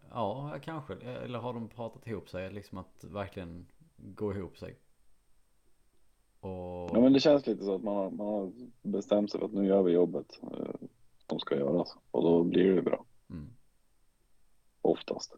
ja, 0.10 0.60
kanske. 0.62 0.94
Eller 0.94 1.40
har 1.40 1.54
de 1.54 1.70
pratat 1.70 2.08
ihop 2.08 2.30
sig? 2.30 2.54
Liksom 2.54 2.78
att 2.78 3.04
verkligen 3.04 3.68
gå 3.98 4.34
ihop 4.34 4.58
sig. 4.58 4.80
Och... 6.40 6.90
Ja 6.94 7.02
men 7.02 7.14
det 7.14 7.20
känns 7.20 7.48
lite 7.48 7.64
så 7.64 7.76
att 7.76 7.84
man 7.84 7.96
har, 7.96 8.12
man 8.12 8.28
har 8.28 8.52
bestämt 8.82 9.32
sig 9.32 9.40
för 9.40 9.46
att 9.46 9.54
nu 9.54 9.66
gör 9.66 9.84
vi 9.84 9.92
jobbet 9.92 10.40
eh, 10.44 10.88
som 11.30 11.40
ska 11.40 11.56
göras 11.56 11.98
och 12.12 12.24
då 12.24 12.44
blir 12.44 12.76
det 12.76 12.82
bra. 12.82 13.06
Mm. 13.30 13.50
Oftast. 14.82 15.36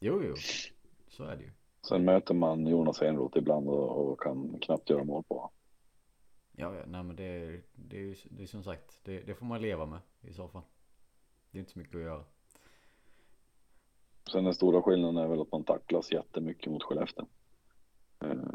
Jo, 0.00 0.22
jo, 0.24 0.34
så 1.08 1.24
är 1.24 1.36
det 1.36 1.42
ju. 1.42 1.50
Sen 1.88 2.04
möter 2.04 2.34
man 2.34 2.66
Jonas 2.66 3.02
Enroth 3.02 3.38
ibland 3.38 3.68
och, 3.68 4.10
och, 4.10 4.20
kan 4.20 4.58
knappt 4.60 4.90
göra 4.90 5.04
mål 5.04 5.22
på. 5.28 5.50
Ja, 6.52 6.74
ja 6.74 6.84
nej 6.86 7.02
men 7.02 7.16
det 7.16 7.60
det 7.72 8.10
är, 8.10 8.16
det 8.30 8.42
är 8.42 8.46
som 8.46 8.62
sagt, 8.62 9.00
det, 9.04 9.20
det 9.20 9.34
får 9.34 9.46
man 9.46 9.62
leva 9.62 9.86
med 9.86 10.00
i 10.20 10.32
så 10.32 10.48
fall. 10.48 10.62
Det 11.50 11.58
är 11.58 11.60
inte 11.60 11.72
så 11.72 11.78
mycket 11.78 11.94
att 11.94 12.02
göra. 12.02 12.24
Sen 14.28 14.44
den 14.44 14.54
stora 14.54 14.82
skillnaden 14.82 15.16
är 15.16 15.28
väl 15.28 15.40
att 15.40 15.52
man 15.52 15.64
tacklas 15.64 16.12
jättemycket 16.12 16.72
mot 16.72 16.82
Skellefteå. 16.82 17.26
Eh, 18.24 18.54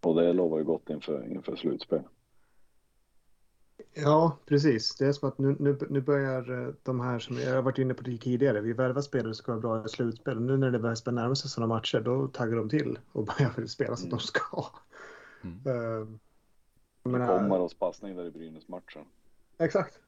och 0.00 0.14
det 0.14 0.32
lovar 0.32 0.58
ju 0.58 0.64
gott 0.64 0.90
inför, 0.90 1.32
inför 1.32 1.56
slutspel. 1.56 2.02
Ja, 3.94 4.38
precis. 4.46 4.96
Det 4.96 5.06
är 5.06 5.12
som 5.12 5.28
att 5.28 5.38
nu, 5.38 5.56
nu, 5.58 5.78
nu 5.90 6.00
börjar 6.00 6.66
eh, 6.66 6.74
de 6.82 7.00
här 7.00 7.18
som 7.18 7.36
jag 7.36 7.54
har 7.54 7.62
varit 7.62 7.78
inne 7.78 7.94
på 7.94 8.04
tidigare. 8.04 8.60
Vi 8.60 8.72
värvar 8.72 9.02
spelare 9.02 9.34
som 9.34 9.42
ska 9.42 9.52
vara 9.52 9.60
bra 9.60 9.84
i 9.84 9.88
slutspel. 9.88 10.40
Nu 10.40 10.56
när 10.56 10.70
det 10.70 10.78
börjar 10.78 11.12
närma 11.12 11.34
sig 11.34 11.50
sådana 11.50 11.74
matcher, 11.74 12.00
då 12.00 12.28
taggar 12.28 12.56
de 12.56 12.68
till 12.68 12.98
och 13.12 13.24
börjar 13.38 13.66
spela 13.66 13.96
som 13.96 14.06
mm. 14.06 14.18
de 14.18 14.22
ska. 14.22 14.66
Mm. 15.42 15.66
Uh, 15.66 16.08
menar, 17.02 17.38
Komaros 17.38 17.74
passning 17.74 18.16
där 18.16 18.26
i 18.26 18.30
Brynäs-matchen. 18.30 19.04
Exakt. 19.58 20.00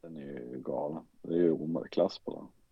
Den 0.00 0.16
är 0.16 0.20
ju 0.22 0.62
galen. 0.64 1.02
Det 1.22 1.34
är 1.34 1.38
ju 1.38 1.84
klass 1.90 2.18
på 2.18 2.34
den. 2.34 2.63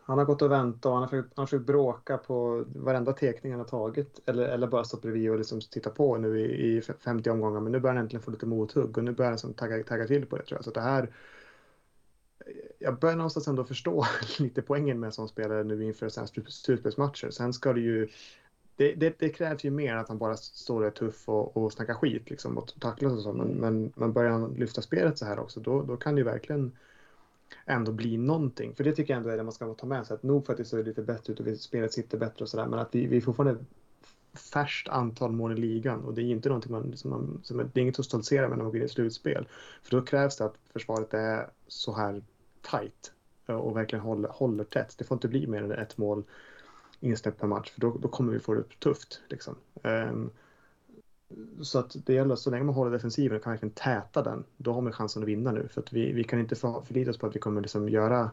Han 0.00 0.18
har 0.18 0.24
gått 0.24 0.42
och 0.42 0.50
väntat 0.50 0.86
och 0.86 0.92
han 0.92 1.02
har 1.02 1.08
försökt, 1.08 1.32
han 1.36 1.42
har 1.42 1.46
försökt 1.46 1.66
bråka 1.66 2.18
på 2.18 2.64
varenda 2.74 3.12
tekning 3.12 3.52
han 3.52 3.60
har 3.60 3.68
tagit. 3.68 4.20
Eller, 4.26 4.44
eller 4.44 4.66
bara 4.66 4.84
stått 4.84 5.02
bredvid 5.02 5.30
och 5.30 5.38
liksom 5.38 5.60
tittat 5.60 5.94
på 5.94 6.16
nu 6.16 6.40
i, 6.40 6.76
i 6.76 6.82
50 6.82 7.30
omgångar. 7.30 7.60
Men 7.60 7.72
nu 7.72 7.80
börjar 7.80 7.94
han 7.94 8.04
äntligen 8.04 8.22
få 8.22 8.30
lite 8.30 8.46
mothugg 8.46 8.98
och 8.98 9.04
nu 9.04 9.12
börjar 9.12 9.28
han 9.28 9.34
liksom 9.34 9.54
tagga, 9.54 9.84
tagga 9.84 10.06
till 10.06 10.26
på 10.26 10.36
det 10.36 10.44
tror 10.44 10.58
jag. 10.58 10.64
Så 10.64 10.70
det 10.70 10.80
här... 10.80 11.10
Jag 12.78 12.98
börjar 12.98 13.16
någonstans 13.16 13.48
ändå 13.48 13.64
förstå 13.64 14.06
lite 14.38 14.62
poängen 14.62 15.00
med 15.00 15.06
en 15.06 15.12
sån 15.12 15.28
spelare 15.28 15.64
nu 15.64 15.84
inför 15.84 16.08
slutspelsmatcher. 16.48 17.30
Sen 17.30 17.52
ska 17.52 17.72
det 17.72 17.80
ju... 17.80 18.08
Det, 18.76 18.94
det, 18.94 19.14
det, 19.18 19.28
krävs 19.28 19.64
ju 19.64 19.70
mer 19.70 19.92
än 19.92 19.98
att 19.98 20.08
han 20.08 20.18
bara 20.18 20.36
står 20.36 20.80
och 20.80 20.86
är 20.86 20.90
tuff 20.90 21.28
och, 21.28 21.56
och 21.56 21.72
snackar 21.72 21.94
skit 21.94 22.30
liksom 22.30 22.58
och 22.58 22.80
tacklas 22.80 23.12
och 23.12 23.22
så. 23.22 23.32
Men, 23.32 23.48
men, 23.48 23.92
men 23.96 24.12
börjar 24.12 24.30
han 24.30 24.54
lyfta 24.54 24.82
spelet 24.82 25.18
så 25.18 25.24
här 25.24 25.38
också 25.38 25.60
då, 25.60 25.82
då 25.82 25.96
kan 25.96 26.14
det 26.14 26.18
ju 26.18 26.24
verkligen 26.24 26.72
ändå 27.66 27.92
bli 27.92 28.16
någonting. 28.16 28.74
För 28.74 28.84
det 28.84 28.92
tycker 28.92 29.12
jag 29.12 29.18
ändå 29.18 29.30
är 29.30 29.36
det 29.36 29.42
man 29.42 29.52
ska 29.52 29.74
ta 29.74 29.86
med 29.86 30.06
sig. 30.06 30.14
Att 30.14 30.22
nog 30.22 30.46
för 30.46 30.52
att 30.52 30.56
det 30.56 30.64
ser 30.64 30.84
lite 30.84 31.02
bättre 31.02 31.32
ut 31.32 31.40
och 31.40 31.58
spelet 31.58 31.92
sitter 31.92 32.18
bättre 32.18 32.42
och 32.42 32.48
sådär. 32.48 32.66
Men 32.66 32.78
att 32.78 32.94
vi, 32.94 33.06
vi 33.06 33.20
fortfarande 33.20 33.64
färskt 34.52 34.88
antal 34.88 35.32
mål 35.32 35.52
i 35.52 35.60
ligan 35.60 36.04
och 36.04 36.14
det 36.14 36.22
är 36.22 36.24
inte 36.24 36.48
någonting 36.48 36.72
man, 36.72 36.96
som 36.96 37.10
man, 37.10 37.40
som, 37.44 37.56
det 37.56 37.80
är 37.80 37.82
inget 37.82 37.98
att 37.98 38.04
stoltsera 38.04 38.48
med 38.48 38.58
när 38.58 38.64
man 38.64 38.72
går 38.72 38.80
in 38.80 38.86
i 38.86 38.88
slutspel. 38.88 39.48
För 39.82 39.96
då 39.96 40.02
krävs 40.02 40.36
det 40.36 40.44
att 40.44 40.54
försvaret 40.72 41.14
är 41.14 41.50
så 41.66 41.94
här 41.94 42.22
tight 42.70 43.12
eh, 43.46 43.54
och 43.54 43.76
verkligen 43.76 44.04
håller, 44.04 44.28
håller 44.28 44.64
tätt. 44.64 44.94
Det 44.98 45.04
får 45.04 45.16
inte 45.16 45.28
bli 45.28 45.46
mer 45.46 45.62
än 45.62 45.72
ett 45.72 45.98
mål 45.98 46.24
insläppt 47.00 47.40
per 47.40 47.46
match 47.46 47.70
för 47.70 47.80
då, 47.80 47.98
då 47.98 48.08
kommer 48.08 48.32
vi 48.32 48.40
få 48.40 48.54
det 48.54 48.64
tufft. 48.78 49.20
Liksom. 49.28 49.54
Um, 49.82 50.30
så 51.62 51.78
att 51.78 51.96
det 52.06 52.14
gäller, 52.14 52.36
så 52.36 52.50
länge 52.50 52.64
man 52.64 52.74
håller 52.74 52.90
defensiven 52.90 53.36
och 53.36 53.42
kan 53.42 53.52
verkligen 53.52 53.74
täta 53.74 54.22
den, 54.22 54.44
då 54.56 54.72
har 54.72 54.80
man 54.80 54.92
chansen 54.92 55.22
att 55.22 55.28
vinna 55.28 55.52
nu. 55.52 55.68
För 55.68 55.80
att 55.80 55.92
vi, 55.92 56.12
vi 56.12 56.24
kan 56.24 56.40
inte 56.40 56.56
förlita 56.56 57.10
oss 57.10 57.18
på 57.18 57.26
att 57.26 57.36
vi 57.36 57.40
kommer 57.40 57.60
liksom 57.60 57.88
göra 57.88 58.30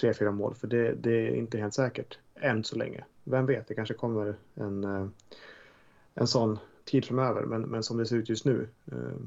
tre, 0.00 0.14
fyra 0.14 0.32
mål, 0.32 0.54
för 0.54 0.66
det, 0.66 0.92
det, 0.92 1.28
är 1.28 1.34
inte 1.34 1.58
helt 1.58 1.74
säkert 1.74 2.18
än 2.34 2.64
så 2.64 2.76
länge. 2.76 3.04
Vem 3.24 3.46
vet, 3.46 3.68
det 3.68 3.74
kanske 3.74 3.94
kommer 3.94 4.36
en, 4.54 4.84
eh, 4.84 5.06
en 6.14 6.26
sån 6.26 6.58
tid 6.84 7.04
framöver, 7.04 7.42
men, 7.42 7.62
men 7.62 7.82
som 7.82 7.96
det 7.96 8.06
ser 8.06 8.16
ut 8.16 8.28
just 8.28 8.44
nu 8.44 8.68
eh, 8.86 9.18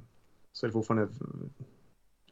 så 0.51 0.65
är 0.65 0.67
det 0.67 0.73
fortfarande 0.73 1.07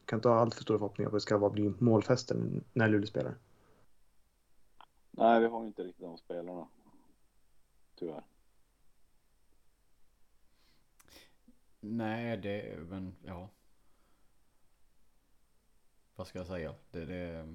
kan 0.04 0.18
inte 0.18 0.28
ha 0.28 0.40
allt 0.40 0.54
för 0.54 0.62
stora 0.62 0.78
förhoppningar 0.78 1.10
på 1.10 1.16
att 1.16 1.20
det 1.20 1.26
ska 1.26 1.50
bli 1.50 1.72
målfesten 1.78 2.64
när 2.72 2.88
Luleå 2.88 3.06
spelar. 3.06 3.34
Nej, 5.10 5.40
vi 5.40 5.46
har 5.46 5.66
inte 5.66 5.82
riktigt 5.82 6.04
de 6.04 6.18
spelarna. 6.18 6.68
Tyvärr. 7.98 8.22
Nej, 11.90 12.36
det, 12.36 12.78
men 12.88 13.16
ja. 13.24 13.50
Vad 16.16 16.26
ska 16.26 16.38
jag 16.38 16.46
säga? 16.46 16.74
Det, 16.90 17.04
det... 17.04 17.54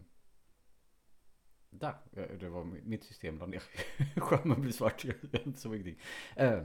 Där, 1.70 1.96
det 2.40 2.50
var 2.50 2.64
mitt 2.64 3.04
system 3.04 3.40
där 3.40 3.48
ner. 3.48 3.64
Skärmen 4.20 4.62
blir 4.62 4.72
svart, 4.72 5.06
jag 5.06 5.16
är 5.32 5.48
inte 5.48 5.60
så 5.60 5.70
viktigt. 5.70 6.00
Uh, 6.40 6.46
eh, 6.46 6.64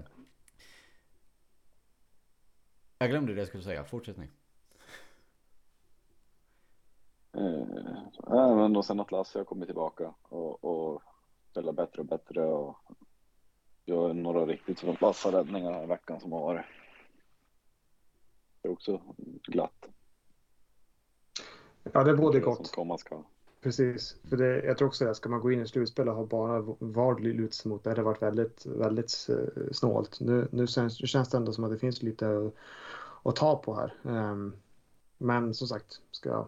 jag 2.99 3.11
glömde 3.11 3.35
det 3.35 3.41
jag 3.41 3.49
skulle 3.49 3.63
säga, 3.63 3.85
fortsättning. 3.85 4.31
Uh, 7.37 7.45
eh, 7.45 8.03
ja, 8.19 8.51
eh, 8.51 8.57
men 8.57 8.73
då 8.73 8.83
sen 8.83 9.01
att 9.01 9.13
Lasse 9.13 9.39
har 9.39 9.45
kommit 9.45 9.69
tillbaka 9.69 10.15
och, 10.23 10.65
och 10.65 11.03
spelar 11.51 11.73
bättre 11.73 12.01
och 12.01 12.07
bättre 12.07 12.45
och 12.45 12.77
gör 13.85 14.15
några 14.15 14.47
riktigt 14.47 15.01
vassa 15.01 15.33
räddningar 15.33 15.73
här 15.73 15.85
i 15.85 15.87
veckan 15.87 16.21
som 16.21 16.33
har 16.33 16.41
varit 16.41 16.67
är 18.67 18.73
också 18.73 19.01
glatt. 19.47 19.89
Ja, 21.93 22.05
det 22.05 22.11
är 22.11 22.17
både 22.17 22.41
gott. 22.41 22.67
Som 22.67 22.99
ska. 22.99 23.23
Precis, 23.61 24.17
för 24.29 24.37
det, 24.37 24.65
jag 24.65 24.79
tror 24.79 24.89
också 24.89 25.05
det. 25.05 25.15
Ska 25.15 25.29
man 25.29 25.41
gå 25.41 25.53
in 25.53 25.63
i 25.63 25.67
slutspel 25.67 26.09
och 26.09 26.15
ha 26.15 26.25
bara 26.25 26.61
VAR 26.79 27.19
luta 27.19 27.53
sig 27.53 27.69
mot 27.69 27.85
det 27.85 27.91
hade 27.91 28.03
varit 28.03 28.23
väldigt, 28.23 28.67
väldigt 28.67 29.27
eh, 29.29 29.73
snålt. 29.73 30.21
Nu, 30.21 30.49
nu 30.51 30.67
känns, 30.67 31.09
känns 31.09 31.29
det 31.29 31.37
ändå 31.37 31.53
som 31.53 31.65
att 31.65 31.71
det 31.71 31.79
finns 31.79 32.03
lite 32.03 32.29
att, 32.29 32.55
att 33.23 33.37
ta 33.37 33.57
på 33.57 33.75
här. 33.75 33.95
Um, 34.03 34.53
men 35.19 35.55
som 35.55 35.69
sagt, 35.69 36.01
ska 36.11 36.47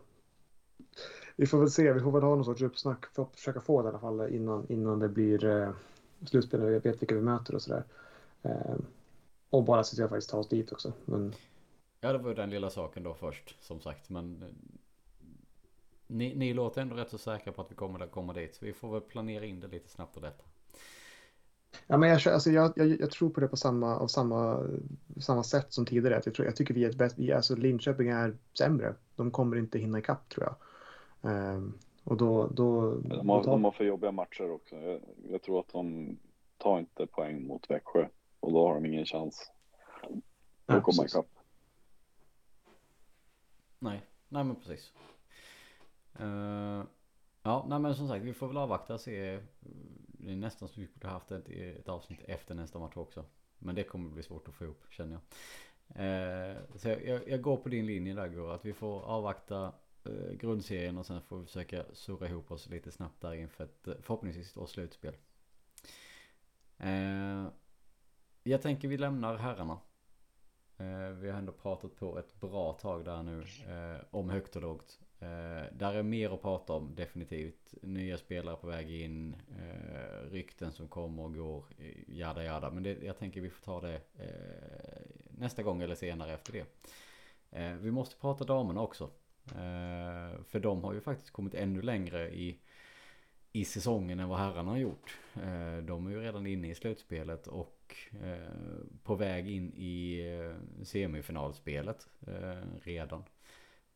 vi 1.41 1.47
får 1.47 1.59
väl 1.59 1.71
se. 1.71 1.93
Vi 1.93 2.01
får 2.01 2.13
väl 2.13 2.23
ha 2.23 2.35
någon 2.35 2.45
sorts 2.45 2.63
uppsnack 2.63 3.07
för 3.07 3.23
att 3.23 3.37
försöka 3.37 3.61
få 3.61 3.83
det 3.83 3.87
i 3.87 3.89
alla 3.89 3.99
fall 3.99 4.35
innan, 4.35 4.67
innan 4.69 4.99
det 4.99 5.09
blir 5.09 5.45
eh, 5.45 5.71
slutspel 6.27 6.63
och 6.63 6.73
jag 6.73 6.81
vet 6.81 7.03
vilka 7.03 7.15
vi 7.15 7.21
möter 7.21 7.55
och 7.55 7.63
sådär. 7.63 7.85
Eh, 8.43 8.77
och 9.51 9.65
bara 9.65 9.85
se 9.85 9.95
till 9.95 10.05
att 10.05 10.11
faktiskt 10.11 10.31
ta 10.31 10.39
oss 10.39 10.49
dit 10.49 10.73
också. 10.73 10.93
Men 11.05 11.35
Ja, 12.01 12.13
det 12.13 12.19
var 12.19 12.29
ju 12.29 12.35
den 12.35 12.51
lilla 12.51 12.71
saken 12.71 13.03
då 13.03 13.15
först, 13.15 13.57
som 13.65 13.81
sagt. 13.81 14.11
Men 14.11 14.43
eh, 14.43 14.49
ni, 16.07 16.35
ni 16.35 16.55
låter 16.55 16.83
ändå 16.83 16.97
rätt 16.97 17.11
så 17.11 17.19
säkra 17.19 17.53
på 17.53 17.63
att 17.63 17.71
vi 17.71 17.75
kommer 17.75 18.01
att 18.01 18.11
komma 18.11 18.33
dit. 18.33 18.55
Så 18.55 18.65
vi 18.65 18.73
får 18.73 18.93
väl 18.93 19.01
planera 19.01 19.45
in 19.45 19.61
det 19.61 19.69
lite 19.69 19.89
snabbt 19.89 20.15
på 20.15 20.21
detta. 20.21 20.45
Ja, 21.87 21.97
men 21.97 22.09
jag, 22.09 22.29
alltså 22.29 22.51
jag, 22.51 22.73
jag, 22.77 23.01
jag, 23.01 23.11
tror 23.11 23.31
på 23.31 23.41
det 23.41 23.49
på 23.49 23.57
samma, 23.57 23.97
av 23.97 24.07
samma, 24.07 24.67
samma 25.21 25.43
sätt 25.43 25.73
som 25.73 25.87
tidigare. 25.87 26.23
Jag, 26.25 26.35
tror, 26.35 26.47
jag 26.47 26.57
tycker 26.57 26.75
vi 26.75 26.85
är 26.85 26.93
bäst, 26.93 27.19
vi, 27.19 27.33
alltså 27.33 27.57
Linköping 27.57 28.09
är 28.09 28.37
sämre. 28.59 28.95
De 29.17 29.31
kommer 29.31 29.57
inte 29.57 29.79
hinna 29.79 29.99
ikapp 29.99 30.29
tror 30.29 30.47
jag. 30.47 30.57
Um, 31.33 31.79
och 32.05 32.17
då, 32.17 32.47
då, 32.47 32.95
de, 32.95 33.29
har, 33.29 33.45
de 33.45 33.65
har 33.65 33.71
för 33.71 33.85
jobbiga 33.85 34.13
matcher 34.13 34.51
också. 34.51 34.77
Jag, 34.77 35.01
jag, 35.31 35.43
tror 35.43 35.61
att 35.61 35.69
de 35.69 36.17
tar 36.59 36.79
inte 36.79 37.07
poäng 37.07 37.47
mot 37.47 37.71
Växjö 37.71 38.09
och 38.41 38.53
då 38.53 38.69
har 38.69 38.75
de 38.75 38.87
ingen 38.87 39.07
chans 39.07 39.53
att 40.67 40.83
komma 40.83 41.05
ikapp. 41.05 41.27
Nej, 43.79 44.03
nej 44.29 44.45
men 44.45 44.57
precis. 44.57 44.93
Uh, 46.21 46.85
ja, 47.43 47.67
nej 47.69 47.79
men 47.79 47.95
som 47.95 48.09
sagt 48.09 48.25
vi 48.25 48.35
får 48.35 48.49
väl 48.49 48.57
avvakta 48.57 48.95
och 48.95 49.01
se. 49.01 49.41
Det 50.21 50.33
är 50.33 50.37
nästan 50.37 50.69
så 50.69 50.81
vi 50.81 50.89
borde 50.95 51.09
haft 51.09 51.31
ett, 51.31 51.49
ett 51.49 51.89
avsnitt 51.89 52.21
efter 52.25 52.55
nästa 52.55 52.79
match 52.79 52.97
också. 52.97 53.25
Men 53.59 53.75
det 53.75 53.85
kommer 53.85 54.11
bli 54.11 54.23
svårt 54.23 54.49
att 54.49 54.55
få 54.55 54.65
ihop 54.65 54.85
känner 54.91 55.13
jag. 55.13 55.23
Uh, 55.89 56.57
så 56.77 56.89
jag, 56.89 57.29
jag, 57.29 57.43
går 57.43 57.57
på 57.57 57.69
din 57.69 57.87
linje 57.87 58.15
där 58.15 58.29
Gurra. 58.29 58.55
Att 58.55 58.65
vi 58.65 58.73
får 58.73 59.01
avvakta 59.01 59.73
uh, 60.09 60.33
grundserien 60.33 60.99
och 60.99 61.07
sen 61.07 61.23
får 61.23 61.39
vi 61.39 61.47
försöka 61.47 61.85
surra 61.93 62.29
ihop 62.29 62.51
oss 62.51 62.69
lite 62.69 62.91
snabbt 62.91 63.21
där 63.21 63.35
inför 63.35 63.65
ett 63.65 63.89
förhoppningsvis 64.03 64.53
då 64.53 64.67
slutspel. 64.67 65.15
jag 68.43 68.63
tänker 68.63 68.89
vi 68.89 68.97
lämnar 68.97 69.37
herrarna. 69.37 69.79
Eh, 70.81 71.11
vi 71.11 71.31
har 71.31 71.39
ändå 71.39 71.53
pratat 71.53 71.97
på 71.97 72.19
ett 72.19 72.41
bra 72.41 72.73
tag 72.73 73.05
där 73.05 73.23
nu 73.23 73.43
eh, 73.69 74.01
om 74.11 74.31
högt 74.31 74.57
och 74.57 74.63
lågt. 74.63 75.01
Eh, 75.21 75.63
där 75.73 75.95
är 75.95 76.03
mer 76.03 76.35
att 76.35 76.43
prata 76.43 76.73
om 76.73 76.95
definitivt. 76.95 77.75
Nya 77.83 78.19
spelare 78.19 78.57
på 78.57 78.67
väg 78.67 78.91
in, 78.91 79.37
rykten 80.31 80.73
som 80.73 80.89
kommer 80.89 81.23
och 81.23 81.35
går, 81.35 81.65
jada 82.07 82.45
jada. 82.45 82.71
Men 82.71 82.83
det, 82.83 83.03
jag 83.03 83.19
tänker 83.19 83.41
vi 83.41 83.51
får 83.51 83.65
ta 83.65 83.81
det 83.81 84.01
nästa 85.31 85.63
gång 85.63 85.83
eller 85.83 85.95
senare 85.95 86.33
efter 86.33 86.53
det. 86.53 86.67
vi 87.81 87.91
måste 87.91 88.17
prata 88.17 88.45
damerna 88.45 88.81
också. 88.81 89.11
för 90.49 90.61
de 90.61 90.85
har 90.85 90.93
ju 90.93 91.01
faktiskt 91.01 91.31
kommit 91.31 91.55
ännu 91.55 91.83
längre 91.83 92.35
i 92.35 92.59
i 93.53 93.65
säsongen 93.65 94.21
än 94.21 94.29
vad 94.29 94.39
herrarna 94.39 94.71
har 94.71 94.79
gjort. 94.79 95.19
Eh, 95.35 95.77
de 95.77 96.07
är 96.07 96.11
ju 96.11 96.21
redan 96.21 96.47
inne 96.47 96.71
i 96.71 96.75
slutspelet 96.75 97.47
och 97.47 97.97
eh, 98.23 98.53
på 99.03 99.15
väg 99.15 99.51
in 99.51 99.73
i 99.77 100.21
eh, 100.21 100.85
semifinalspelet 100.85 102.09
redan. 102.83 103.25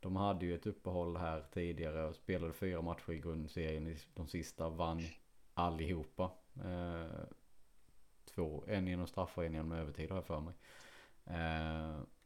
De 0.01 0.17
hade 0.17 0.47
ju 0.47 0.55
ett 0.55 0.67
uppehåll 0.67 1.17
här 1.17 1.45
tidigare 1.53 2.05
och 2.05 2.15
spelade 2.15 2.53
fyra 2.53 2.83
matcher 2.83 3.13
i 3.13 3.19
grundserien. 3.19 3.97
De 4.15 4.29
sista 4.29 4.69
vann 4.69 5.03
allihopa. 5.55 6.31
Två, 8.35 8.65
en 8.67 8.87
genom 8.87 9.07
straffar 9.07 9.43
och 9.43 9.47
en 9.47 9.55
genom 9.55 9.73
övertid 9.73 10.11
har 10.11 10.17
jag 10.17 10.27
för 10.27 10.41
mig. 10.41 10.55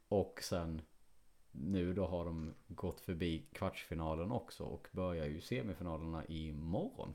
Och 0.09 0.41
sen 0.43 0.83
nu 1.61 1.93
då 1.95 2.07
har 2.07 2.25
de 2.25 2.55
gått 2.69 3.01
förbi 3.01 3.47
kvartsfinalen 3.53 4.33
också 4.33 4.65
och 4.65 4.89
börjar 4.93 5.27
ju 5.27 5.41
semifinalerna 5.41 6.25
imorgon. 6.27 7.15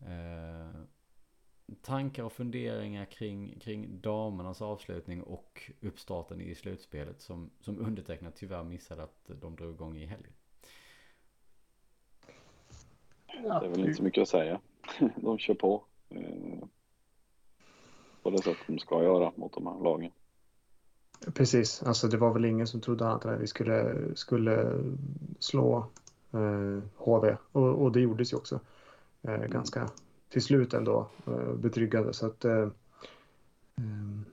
Eh, 0.00 0.80
tankar 1.82 2.22
och 2.22 2.32
funderingar 2.32 3.04
kring, 3.04 3.58
kring 3.58 4.00
damernas 4.00 4.62
avslutning 4.62 5.22
och 5.22 5.70
uppstarten 5.80 6.40
i 6.40 6.54
slutspelet 6.54 7.20
som, 7.20 7.50
som 7.60 7.78
undertecknat 7.78 8.36
tyvärr 8.36 8.64
missade 8.64 9.02
att 9.02 9.30
de 9.40 9.56
drog 9.56 9.74
igång 9.74 9.96
i 9.96 10.06
helgen. 10.06 10.32
Ja. 13.26 13.60
Det 13.60 13.66
är 13.66 13.70
väl 13.70 13.80
inte 13.80 13.94
så 13.94 14.02
mycket 14.02 14.22
att 14.22 14.28
säga. 14.28 14.60
De 15.16 15.38
kör 15.38 15.54
på. 15.54 15.84
Eh, 16.08 16.68
på 18.22 18.30
det 18.30 18.42
sätt 18.42 18.56
de 18.66 18.78
ska 18.78 19.02
göra 19.02 19.32
mot 19.36 19.52
de 19.52 19.66
här 19.66 19.84
lagen. 19.84 20.12
Precis, 21.34 21.82
alltså 21.82 22.08
det 22.08 22.16
var 22.16 22.32
väl 22.32 22.44
ingen 22.44 22.66
som 22.66 22.80
trodde 22.80 23.06
annat 23.06 23.24
än 23.24 23.34
att 23.34 23.40
vi 23.40 23.46
skulle, 23.46 23.96
skulle 24.14 24.72
slå 25.38 25.86
eh, 26.32 26.82
HV 26.96 27.36
och, 27.52 27.82
och 27.82 27.92
det 27.92 28.00
gjordes 28.00 28.32
ju 28.32 28.36
också. 28.36 28.60
Eh, 29.22 29.44
ganska 29.44 29.90
till 30.28 30.42
slut 30.42 30.74
ändå 30.74 31.08
eh, 31.26 31.54
betryggande. 31.54 32.12
Så 32.12 32.26
att, 32.26 32.44
eh, 32.44 32.68
ehm, 33.76 34.24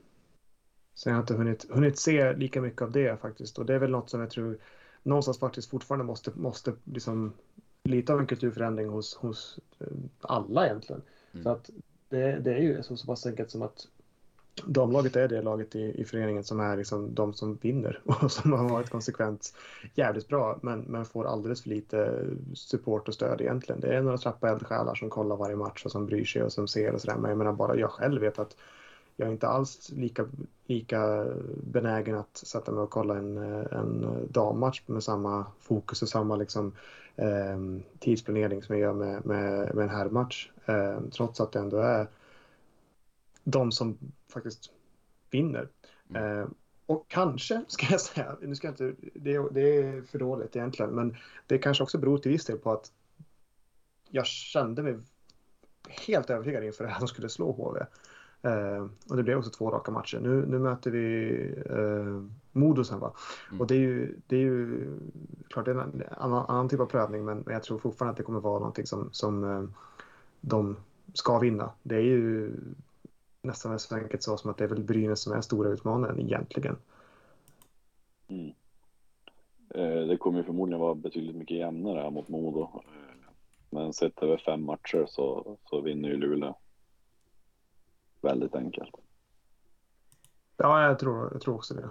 så 0.94 1.08
jag 1.08 1.14
har 1.14 1.20
inte 1.20 1.34
hunnit, 1.34 1.66
hunnit 1.70 1.98
se 1.98 2.32
lika 2.32 2.60
mycket 2.60 2.82
av 2.82 2.92
det 2.92 3.20
faktiskt. 3.20 3.58
Och 3.58 3.66
det 3.66 3.74
är 3.74 3.78
väl 3.78 3.90
något 3.90 4.10
som 4.10 4.20
jag 4.20 4.30
tror 4.30 4.58
någonstans 5.02 5.38
faktiskt 5.38 5.70
fortfarande 5.70 6.04
måste, 6.04 6.32
måste 6.34 6.72
liksom 6.84 7.32
lite 7.82 8.12
av 8.12 8.20
en 8.20 8.26
kulturförändring 8.26 8.88
hos, 8.88 9.16
hos 9.16 9.58
eh, 9.78 9.86
alla 10.20 10.66
egentligen. 10.66 11.02
Mm. 11.32 11.44
Så 11.44 11.50
att 11.50 11.70
det, 12.08 12.38
det 12.38 12.54
är 12.54 12.60
ju 12.60 12.82
så, 12.82 12.96
så 12.96 13.06
pass 13.06 13.26
enkelt 13.26 13.50
som 13.50 13.62
att 13.62 13.88
damlaget 14.64 15.16
är 15.16 15.28
det 15.28 15.42
laget 15.42 15.74
i, 15.74 16.00
i 16.00 16.04
föreningen 16.04 16.44
som 16.44 16.60
är 16.60 16.76
liksom 16.76 17.14
de 17.14 17.34
som 17.34 17.58
vinner 17.62 18.00
och 18.04 18.32
som 18.32 18.52
har 18.52 18.68
varit 18.68 18.90
konsekvent 18.90 19.54
jävligt 19.94 20.28
bra 20.28 20.58
men, 20.62 20.80
men 20.80 21.04
får 21.04 21.26
alldeles 21.26 21.62
för 21.62 21.68
lite 21.68 22.26
support 22.54 23.08
och 23.08 23.14
stöd 23.14 23.40
egentligen. 23.40 23.80
Det 23.80 23.96
är 23.96 24.02
några 24.02 24.18
trappa 24.18 24.50
eldsjälar 24.50 24.94
som 24.94 25.10
kollar 25.10 25.36
varje 25.36 25.56
match 25.56 25.84
och 25.84 25.90
som 25.90 26.06
bryr 26.06 26.24
sig 26.24 26.42
och 26.42 26.52
som 26.52 26.68
ser 26.68 26.92
och 26.92 27.00
sådär. 27.00 27.16
Men 27.16 27.28
jag 27.28 27.38
menar 27.38 27.52
bara 27.52 27.76
jag 27.76 27.90
själv 27.90 28.20
vet 28.20 28.38
att 28.38 28.56
jag 29.16 29.28
är 29.28 29.32
inte 29.32 29.48
alls 29.48 29.90
lika, 29.92 30.26
lika 30.66 31.26
benägen 31.62 32.16
att 32.16 32.36
sätta 32.36 32.72
mig 32.72 32.82
och 32.82 32.90
kolla 32.90 33.16
en, 33.16 33.36
en 33.70 34.06
dammatch 34.30 34.82
med 34.86 35.02
samma 35.02 35.46
fokus 35.60 36.02
och 36.02 36.08
samma 36.08 36.36
liksom, 36.36 36.72
eh, 37.16 37.58
tidsplanering 37.98 38.62
som 38.62 38.74
jag 38.74 38.82
gör 38.82 38.92
med, 38.92 39.26
med, 39.26 39.74
med 39.74 39.82
en 39.82 39.90
herrmatch. 39.90 40.50
Eh, 40.66 41.00
trots 41.12 41.40
att 41.40 41.52
det 41.52 41.58
ändå 41.58 41.76
är 41.76 42.06
de 43.44 43.72
som 43.72 43.98
faktiskt 44.32 44.70
vinner. 45.30 45.68
Mm. 46.10 46.40
Eh, 46.40 46.46
och 46.86 47.04
kanske, 47.08 47.64
ska 47.68 47.86
jag 47.90 48.00
säga, 48.00 48.36
nu 48.40 48.54
ska 48.54 48.66
jag 48.66 48.72
inte, 48.72 48.94
det, 49.14 49.48
det 49.50 49.78
är 49.78 50.02
för 50.02 50.18
dåligt 50.18 50.56
egentligen, 50.56 50.90
men 50.90 51.16
det 51.46 51.58
kanske 51.58 51.82
också 51.82 51.98
beror 51.98 52.18
till 52.18 52.32
viss 52.32 52.44
del 52.44 52.58
på 52.58 52.72
att 52.72 52.92
jag 54.10 54.26
kände 54.26 54.82
mig 54.82 54.98
helt 55.88 56.30
övertygad 56.30 56.64
inför 56.64 56.84
att 56.84 57.00
de 57.00 57.08
skulle 57.08 57.28
slå 57.28 57.52
HV. 57.52 57.80
Eh, 58.42 58.86
och 59.08 59.16
det 59.16 59.22
blev 59.22 59.38
också 59.38 59.50
två 59.50 59.70
raka 59.70 59.92
matcher. 59.92 60.20
Nu, 60.20 60.46
nu 60.46 60.58
möter 60.58 60.90
vi 60.90 61.30
eh, 61.70 62.30
Modo 62.52 62.84
sen 62.84 63.00
va? 63.00 63.12
Mm. 63.48 63.60
Och 63.60 63.66
det 63.66 63.74
är 63.74 63.78
ju, 63.78 64.16
det 64.26 64.36
är 64.36 64.40
ju 64.40 64.86
klart 65.48 65.64
det 65.64 65.70
är 65.70 65.74
en 65.74 66.02
annan, 66.18 66.44
annan 66.48 66.68
typ 66.68 66.80
av 66.80 66.86
prövning 66.86 67.24
men, 67.24 67.38
men 67.38 67.54
jag 67.54 67.62
tror 67.62 67.78
fortfarande 67.78 68.10
att 68.10 68.16
det 68.16 68.22
kommer 68.22 68.40
vara 68.40 68.58
någonting 68.58 68.86
som, 68.86 69.08
som 69.12 69.44
eh, 69.44 69.64
de 70.40 70.76
ska 71.14 71.38
vinna. 71.38 71.70
Det 71.82 71.96
är 71.96 72.00
ju 72.00 72.52
nästan 73.44 73.78
så 73.78 73.96
enkelt 73.96 74.22
så 74.22 74.36
som 74.36 74.50
att 74.50 74.58
det 74.58 74.64
är 74.64 74.68
väl 74.68 74.82
Brynäs 74.82 75.22
som 75.22 75.32
är 75.32 75.40
stora 75.40 75.68
utmanaren 75.68 76.20
egentligen. 76.20 76.76
Mm. 78.28 78.52
Eh, 79.74 80.06
det 80.06 80.16
kommer 80.16 80.38
ju 80.38 80.44
förmodligen 80.44 80.80
vara 80.80 80.94
betydligt 80.94 81.36
mycket 81.36 81.56
jämnare 81.56 82.00
här 82.00 82.10
mot 82.10 82.28
Modo. 82.28 82.62
Eh, 82.62 83.30
Men 83.70 83.92
sett 83.92 84.22
över 84.22 84.36
fem 84.36 84.64
matcher 84.64 85.06
så, 85.08 85.56
så 85.70 85.80
vinner 85.80 86.08
ju 86.08 86.16
Luleå. 86.16 86.54
Väldigt 88.20 88.54
enkelt. 88.54 88.94
Ja, 90.56 90.86
jag 90.86 90.98
tror, 90.98 91.28
jag 91.32 91.40
tror 91.40 91.54
också 91.54 91.74
det. 91.74 91.88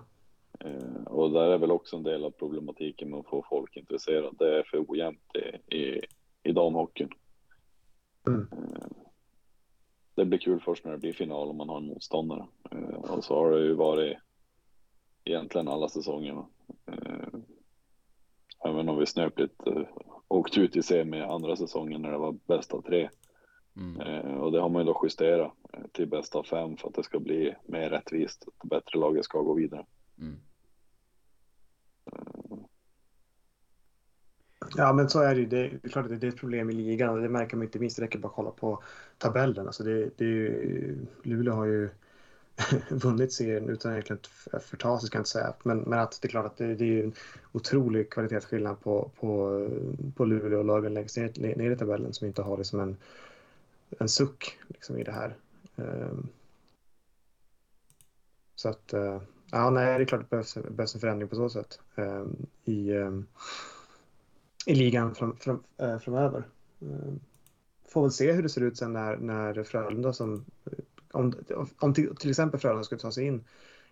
Eh, 0.60 1.04
Och 1.06 1.32
där 1.32 1.48
är 1.52 1.58
väl 1.58 1.72
också 1.72 1.96
en 1.96 2.04
del 2.04 2.24
av 2.26 2.32
problematiken 2.32 3.10
med 3.10 3.20
att 3.20 3.28
få 3.28 3.46
folk 3.50 3.78
intresserade. 3.78 4.32
Det 4.40 4.60
är 4.60 4.64
för 4.64 4.86
ojämnt 4.88 5.36
i, 5.36 5.76
i, 5.78 6.02
i 6.44 6.52
damhockeyn. 6.52 7.10
Mm. 8.28 8.48
Eh, 8.52 9.03
Det 10.16 10.26
blir 10.26 10.40
kul 10.40 10.60
först 10.62 10.86
när 10.86 10.92
det 10.92 10.98
blir 10.98 11.14
final 11.14 11.50
om 11.50 11.58
man 11.58 11.70
har 11.70 11.78
en 11.78 11.88
motståndare. 11.88 12.46
Eh, 12.72 13.12
Och 13.12 13.24
så 13.24 13.36
har 13.36 13.52
det 13.52 13.60
ju 13.66 13.74
varit 13.74 14.18
egentligen 15.24 15.68
alla 15.68 15.90
säsongerna. 15.90 16.46
Eh, 16.88 17.40
Även 18.66 18.90
om 18.90 18.98
vi 18.98 19.06
snöpligt 19.06 19.68
eh, 19.68 19.88
åkt 20.28 20.58
ut 20.58 20.76
i 20.76 20.84
semi 20.84 21.22
andra 21.22 21.56
säsongen 21.56 22.02
när 22.02 22.12
det 22.12 22.18
var 22.18 22.32
bäst 22.32 22.74
av 22.74 22.82
tre. 22.82 23.10
Mm. 23.76 24.02
Eh, 24.02 24.36
Och 24.38 24.52
det 24.52 24.62
har 24.62 24.70
man 24.70 24.82
ju 24.82 24.86
då 24.94 25.00
justerat 25.04 25.52
eh, 25.74 25.84
till 25.92 26.08
bäst 26.08 26.36
av 26.36 26.44
fem 26.44 26.78
för 26.78 26.88
att 26.88 26.94
det 26.96 27.04
ska 27.04 27.20
bli 27.20 27.56
mer 27.68 27.90
rättvist. 27.90 28.44
Att 28.48 28.54
det 28.62 28.68
bättre 28.68 29.00
laget 29.00 29.26
ska 29.26 29.42
gå 29.42 29.54
vidare. 29.54 29.86
Mm. 30.20 30.40
Ja, 34.76 34.94
men 34.94 35.10
så 35.10 35.20
är 35.20 35.36
det 35.36 35.42
ju. 35.42 35.48
Det 35.48 35.60
är 35.84 35.90
klart 35.90 36.06
att 36.06 36.22
det 36.22 36.28
är 36.28 36.32
ett 36.32 36.38
problem 36.38 36.70
i 36.70 36.74
ligan 36.74 37.22
det 37.22 37.30
märker 37.30 37.58
man 37.58 37.64
inte 37.64 37.80
minst. 37.80 37.98
Det 37.98 38.04
räcker 38.04 38.20
bara 38.20 38.28
att 38.28 38.36
kolla 38.36 38.52
på 38.52 38.84
tabellen. 39.18 39.68
Alltså 39.68 39.84
det, 39.84 40.10
det 40.18 40.26
är 40.26 40.30
ju, 40.30 40.98
Luleå 41.24 41.54
har 41.54 41.66
ju 41.66 41.90
vunnit 42.90 43.34
serien 43.34 43.70
utan 43.70 43.92
egentligen 43.92 44.20
att 44.52 44.64
förta 44.64 45.00
sig, 45.00 45.08
ska 45.08 45.18
jag 45.18 45.22
inte 45.22 45.30
säga. 45.30 45.54
Men, 45.64 45.80
men 45.80 46.00
att 46.00 46.22
det 46.22 46.28
är 46.28 46.30
klart 46.30 46.46
att 46.46 46.58
det, 46.58 46.76
det 46.76 46.84
är 46.84 46.88
ju 46.88 47.04
en 47.04 47.14
otrolig 47.52 48.10
kvalitetsskillnad 48.10 48.80
på, 48.80 49.12
på, 49.20 49.68
på 50.16 50.26
Luleå 50.26 50.60
och 50.60 50.66
lagen 50.66 50.94
längst 50.94 51.18
ner, 51.18 51.56
ner 51.56 51.72
i 51.72 51.78
tabellen 51.78 52.14
som 52.14 52.28
inte 52.28 52.42
har 52.42 52.58
det 52.58 52.64
som 52.64 52.80
en, 52.80 52.98
en 54.00 54.10
suck 54.10 54.60
liksom, 54.68 54.98
i 54.98 55.04
det 55.04 55.12
här. 55.12 55.36
Ehm. 55.76 56.28
Så 58.56 58.70
att, 58.70 58.94
eh, 58.94 59.22
ja, 59.52 59.70
nej, 59.70 59.98
det 59.98 60.04
är 60.04 60.06
klart 60.06 60.22
att 60.22 60.30
det 60.30 60.36
behövs, 60.36 60.54
behövs 60.54 60.96
en 60.96 61.02
förändring 61.02 61.30
på 61.30 61.36
så 61.36 61.50
sätt 61.50 61.80
ehm, 61.96 62.36
i, 62.66 62.92
ehm, 62.92 63.26
i 64.66 64.76
ligan 64.76 65.16
fram, 65.16 65.38
fram, 65.38 65.64
äh, 65.78 66.00
framöver. 66.00 66.48
Eh, 66.82 67.14
får 67.88 68.02
väl 68.02 68.12
se 68.12 68.32
hur 68.32 68.44
det 68.44 68.50
ser 68.50 68.62
ut 68.62 68.78
sen 68.78 68.94
när, 68.94 69.18
när 69.18 69.64
Frölunda 69.64 70.14
som 70.14 70.46
eh, 70.66 70.72
om, 71.12 71.34
om 71.78 71.94
till, 71.94 72.16
till 72.16 72.30
exempel 72.30 72.60
Frölunda 72.60 72.84
skulle 72.84 73.02
ta 73.02 73.12
sig 73.12 73.26
in 73.26 73.44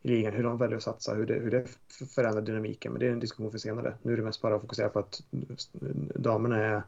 i 0.02 0.08
ligan, 0.08 0.34
hur 0.34 0.44
de 0.44 0.58
väljer 0.58 0.78
att 0.78 0.84
satsa, 0.84 1.14
hur 1.14 1.26
det, 1.26 1.34
hur 1.34 1.52
det 1.52 1.68
förändrar 2.06 2.42
dynamiken. 2.42 2.92
Men 2.92 3.00
det 3.00 3.08
är 3.08 3.12
en 3.12 3.20
diskussion 3.20 3.52
för 3.52 3.58
senare. 3.58 3.98
Nu 4.02 4.14
är 4.14 4.18
det 4.18 4.24
mest 4.24 4.42
bara 4.42 4.56
att 4.56 4.62
fokusera 4.62 4.90
på 4.90 5.00
att 5.00 5.24
damerna 6.16 6.58
är 6.58 6.84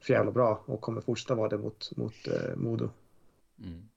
för 0.00 0.12
jävla 0.12 0.30
bra 0.30 0.62
och 0.66 0.80
kommer 0.80 1.00
fortsätta 1.00 1.34
vara 1.34 1.48
det 1.48 1.58
mot, 1.58 1.96
mot 1.96 2.28
eh, 2.28 2.56
Modo. 2.56 2.90
Mm. 3.58 3.88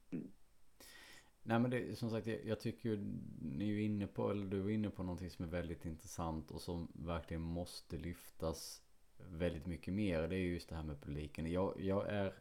Nej 1.43 1.59
men 1.59 1.71
det, 1.71 1.99
som 1.99 2.09
sagt 2.09 2.27
jag, 2.27 2.45
jag 2.45 2.59
tycker 2.59 2.89
ju 2.89 2.97
ni 3.41 3.65
är 3.65 3.73
ju 3.73 3.83
inne 3.83 4.07
på, 4.07 4.31
eller 4.31 4.45
du 4.45 4.65
är 4.65 4.69
inne 4.69 4.89
på 4.89 5.03
någonting 5.03 5.29
som 5.29 5.45
är 5.45 5.49
väldigt 5.49 5.85
intressant 5.85 6.51
och 6.51 6.61
som 6.61 6.87
verkligen 6.93 7.41
måste 7.41 7.97
lyftas 7.97 8.81
väldigt 9.17 9.65
mycket 9.65 9.93
mer. 9.93 10.27
Det 10.27 10.35
är 10.35 10.39
just 10.39 10.69
det 10.69 10.75
här 10.75 10.83
med 10.83 11.01
publiken. 11.01 11.51
Jag, 11.51 11.81
jag 11.81 12.09
är 12.09 12.33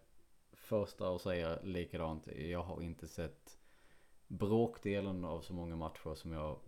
första 0.53 1.15
att 1.15 1.23
säga 1.23 1.59
likadant. 1.63 2.27
Jag 2.27 2.63
har 2.63 2.83
inte 2.83 3.09
sett 3.09 3.59
bråkdelen 4.27 5.25
av 5.25 5.41
så 5.41 5.55
många 5.55 5.77
matcher 5.77 6.15
som 6.15 6.33
jag 6.33 6.59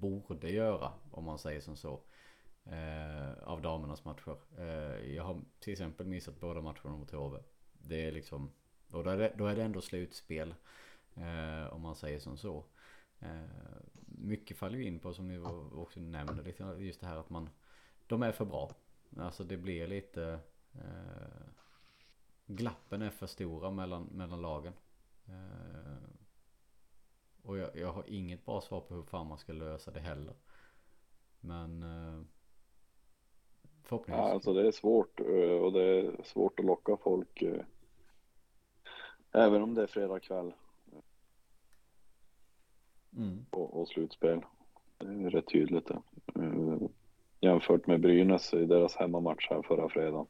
borde 0.00 0.50
göra 0.50 0.92
om 1.10 1.24
man 1.24 1.38
säger 1.38 1.60
som 1.60 1.76
så. 1.76 2.00
Eh, 2.64 3.42
av 3.42 3.62
damernas 3.62 4.04
matcher. 4.04 4.36
Eh, 4.58 5.14
jag 5.14 5.24
har 5.24 5.40
till 5.60 5.72
exempel 5.72 6.06
missat 6.06 6.40
båda 6.40 6.60
matcherna 6.60 6.96
mot 6.96 7.10
HV. 7.10 7.38
Det 7.72 8.06
är 8.06 8.12
liksom, 8.12 8.50
och 8.92 9.04
då 9.04 9.10
är 9.10 9.18
det, 9.18 9.34
då 9.38 9.46
är 9.46 9.56
det 9.56 9.62
ändå 9.62 9.80
slutspel. 9.80 10.54
Eh, 11.14 11.72
om 11.72 11.80
man 11.80 11.96
säger 11.96 12.18
som 12.18 12.36
så. 12.36 12.64
Eh, 13.18 13.40
mycket 14.06 14.56
faller 14.56 14.78
ju 14.78 14.84
in 14.84 14.98
på 14.98 15.14
som 15.14 15.28
ni 15.28 15.38
också 15.72 16.00
nämnde 16.00 16.42
lite 16.42 16.64
just 16.78 17.00
det 17.00 17.06
här 17.06 17.16
att 17.16 17.30
man 17.30 17.48
de 18.06 18.22
är 18.22 18.32
för 18.32 18.44
bra. 18.44 18.74
Alltså 19.18 19.44
det 19.44 19.56
blir 19.56 19.86
lite 19.86 20.38
eh, 20.74 21.46
glappen 22.46 23.02
är 23.02 23.10
för 23.10 23.26
stora 23.26 23.70
mellan, 23.70 24.04
mellan 24.04 24.40
lagen. 24.42 24.72
Eh, 25.28 26.08
och 27.42 27.58
jag, 27.58 27.76
jag 27.76 27.92
har 27.92 28.04
inget 28.06 28.44
bra 28.46 28.60
svar 28.60 28.80
på 28.80 28.94
hur 28.94 29.02
fan 29.02 29.26
man 29.26 29.38
ska 29.38 29.52
lösa 29.52 29.90
det 29.90 30.00
heller. 30.00 30.34
Men 31.40 31.82
eh, 31.82 32.22
förhoppningsvis. 33.82 34.26
Ja, 34.26 34.32
alltså 34.32 34.52
det 34.54 34.66
är 34.66 34.72
svårt 34.72 35.20
eh, 35.20 35.26
och 35.62 35.72
det 35.72 35.82
är 35.82 36.22
svårt 36.24 36.60
att 36.60 36.66
locka 36.66 36.96
folk. 36.96 37.42
eh, 37.42 37.64
Även 39.32 39.62
om 39.62 39.74
det 39.74 39.82
är 39.82 39.86
fredag 39.86 40.20
kväll 40.20 40.52
Mm. 43.16 43.46
och, 43.50 43.80
och 43.80 43.88
slutspel. 43.88 44.40
Det 44.98 45.06
är 45.06 45.30
rätt 45.30 45.48
tydligt 45.48 45.86
det. 45.86 46.02
Jämfört 47.40 47.86
med 47.86 48.00
Brynäs 48.00 48.54
i 48.54 48.64
deras 48.66 48.96
hemmamatch 48.96 49.46
här 49.50 49.62
förra 49.62 49.88
fredagen. 49.88 50.26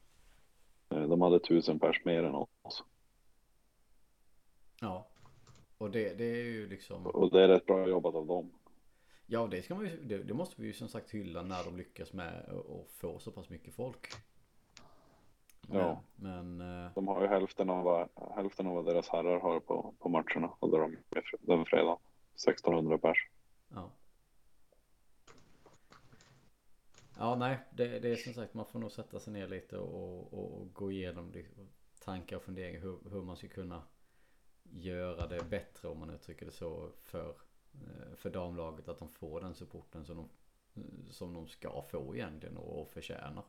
Eh, 0.91 1.03
De 1.09 1.21
hade 1.21 1.41
tusen 1.41 1.79
pers 1.79 2.05
mer 2.05 2.23
än 2.25 2.35
oss. 2.35 2.85
Ja. 4.81 5.07
Och 5.79 5.91
det, 5.91 6.15
det 6.15 6.25
är 6.25 6.45
ju 6.45 6.69
liksom. 6.69 7.07
Och 7.07 7.31
det 7.31 7.45
är 7.45 7.49
rätt 7.49 7.67
bra 7.67 7.89
jobbat 7.89 8.15
av 8.15 8.27
dem. 8.27 8.53
Ja 9.27 9.47
det 9.47 9.63
ska 9.63 9.75
man 9.75 9.85
ju, 9.85 9.97
det, 10.03 10.19
det 10.19 10.35
måste 10.35 10.61
vi 10.61 10.67
ju 10.67 10.73
som 10.73 10.89
sagt 10.89 11.11
hylla 11.11 11.43
när 11.43 11.65
de 11.65 11.77
lyckas 11.77 12.13
med 12.13 12.45
att 12.49 12.91
få 12.91 13.19
så 13.19 13.31
pass 13.33 13.51
mycket 13.51 13.75
folk. 13.75 14.09
Ja. 15.73 16.03
Men, 16.17 16.61
eh, 16.61 16.93
De 16.95 17.09
har 17.09 17.23
ju 17.23 17.29
hälften 17.29 17.71
av 17.71 17.85
vad, 17.85 18.09
hälften 18.37 18.67
av 18.67 18.75
vad 18.75 18.85
deras 18.85 19.09
herrar 19.09 19.41
har 19.41 19.61
på, 19.61 19.95
på 19.99 20.09
matcherna. 20.09 20.51
Och 20.59 20.71
de 20.71 20.97
den 21.41 21.65
fredagen. 21.65 21.99
1600 22.35 22.99
pers. 22.99 23.29
ja. 23.69 23.91
Ja 27.23 27.37
nej, 27.37 27.59
det, 27.71 27.99
det 27.99 28.09
är 28.09 28.17
som 28.17 28.35
sagt 28.35 28.55
man 28.55 28.67
får 28.67 28.79
nog 28.79 28.93
sätta 28.93 29.21
sig 29.21 29.33
ner 29.33 29.49
lite 29.49 29.79
och, 29.79 30.33
och, 30.33 30.61
och 30.61 30.75
gå 30.75 30.93
igenom 30.93 31.33
det, 31.33 31.45
tankar 32.05 32.37
och 32.37 32.43
funderingar 32.43 32.81
hur, 32.81 32.99
hur 33.11 33.23
man 33.23 33.37
ska 33.37 33.49
kunna 33.49 33.83
göra 34.63 35.27
det 35.27 35.45
bättre 35.51 35.89
om 35.89 35.99
man 35.99 36.11
uttrycker 36.11 36.47
det 36.47 36.53
så 36.53 36.89
för, 37.03 37.29
eh, 37.75 38.17
för 38.17 38.31
damlaget 38.31 38.89
att 38.89 38.99
de 38.99 39.09
får 39.09 39.41
den 39.41 39.55
supporten 39.55 40.05
som 40.05 40.17
de, 40.17 40.29
eh, 40.81 41.11
som 41.11 41.35
de 41.35 41.49
ska 41.49 41.83
få 41.83 42.15
egentligen 42.15 42.57
och, 42.57 42.81
och 42.81 42.91
förtjänar. 42.91 43.45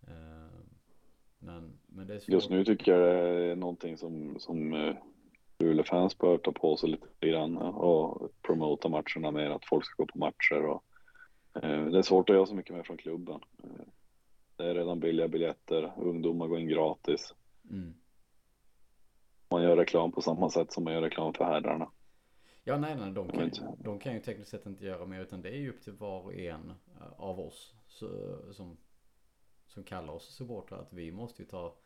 Eh, 0.00 0.60
men, 1.38 1.78
men 1.86 2.06
det 2.06 2.14
är 2.14 2.18
svårt. 2.18 2.28
Just 2.28 2.50
nu 2.50 2.64
tycker 2.64 2.92
jag 2.92 3.00
det 3.00 3.44
är 3.44 3.56
någonting 3.56 3.96
som, 3.96 4.40
som 4.40 4.94
Luleå-fans 5.58 6.18
bör 6.18 6.38
ta 6.38 6.52
på 6.52 6.76
sig 6.76 6.88
lite 6.88 7.28
grann 7.28 7.56
och 7.56 8.30
promota 8.42 8.88
matcherna 8.88 9.30
mer, 9.30 9.50
att 9.50 9.64
folk 9.64 9.84
ska 9.84 10.02
gå 10.02 10.06
på 10.06 10.18
matcher 10.18 10.64
och 10.64 10.84
det 11.52 11.98
är 11.98 12.02
svårt 12.02 12.30
att 12.30 12.36
göra 12.36 12.46
så 12.46 12.54
mycket 12.54 12.76
mer 12.76 12.82
från 12.82 12.96
klubben. 12.96 13.40
Eh, 13.64 13.70
Det 14.56 14.64
är 14.70 14.74
redan 14.74 15.00
billiga 15.00 15.28
biljetter. 15.28 15.92
Ungdomar 15.96 16.46
går 16.46 16.58
in 16.58 16.68
gratis. 16.68 17.34
Mm. 17.70 17.94
Man 19.50 19.62
gör 19.62 19.76
reklam 19.76 20.12
på 20.12 20.20
samma 20.22 20.50
sätt 20.50 20.72
som 20.72 20.84
man 20.84 20.92
gör 20.92 21.02
reklam 21.02 21.34
för 21.34 21.44
herrarna. 21.44 21.90
Ja 22.64 22.78
nej 22.78 22.96
nej 22.96 23.12
de 23.12 23.28
kan, 23.28 23.44
inte. 23.44 23.76
de 23.78 23.98
kan 23.98 24.14
ju 24.14 24.20
tekniskt 24.20 24.50
sett 24.50 24.66
inte 24.66 24.84
göra 24.84 25.06
mer 25.06 25.20
utan 25.20 25.42
det 25.42 25.48
är 25.48 25.56
ju 25.56 25.70
upp 25.70 25.82
till 25.82 25.92
var 25.92 26.22
och 26.22 26.34
en 26.34 26.70
eh, 26.70 27.12
av 27.16 27.40
oss 27.40 27.74
som, 28.52 28.76
som 29.66 29.84
kallar 29.84 30.12
oss 30.12 30.34
supportrar 30.34 30.78
att 30.78 30.92
vi 30.92 31.12
måste 31.12 31.42
ju 31.42 31.48
ta 31.48 31.76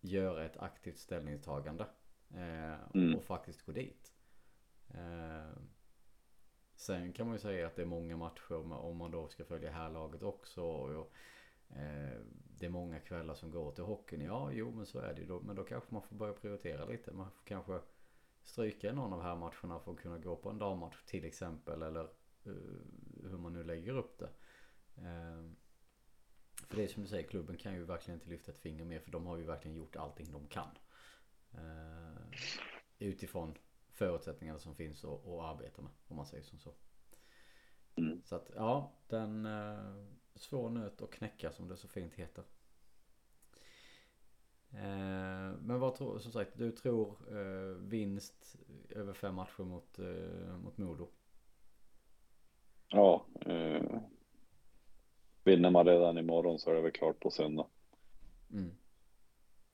göra 0.00 0.44
ett 0.44 0.56
aktivt 0.56 0.98
ställningstagande 0.98 1.86
eh, 2.34 2.74
Mm. 2.94 3.14
och 3.14 3.24
faktiskt 3.24 3.62
gå 3.66 3.72
dit. 3.72 4.12
Eh, 4.94 5.58
sen 6.78 7.12
kan 7.12 7.26
man 7.26 7.34
ju 7.34 7.40
säga 7.40 7.66
att 7.66 7.76
det 7.76 7.82
är 7.82 7.86
många 7.86 8.16
matcher 8.16 8.72
om 8.72 8.96
man 8.96 9.10
då 9.10 9.28
ska 9.28 9.44
följa 9.44 9.70
här 9.70 9.90
laget 9.90 10.22
också. 10.22 10.62
Och, 10.62 11.12
eh, 11.76 12.20
det 12.58 12.66
är 12.66 12.70
många 12.70 13.00
kvällar 13.00 13.34
som 13.34 13.50
går 13.50 13.72
till 13.72 13.84
hockeyn. 13.84 14.20
Ja, 14.20 14.52
jo 14.52 14.70
men 14.70 14.86
så 14.86 14.98
är 14.98 15.14
det 15.14 15.20
ju 15.20 15.26
då. 15.26 15.40
Men 15.40 15.56
då 15.56 15.64
kanske 15.64 15.94
man 15.94 16.02
får 16.02 16.16
börja 16.16 16.32
prioritera 16.32 16.84
lite. 16.84 17.12
Man 17.12 17.30
får 17.30 17.44
kanske 17.44 17.80
stryka 18.44 18.92
någon 18.92 19.12
av 19.12 19.22
här 19.22 19.36
matcherna 19.36 19.80
för 19.80 19.92
att 19.92 19.98
kunna 19.98 20.18
gå 20.18 20.36
på 20.36 20.50
en 20.50 20.58
dammatch 20.58 21.04
till 21.06 21.24
exempel. 21.24 21.82
Eller 21.82 22.08
uh, 22.46 22.80
hur 23.22 23.38
man 23.38 23.52
nu 23.52 23.64
lägger 23.64 23.96
upp 23.96 24.18
det. 24.18 24.30
Eh, 24.96 25.50
för 26.66 26.76
det 26.76 26.84
är 26.84 26.88
som 26.88 27.02
du 27.02 27.08
säger, 27.08 27.28
klubben 27.28 27.56
kan 27.56 27.74
ju 27.74 27.84
verkligen 27.84 28.20
inte 28.20 28.30
lyfta 28.30 28.52
ett 28.52 28.58
finger 28.58 28.84
mer 28.84 29.00
för 29.00 29.10
de 29.10 29.26
har 29.26 29.36
ju 29.36 29.44
verkligen 29.44 29.76
gjort 29.76 29.96
allting 29.96 30.32
de 30.32 30.46
kan. 30.46 30.78
Eh, 31.52 32.38
utifrån 32.98 33.54
förutsättningarna 33.98 34.58
som 34.58 34.74
finns 34.74 35.04
att 35.04 35.26
att 35.26 35.42
arbeta 35.42 35.82
med 35.82 35.90
om 36.08 36.16
man 36.16 36.26
säger 36.26 36.44
som 36.44 36.58
så. 36.58 36.74
Mm. 37.96 38.22
Så 38.24 38.36
att 38.36 38.50
ja, 38.56 38.92
den 39.08 39.46
eh, 39.46 40.04
svår 40.34 40.70
nöt 40.70 41.02
att 41.02 41.10
knäcka 41.10 41.52
som 41.52 41.68
det 41.68 41.76
så 41.76 41.88
fint 41.88 42.14
heter. 42.14 42.44
Eh, 44.70 45.52
men 45.60 45.80
vad 45.80 45.94
tror, 45.94 46.18
som 46.18 46.32
sagt, 46.32 46.58
du 46.58 46.72
tror 46.72 47.16
eh, 47.30 47.76
vinst 47.76 48.56
över 48.90 49.12
fem 49.12 49.34
matcher 49.34 49.62
mot, 49.62 49.98
eh, 49.98 50.56
mot 50.58 50.78
Modo? 50.78 51.08
Ja, 52.88 53.26
eh, 53.40 54.00
vinner 55.44 55.70
man 55.70 55.86
redan 55.86 56.18
imorgon 56.18 56.58
så 56.58 56.70
är 56.70 56.74
det 56.74 56.82
väl 56.82 56.92
klart 56.92 57.20
på 57.20 57.30
söndag. 57.30 57.66
Mm. 58.52 58.70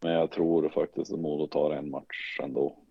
Men 0.01 0.13
jag 0.13 0.31
tror 0.31 0.69
faktiskt 0.69 1.13
att 1.13 1.21
Modo 1.21 1.47
tar 1.47 1.71
en 1.71 1.91
match 1.91 2.41
ändå. 2.43 2.84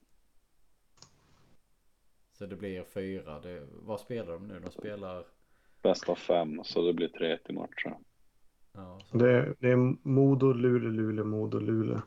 Så 2.43 2.47
det 2.47 2.55
blir 2.55 2.83
fyra. 2.83 3.39
Det, 3.39 3.67
vad 3.71 3.99
spelar 3.99 4.33
de 4.33 4.47
nu? 4.47 4.59
De 4.59 4.71
spelar... 4.71 5.25
Bäst 5.81 6.09
av 6.09 6.15
fem, 6.15 6.63
så 6.63 6.81
det 6.87 6.93
blir 6.93 7.07
tre 7.07 7.37
till 7.37 7.53
matcher. 7.55 7.97
Ja, 8.73 8.99
så- 9.05 9.17
Det 9.17 9.31
är, 9.31 9.55
det 9.59 9.67
är 9.71 10.07
Modo, 10.07 10.53
Luleå, 10.53 10.91
Luleå, 10.91 11.25
Modo, 11.25 11.59
Luleå. 11.59 12.01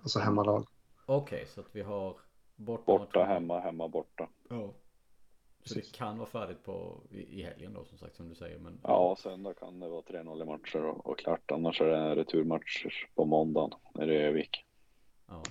Alltså 0.00 0.18
hemmalag. 0.18 0.66
Okej, 1.06 1.46
så 1.46 1.60
att 1.60 1.66
vi 1.76 1.82
har 1.82 2.16
borta, 2.56 2.82
Borta, 2.86 3.24
hemma, 3.24 3.60
hemma, 3.60 3.88
borta. 3.88 4.28
Ja. 4.48 4.72
Så 5.64 5.74
Precis. 5.74 5.92
det 5.92 5.98
kan 5.98 6.18
vara 6.18 6.28
färdigt 6.28 6.62
på, 6.64 7.00
i, 7.10 7.40
i 7.40 7.42
helgen 7.42 7.72
då 7.74 7.84
som 7.84 7.98
sagt 7.98 8.16
som 8.16 8.28
du 8.28 8.34
säger. 8.34 8.58
Men 8.58 8.80
Ja, 8.82 9.16
söndag 9.18 9.54
kan 9.54 9.80
det 9.80 9.88
vara 9.88 10.02
3-0 10.02 10.42
i 10.42 10.44
matcher 10.44 10.84
och, 10.84 11.06
och 11.06 11.18
klart. 11.18 11.50
Annars 11.50 11.80
är 11.80 11.86
det 11.86 11.96
en 11.96 12.14
returmatch 12.14 12.86
på 13.14 13.24
måndagen 13.24 13.70
nere 13.94 14.14
i 14.14 14.22
Övik. 14.22 14.64
ja. 15.28 15.42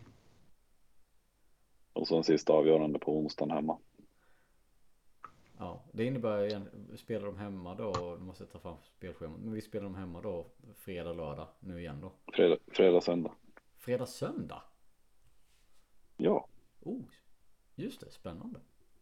Och 1.94 2.08
så 2.08 2.18
en 2.18 2.24
sista 2.24 2.54
avgörande 2.54 3.00
på 3.00 3.18
onsdagen 3.18 3.52
hemma. 3.52 3.78
Ja, 5.58 5.84
det 5.91 6.06
innebär 6.06 6.45
igen, 6.45 6.70
spelar 6.95 7.26
de 7.26 7.38
hemma 7.38 7.76
då, 7.76 8.16
nu 8.20 8.26
måste 8.26 8.43
jag 8.43 8.51
ta 8.51 8.60
fram 8.60 8.78
spelschemat, 8.82 9.39
men 9.39 9.53
vi 9.53 9.62
spelar 9.62 9.84
de 9.84 9.95
hemma 9.95 10.22
då 10.22 10.47
fredag, 10.76 11.14
lördag 11.14 11.47
nu 11.60 11.80
igen 11.80 12.01
då. 12.01 12.12
Fredag, 12.34 12.58
fredag 12.68 13.01
söndag. 13.01 13.32
Fredag, 13.78 14.06
söndag? 14.06 14.64
Ja, 16.18 16.47
Oh, 16.86 17.06
just 17.76 18.01
det, 18.01 18.12
spännande. 18.12 18.60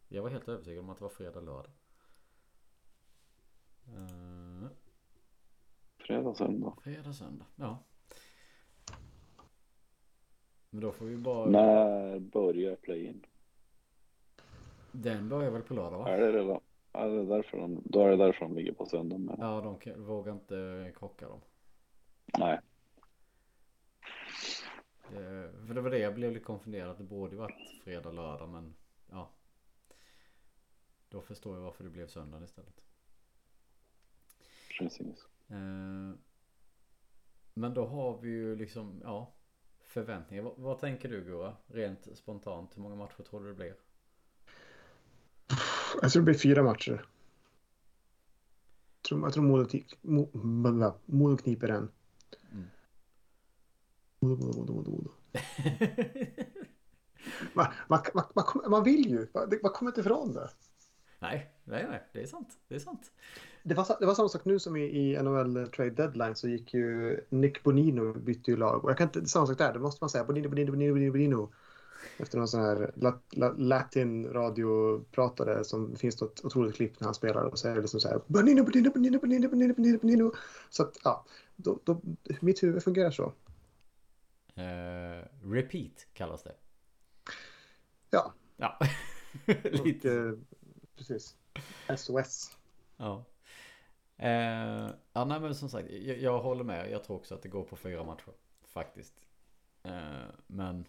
Jag 0.07 0.23
var 0.23 0.29
helt 0.29 0.49
övertygad 0.49 0.79
om 0.83 0.89
att 0.89 0.97
det 0.97 1.03
var 1.03 1.09
fredag, 1.09 1.41
lördag. 1.41 1.71
Uh, 3.87 4.67
fredag, 5.97 6.35
söndag. 6.35 6.77
fredag, 6.83 7.13
söndag, 7.13 7.45
ja. 7.55 7.83
Men 10.69 10.81
då 10.81 10.91
får 10.91 11.05
vi 11.05 11.17
bara, 11.17 11.49
När 11.49 12.19
börjar 12.19 12.75
play-in? 12.75 13.25
Den 14.93 15.29
börjar 15.29 15.51
väl 15.51 15.61
på 15.61 15.73
lördag 15.73 15.97
va? 15.99 16.09
Är 16.09 16.17
det 16.21 16.31
redan? 16.31 16.59
Är 16.93 17.09
det 17.09 17.25
därför 17.25 17.57
de, 17.57 17.81
då 17.85 18.05
är 18.05 18.09
det 18.09 18.17
därför 18.17 18.39
de 18.45 18.55
ligger 18.55 18.73
på 18.73 18.85
söndag. 18.85 19.17
Men 19.17 19.35
Ja, 19.39 19.61
de 19.61 19.79
kan, 19.79 20.05
vågar 20.05 20.33
inte 20.33 20.91
krocka 20.95 21.27
dem. 21.27 21.41
nej, 22.39 22.59
Det, 25.09 25.51
för 25.67 25.73
det 25.73 25.81
var 25.81 25.89
det 25.89 25.97
jag 25.99 26.15
blev 26.15 26.31
lite 26.31 26.45
konfunderad. 26.45 26.89
att 26.91 26.97
Det 26.97 27.03
borde 27.03 27.31
ju 27.31 27.37
varit 27.37 27.81
fredag, 27.83 28.11
lördag 28.11 28.49
men 28.49 28.73
ja. 29.11 29.29
Då 31.09 31.21
förstår 31.21 31.55
jag 31.57 31.63
varför 31.63 31.83
det 31.83 31.89
blev 31.89 32.07
söndag 32.07 32.43
istället. 32.43 32.81
precis. 34.79 35.27
Eh, 35.49 36.17
men 37.53 37.73
då 37.73 37.85
har 37.85 38.17
vi 38.17 38.29
ju 38.29 38.55
liksom, 38.55 39.01
ja. 39.03 39.33
Förväntningar. 39.81 40.43
Vad, 40.43 40.53
vad 40.57 40.79
tänker 40.79 41.09
du 41.09 41.23
Gura? 41.23 41.55
Rent 41.67 42.17
spontant. 42.17 42.77
Hur 42.77 42.81
många 42.81 42.95
matcher 42.95 43.23
tror 43.23 43.39
du 43.43 43.47
det 43.47 43.53
blir? 43.55 43.75
Jag 46.01 46.11
tror 46.11 46.21
det 46.21 46.25
blir 46.25 46.33
fyra 46.39 46.63
matcher. 46.63 46.91
Jag 49.01 49.07
tror, 49.07 49.21
jag 49.21 49.33
tror 49.33 49.43
Modo. 49.43 50.97
Modo 51.05 51.37
kniper 51.37 51.69
en. 51.69 51.89
Mm. 52.51 52.65
Modo, 54.19 54.45
Modo, 54.45 54.57
Modo, 54.59 54.73
Modo, 54.73 54.91
Modo. 54.91 55.09
Man, 57.53 57.67
man, 57.87 57.99
man, 58.13 58.23
man, 58.35 58.45
kommer- 58.45 58.69
man 58.69 58.83
vill 58.83 59.09
ju. 59.09 59.27
Man, 59.63 59.71
kommer 59.71 59.91
inte 59.91 60.01
ifrån 60.01 60.33
det. 60.33 60.49
nej, 61.19 61.51
nej, 61.63 61.85
nej. 61.89 62.03
Det 62.13 62.21
är 62.21 62.27
sant. 62.27 62.57
Det 62.67 62.75
är 62.75 62.79
sant. 62.79 63.11
Det 63.63 63.73
var, 63.75 63.87
det 63.99 64.05
var 64.05 64.13
samma 64.15 64.29
sak 64.29 64.45
nu 64.45 64.59
som 64.59 64.75
i, 64.75 64.81
i 64.83 65.21
NHL 65.23 65.67
Trade 65.67 65.89
Deadline 65.89 66.35
så 66.35 66.47
gick 66.47 66.73
ju 66.73 67.19
Nick 67.29 67.63
Bonino 67.63 68.13
bytte 68.13 68.51
ju 68.51 68.57
lag. 68.57 68.83
Och 68.83 68.89
jag 68.89 68.97
kan 68.97 69.07
inte, 69.07 69.25
samma 69.25 69.47
sak 69.47 69.57
där, 69.57 69.73
det 69.73 69.79
måste 69.79 70.03
man 70.03 70.09
säga. 70.09 70.23
Bonino, 70.23 70.49
Bonino, 70.49 70.71
Bonino, 70.71 71.11
Bonino. 71.11 71.51
Efter 72.17 72.37
någon 72.37 72.47
sån 72.47 72.61
här 72.61 72.91
lat, 72.95 73.23
lat, 73.31 73.59
latin 73.59 74.27
radiopratare 74.33 75.63
som 75.63 75.95
finns 75.95 76.21
något 76.21 76.45
otroligt 76.45 76.75
klipp 76.75 76.99
när 76.99 77.05
han 77.07 77.15
spelar 77.15 77.43
och 77.43 77.59
så 77.59 77.67
är 77.67 77.75
det 77.75 77.81
liksom 77.81 77.99
så 77.99 78.07
här 78.09 78.21
Bonino, 78.27 78.63
Bonino, 78.63 78.91
Bonino, 78.91 79.19
Bonino, 79.19 79.49
Bonino, 79.49 79.73
Bonino, 79.73 79.97
Bonino. 79.99 80.31
Så 80.69 80.83
att 80.83 80.97
ja, 81.03 81.25
då, 81.55 81.79
då, 81.83 82.01
mitt 82.41 82.63
huvud 82.63 82.83
fungerar 82.83 83.11
så. 83.11 83.33
Eh, 84.55 85.25
repeat 85.43 86.07
kallas 86.13 86.43
det. 86.43 86.55
Ja, 88.09 88.33
Ja. 88.57 88.77
och, 89.47 89.85
Lite. 89.85 90.11
eh, 90.13 90.33
precis. 90.95 91.35
SOS. 91.97 92.57
Ja. 92.97 93.25
Eh, 94.17 94.89
ja, 95.13 95.25
nej 95.25 95.39
men 95.39 95.55
som 95.55 95.69
sagt, 95.69 95.89
jag, 95.91 96.17
jag 96.17 96.39
håller 96.39 96.63
med. 96.63 96.91
Jag 96.91 97.03
tror 97.03 97.17
också 97.17 97.35
att 97.35 97.41
det 97.41 97.49
går 97.49 97.63
på 97.63 97.75
fyra 97.75 98.03
matcher. 98.03 98.33
Faktiskt. 98.65 99.13
Eh, 99.83 100.25
men 100.47 100.85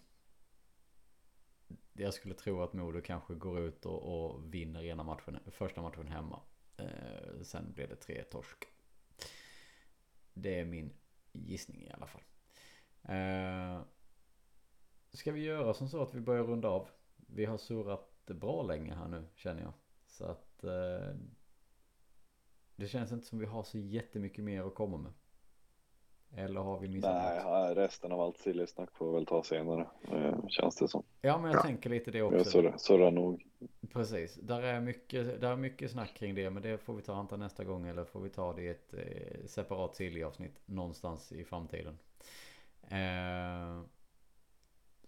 jag 1.94 2.14
skulle 2.14 2.34
tro 2.34 2.62
att 2.62 2.72
Modo 2.72 3.00
kanske 3.00 3.34
går 3.34 3.60
ut 3.60 3.86
och, 3.86 4.02
och 4.02 4.54
vinner 4.54 4.84
ena 4.84 5.02
matchen, 5.02 5.38
första 5.46 5.82
matchen 5.82 6.08
hemma. 6.08 6.40
Eh, 6.76 7.42
sen 7.42 7.72
blir 7.72 7.86
det 7.86 7.96
tre 7.96 8.22
torsk. 8.22 8.64
Det 10.34 10.60
är 10.60 10.64
min 10.64 10.92
gissning 11.32 11.82
i 11.82 11.90
alla 11.90 12.06
fall. 12.06 12.22
Eh, 13.02 13.82
ska 15.12 15.32
vi 15.32 15.40
göra 15.40 15.74
som 15.74 15.88
så 15.88 16.02
att 16.02 16.14
vi 16.14 16.20
börjar 16.20 16.44
runda 16.44 16.68
av? 16.68 16.88
Vi 17.16 17.44
har 17.44 17.58
surrat 17.58 18.26
bra 18.26 18.62
länge 18.62 18.94
här 18.94 19.08
nu 19.08 19.26
känner 19.34 19.62
jag. 19.62 19.72
Så 20.06 20.24
att 20.24 20.64
eh, 20.64 21.16
det 22.76 22.88
känns 22.88 23.12
inte 23.12 23.26
som 23.26 23.38
vi 23.38 23.46
har 23.46 23.62
så 23.62 23.78
jättemycket 23.78 24.44
mer 24.44 24.62
att 24.62 24.74
komma 24.74 24.96
med. 24.96 25.12
Eller 26.36 26.60
har 26.60 26.78
vi 26.78 26.88
missat 26.88 27.14
Nej, 27.14 27.44
något? 27.44 27.76
resten 27.76 28.12
av 28.12 28.20
allt 28.20 28.38
sillysnack 28.38 28.88
får 28.92 29.06
vi 29.10 29.14
väl 29.14 29.26
ta 29.26 29.42
senare. 29.42 29.86
Eh, 30.12 30.46
känns 30.48 30.76
det 30.76 30.88
som. 30.88 31.02
Ja 31.20 31.38
men 31.38 31.50
jag 31.50 31.58
Ja. 31.58 31.62
tänker 31.62 31.90
lite 31.90 32.10
det 32.10 32.18
Jag 32.18 32.32
också. 32.34 32.44
surrar, 32.50 32.74
surrar 32.76 33.10
nog. 33.10 33.44
Precis. 33.92 34.34
Där 34.34 34.62
är, 34.62 34.80
mycket, 34.80 35.40
där 35.40 35.50
är 35.52 35.56
mycket 35.56 35.90
snack 35.90 36.14
kring 36.14 36.34
det. 36.34 36.50
Men 36.50 36.62
det 36.62 36.78
får 36.78 36.94
vi 36.94 37.02
ta 37.02 37.14
antar 37.14 37.36
nästa 37.36 37.64
gång. 37.64 37.86
Eller 37.86 38.04
får 38.04 38.20
vi 38.20 38.30
ta 38.30 38.52
det 38.52 38.62
i 38.62 38.68
ett 38.68 38.94
eh, 38.94 39.46
separat 39.46 39.94
silly-avsnitt. 39.96 40.60
Någonstans 40.66 41.32
i 41.32 41.44
framtiden. 41.44 41.98
Eh, 42.88 43.80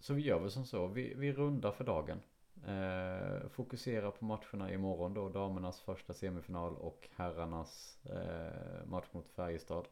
så 0.00 0.14
vi 0.14 0.22
gör 0.22 0.38
väl 0.38 0.50
som 0.50 0.64
så. 0.64 0.86
Vi, 0.86 1.14
vi 1.16 1.32
rundar 1.32 1.72
för 1.72 1.84
dagen. 1.84 2.20
Eh, 2.66 3.48
fokuserar 3.48 4.10
på 4.10 4.24
matcherna 4.24 4.72
imorgon 4.72 5.14
då. 5.14 5.28
Damernas 5.28 5.80
första 5.80 6.12
semifinal 6.14 6.76
och 6.76 7.08
herrarnas 7.16 7.98
eh, 8.04 8.86
match 8.86 9.06
mot 9.12 9.28
Färjestad. 9.28 9.84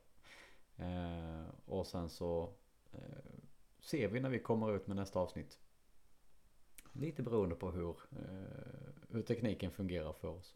Eh, 0.76 1.44
och 1.64 1.86
sen 1.86 2.08
så 2.08 2.52
eh, 2.92 2.98
ser 3.80 4.08
vi 4.08 4.20
när 4.20 4.30
vi 4.30 4.38
kommer 4.38 4.76
ut 4.76 4.86
med 4.86 4.96
nästa 4.96 5.20
avsnitt. 5.20 5.58
Lite 6.92 7.22
beroende 7.22 7.54
på 7.54 7.70
hur, 7.70 7.96
eh, 8.12 8.94
hur 9.10 9.22
tekniken 9.22 9.70
fungerar 9.70 10.12
för 10.12 10.28
oss. 10.28 10.54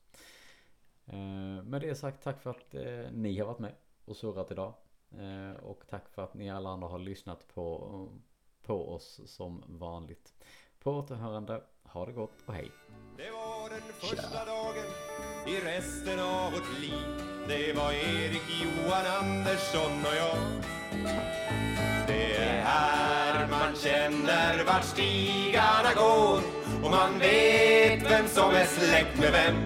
Eh, 1.06 1.62
med 1.64 1.80
det 1.80 1.94
sagt, 1.94 2.22
tack 2.22 2.40
för 2.40 2.50
att 2.50 2.74
eh, 2.74 3.12
ni 3.12 3.38
har 3.38 3.46
varit 3.46 3.58
med 3.58 3.74
och 4.04 4.16
surrat 4.16 4.50
idag. 4.50 4.74
Och 5.62 5.84
tack 5.88 6.08
för 6.08 6.24
att 6.24 6.34
ni 6.34 6.50
alla 6.50 6.70
andra 6.70 6.88
har 6.88 6.98
lyssnat 6.98 7.48
på, 7.48 8.08
på 8.62 8.94
oss 8.94 9.20
som 9.26 9.64
vanligt. 9.66 10.34
På 10.78 10.92
återhörande, 10.92 11.62
ha 11.82 12.06
det 12.06 12.12
gott 12.12 12.42
och 12.46 12.54
hej. 12.54 12.70
Det 13.16 13.30
var 13.30 13.70
den 13.70 13.80
första 13.80 14.44
dagen 14.44 14.86
i 15.46 15.60
resten 15.60 16.20
av 16.20 16.52
vårt 16.52 16.80
liv 16.80 17.27
det 17.48 17.72
var 17.76 17.92
Erik, 17.92 18.42
Johan, 18.62 19.06
Andersson 19.20 20.06
och 20.06 20.16
jag. 20.16 20.38
Det 22.06 22.36
är 22.36 22.62
här 22.64 23.48
man 23.50 23.76
känner 23.76 24.64
vart 24.64 24.84
stigarna 24.84 25.94
går. 25.96 26.40
Och 26.84 26.90
man 26.90 27.18
vet 27.18 28.10
vem 28.10 28.28
som 28.28 28.50
är 28.50 28.64
släkt 28.64 29.18
med 29.20 29.32
vem. 29.32 29.56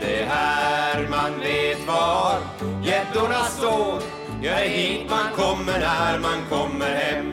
Det 0.00 0.22
är 0.22 0.26
här 0.26 1.08
man 1.10 1.40
vet 1.40 1.86
var 1.86 2.38
gäddorna 2.84 3.44
står. 3.44 4.02
Ja, 4.42 4.52
det 4.56 4.64
är 4.64 4.68
hit 4.68 5.10
man 5.10 5.32
kommer 5.36 5.78
när 5.78 6.18
man 6.18 6.44
kommer 6.50 6.94
hem. 6.94 7.32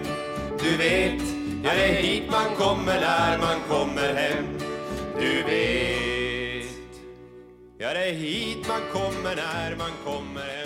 Du 0.60 0.78
vet, 0.78 1.22
ja 1.64 1.72
det 1.74 1.86
är 1.86 2.02
hit 2.02 2.32
man 2.32 2.56
kommer 2.58 3.02
när 3.02 3.38
man 3.38 3.60
kommer 3.70 4.14
hem. 4.14 4.46
Du 5.20 5.44
vet, 5.44 5.75
ja 7.78 7.94
det 7.94 8.10
är 8.10 8.14
hit 8.14 8.68
man 8.68 8.82
kommer 8.94 9.36
när 9.36 9.76
man 9.76 9.92
kommer. 10.04 10.42
hem 10.42 10.65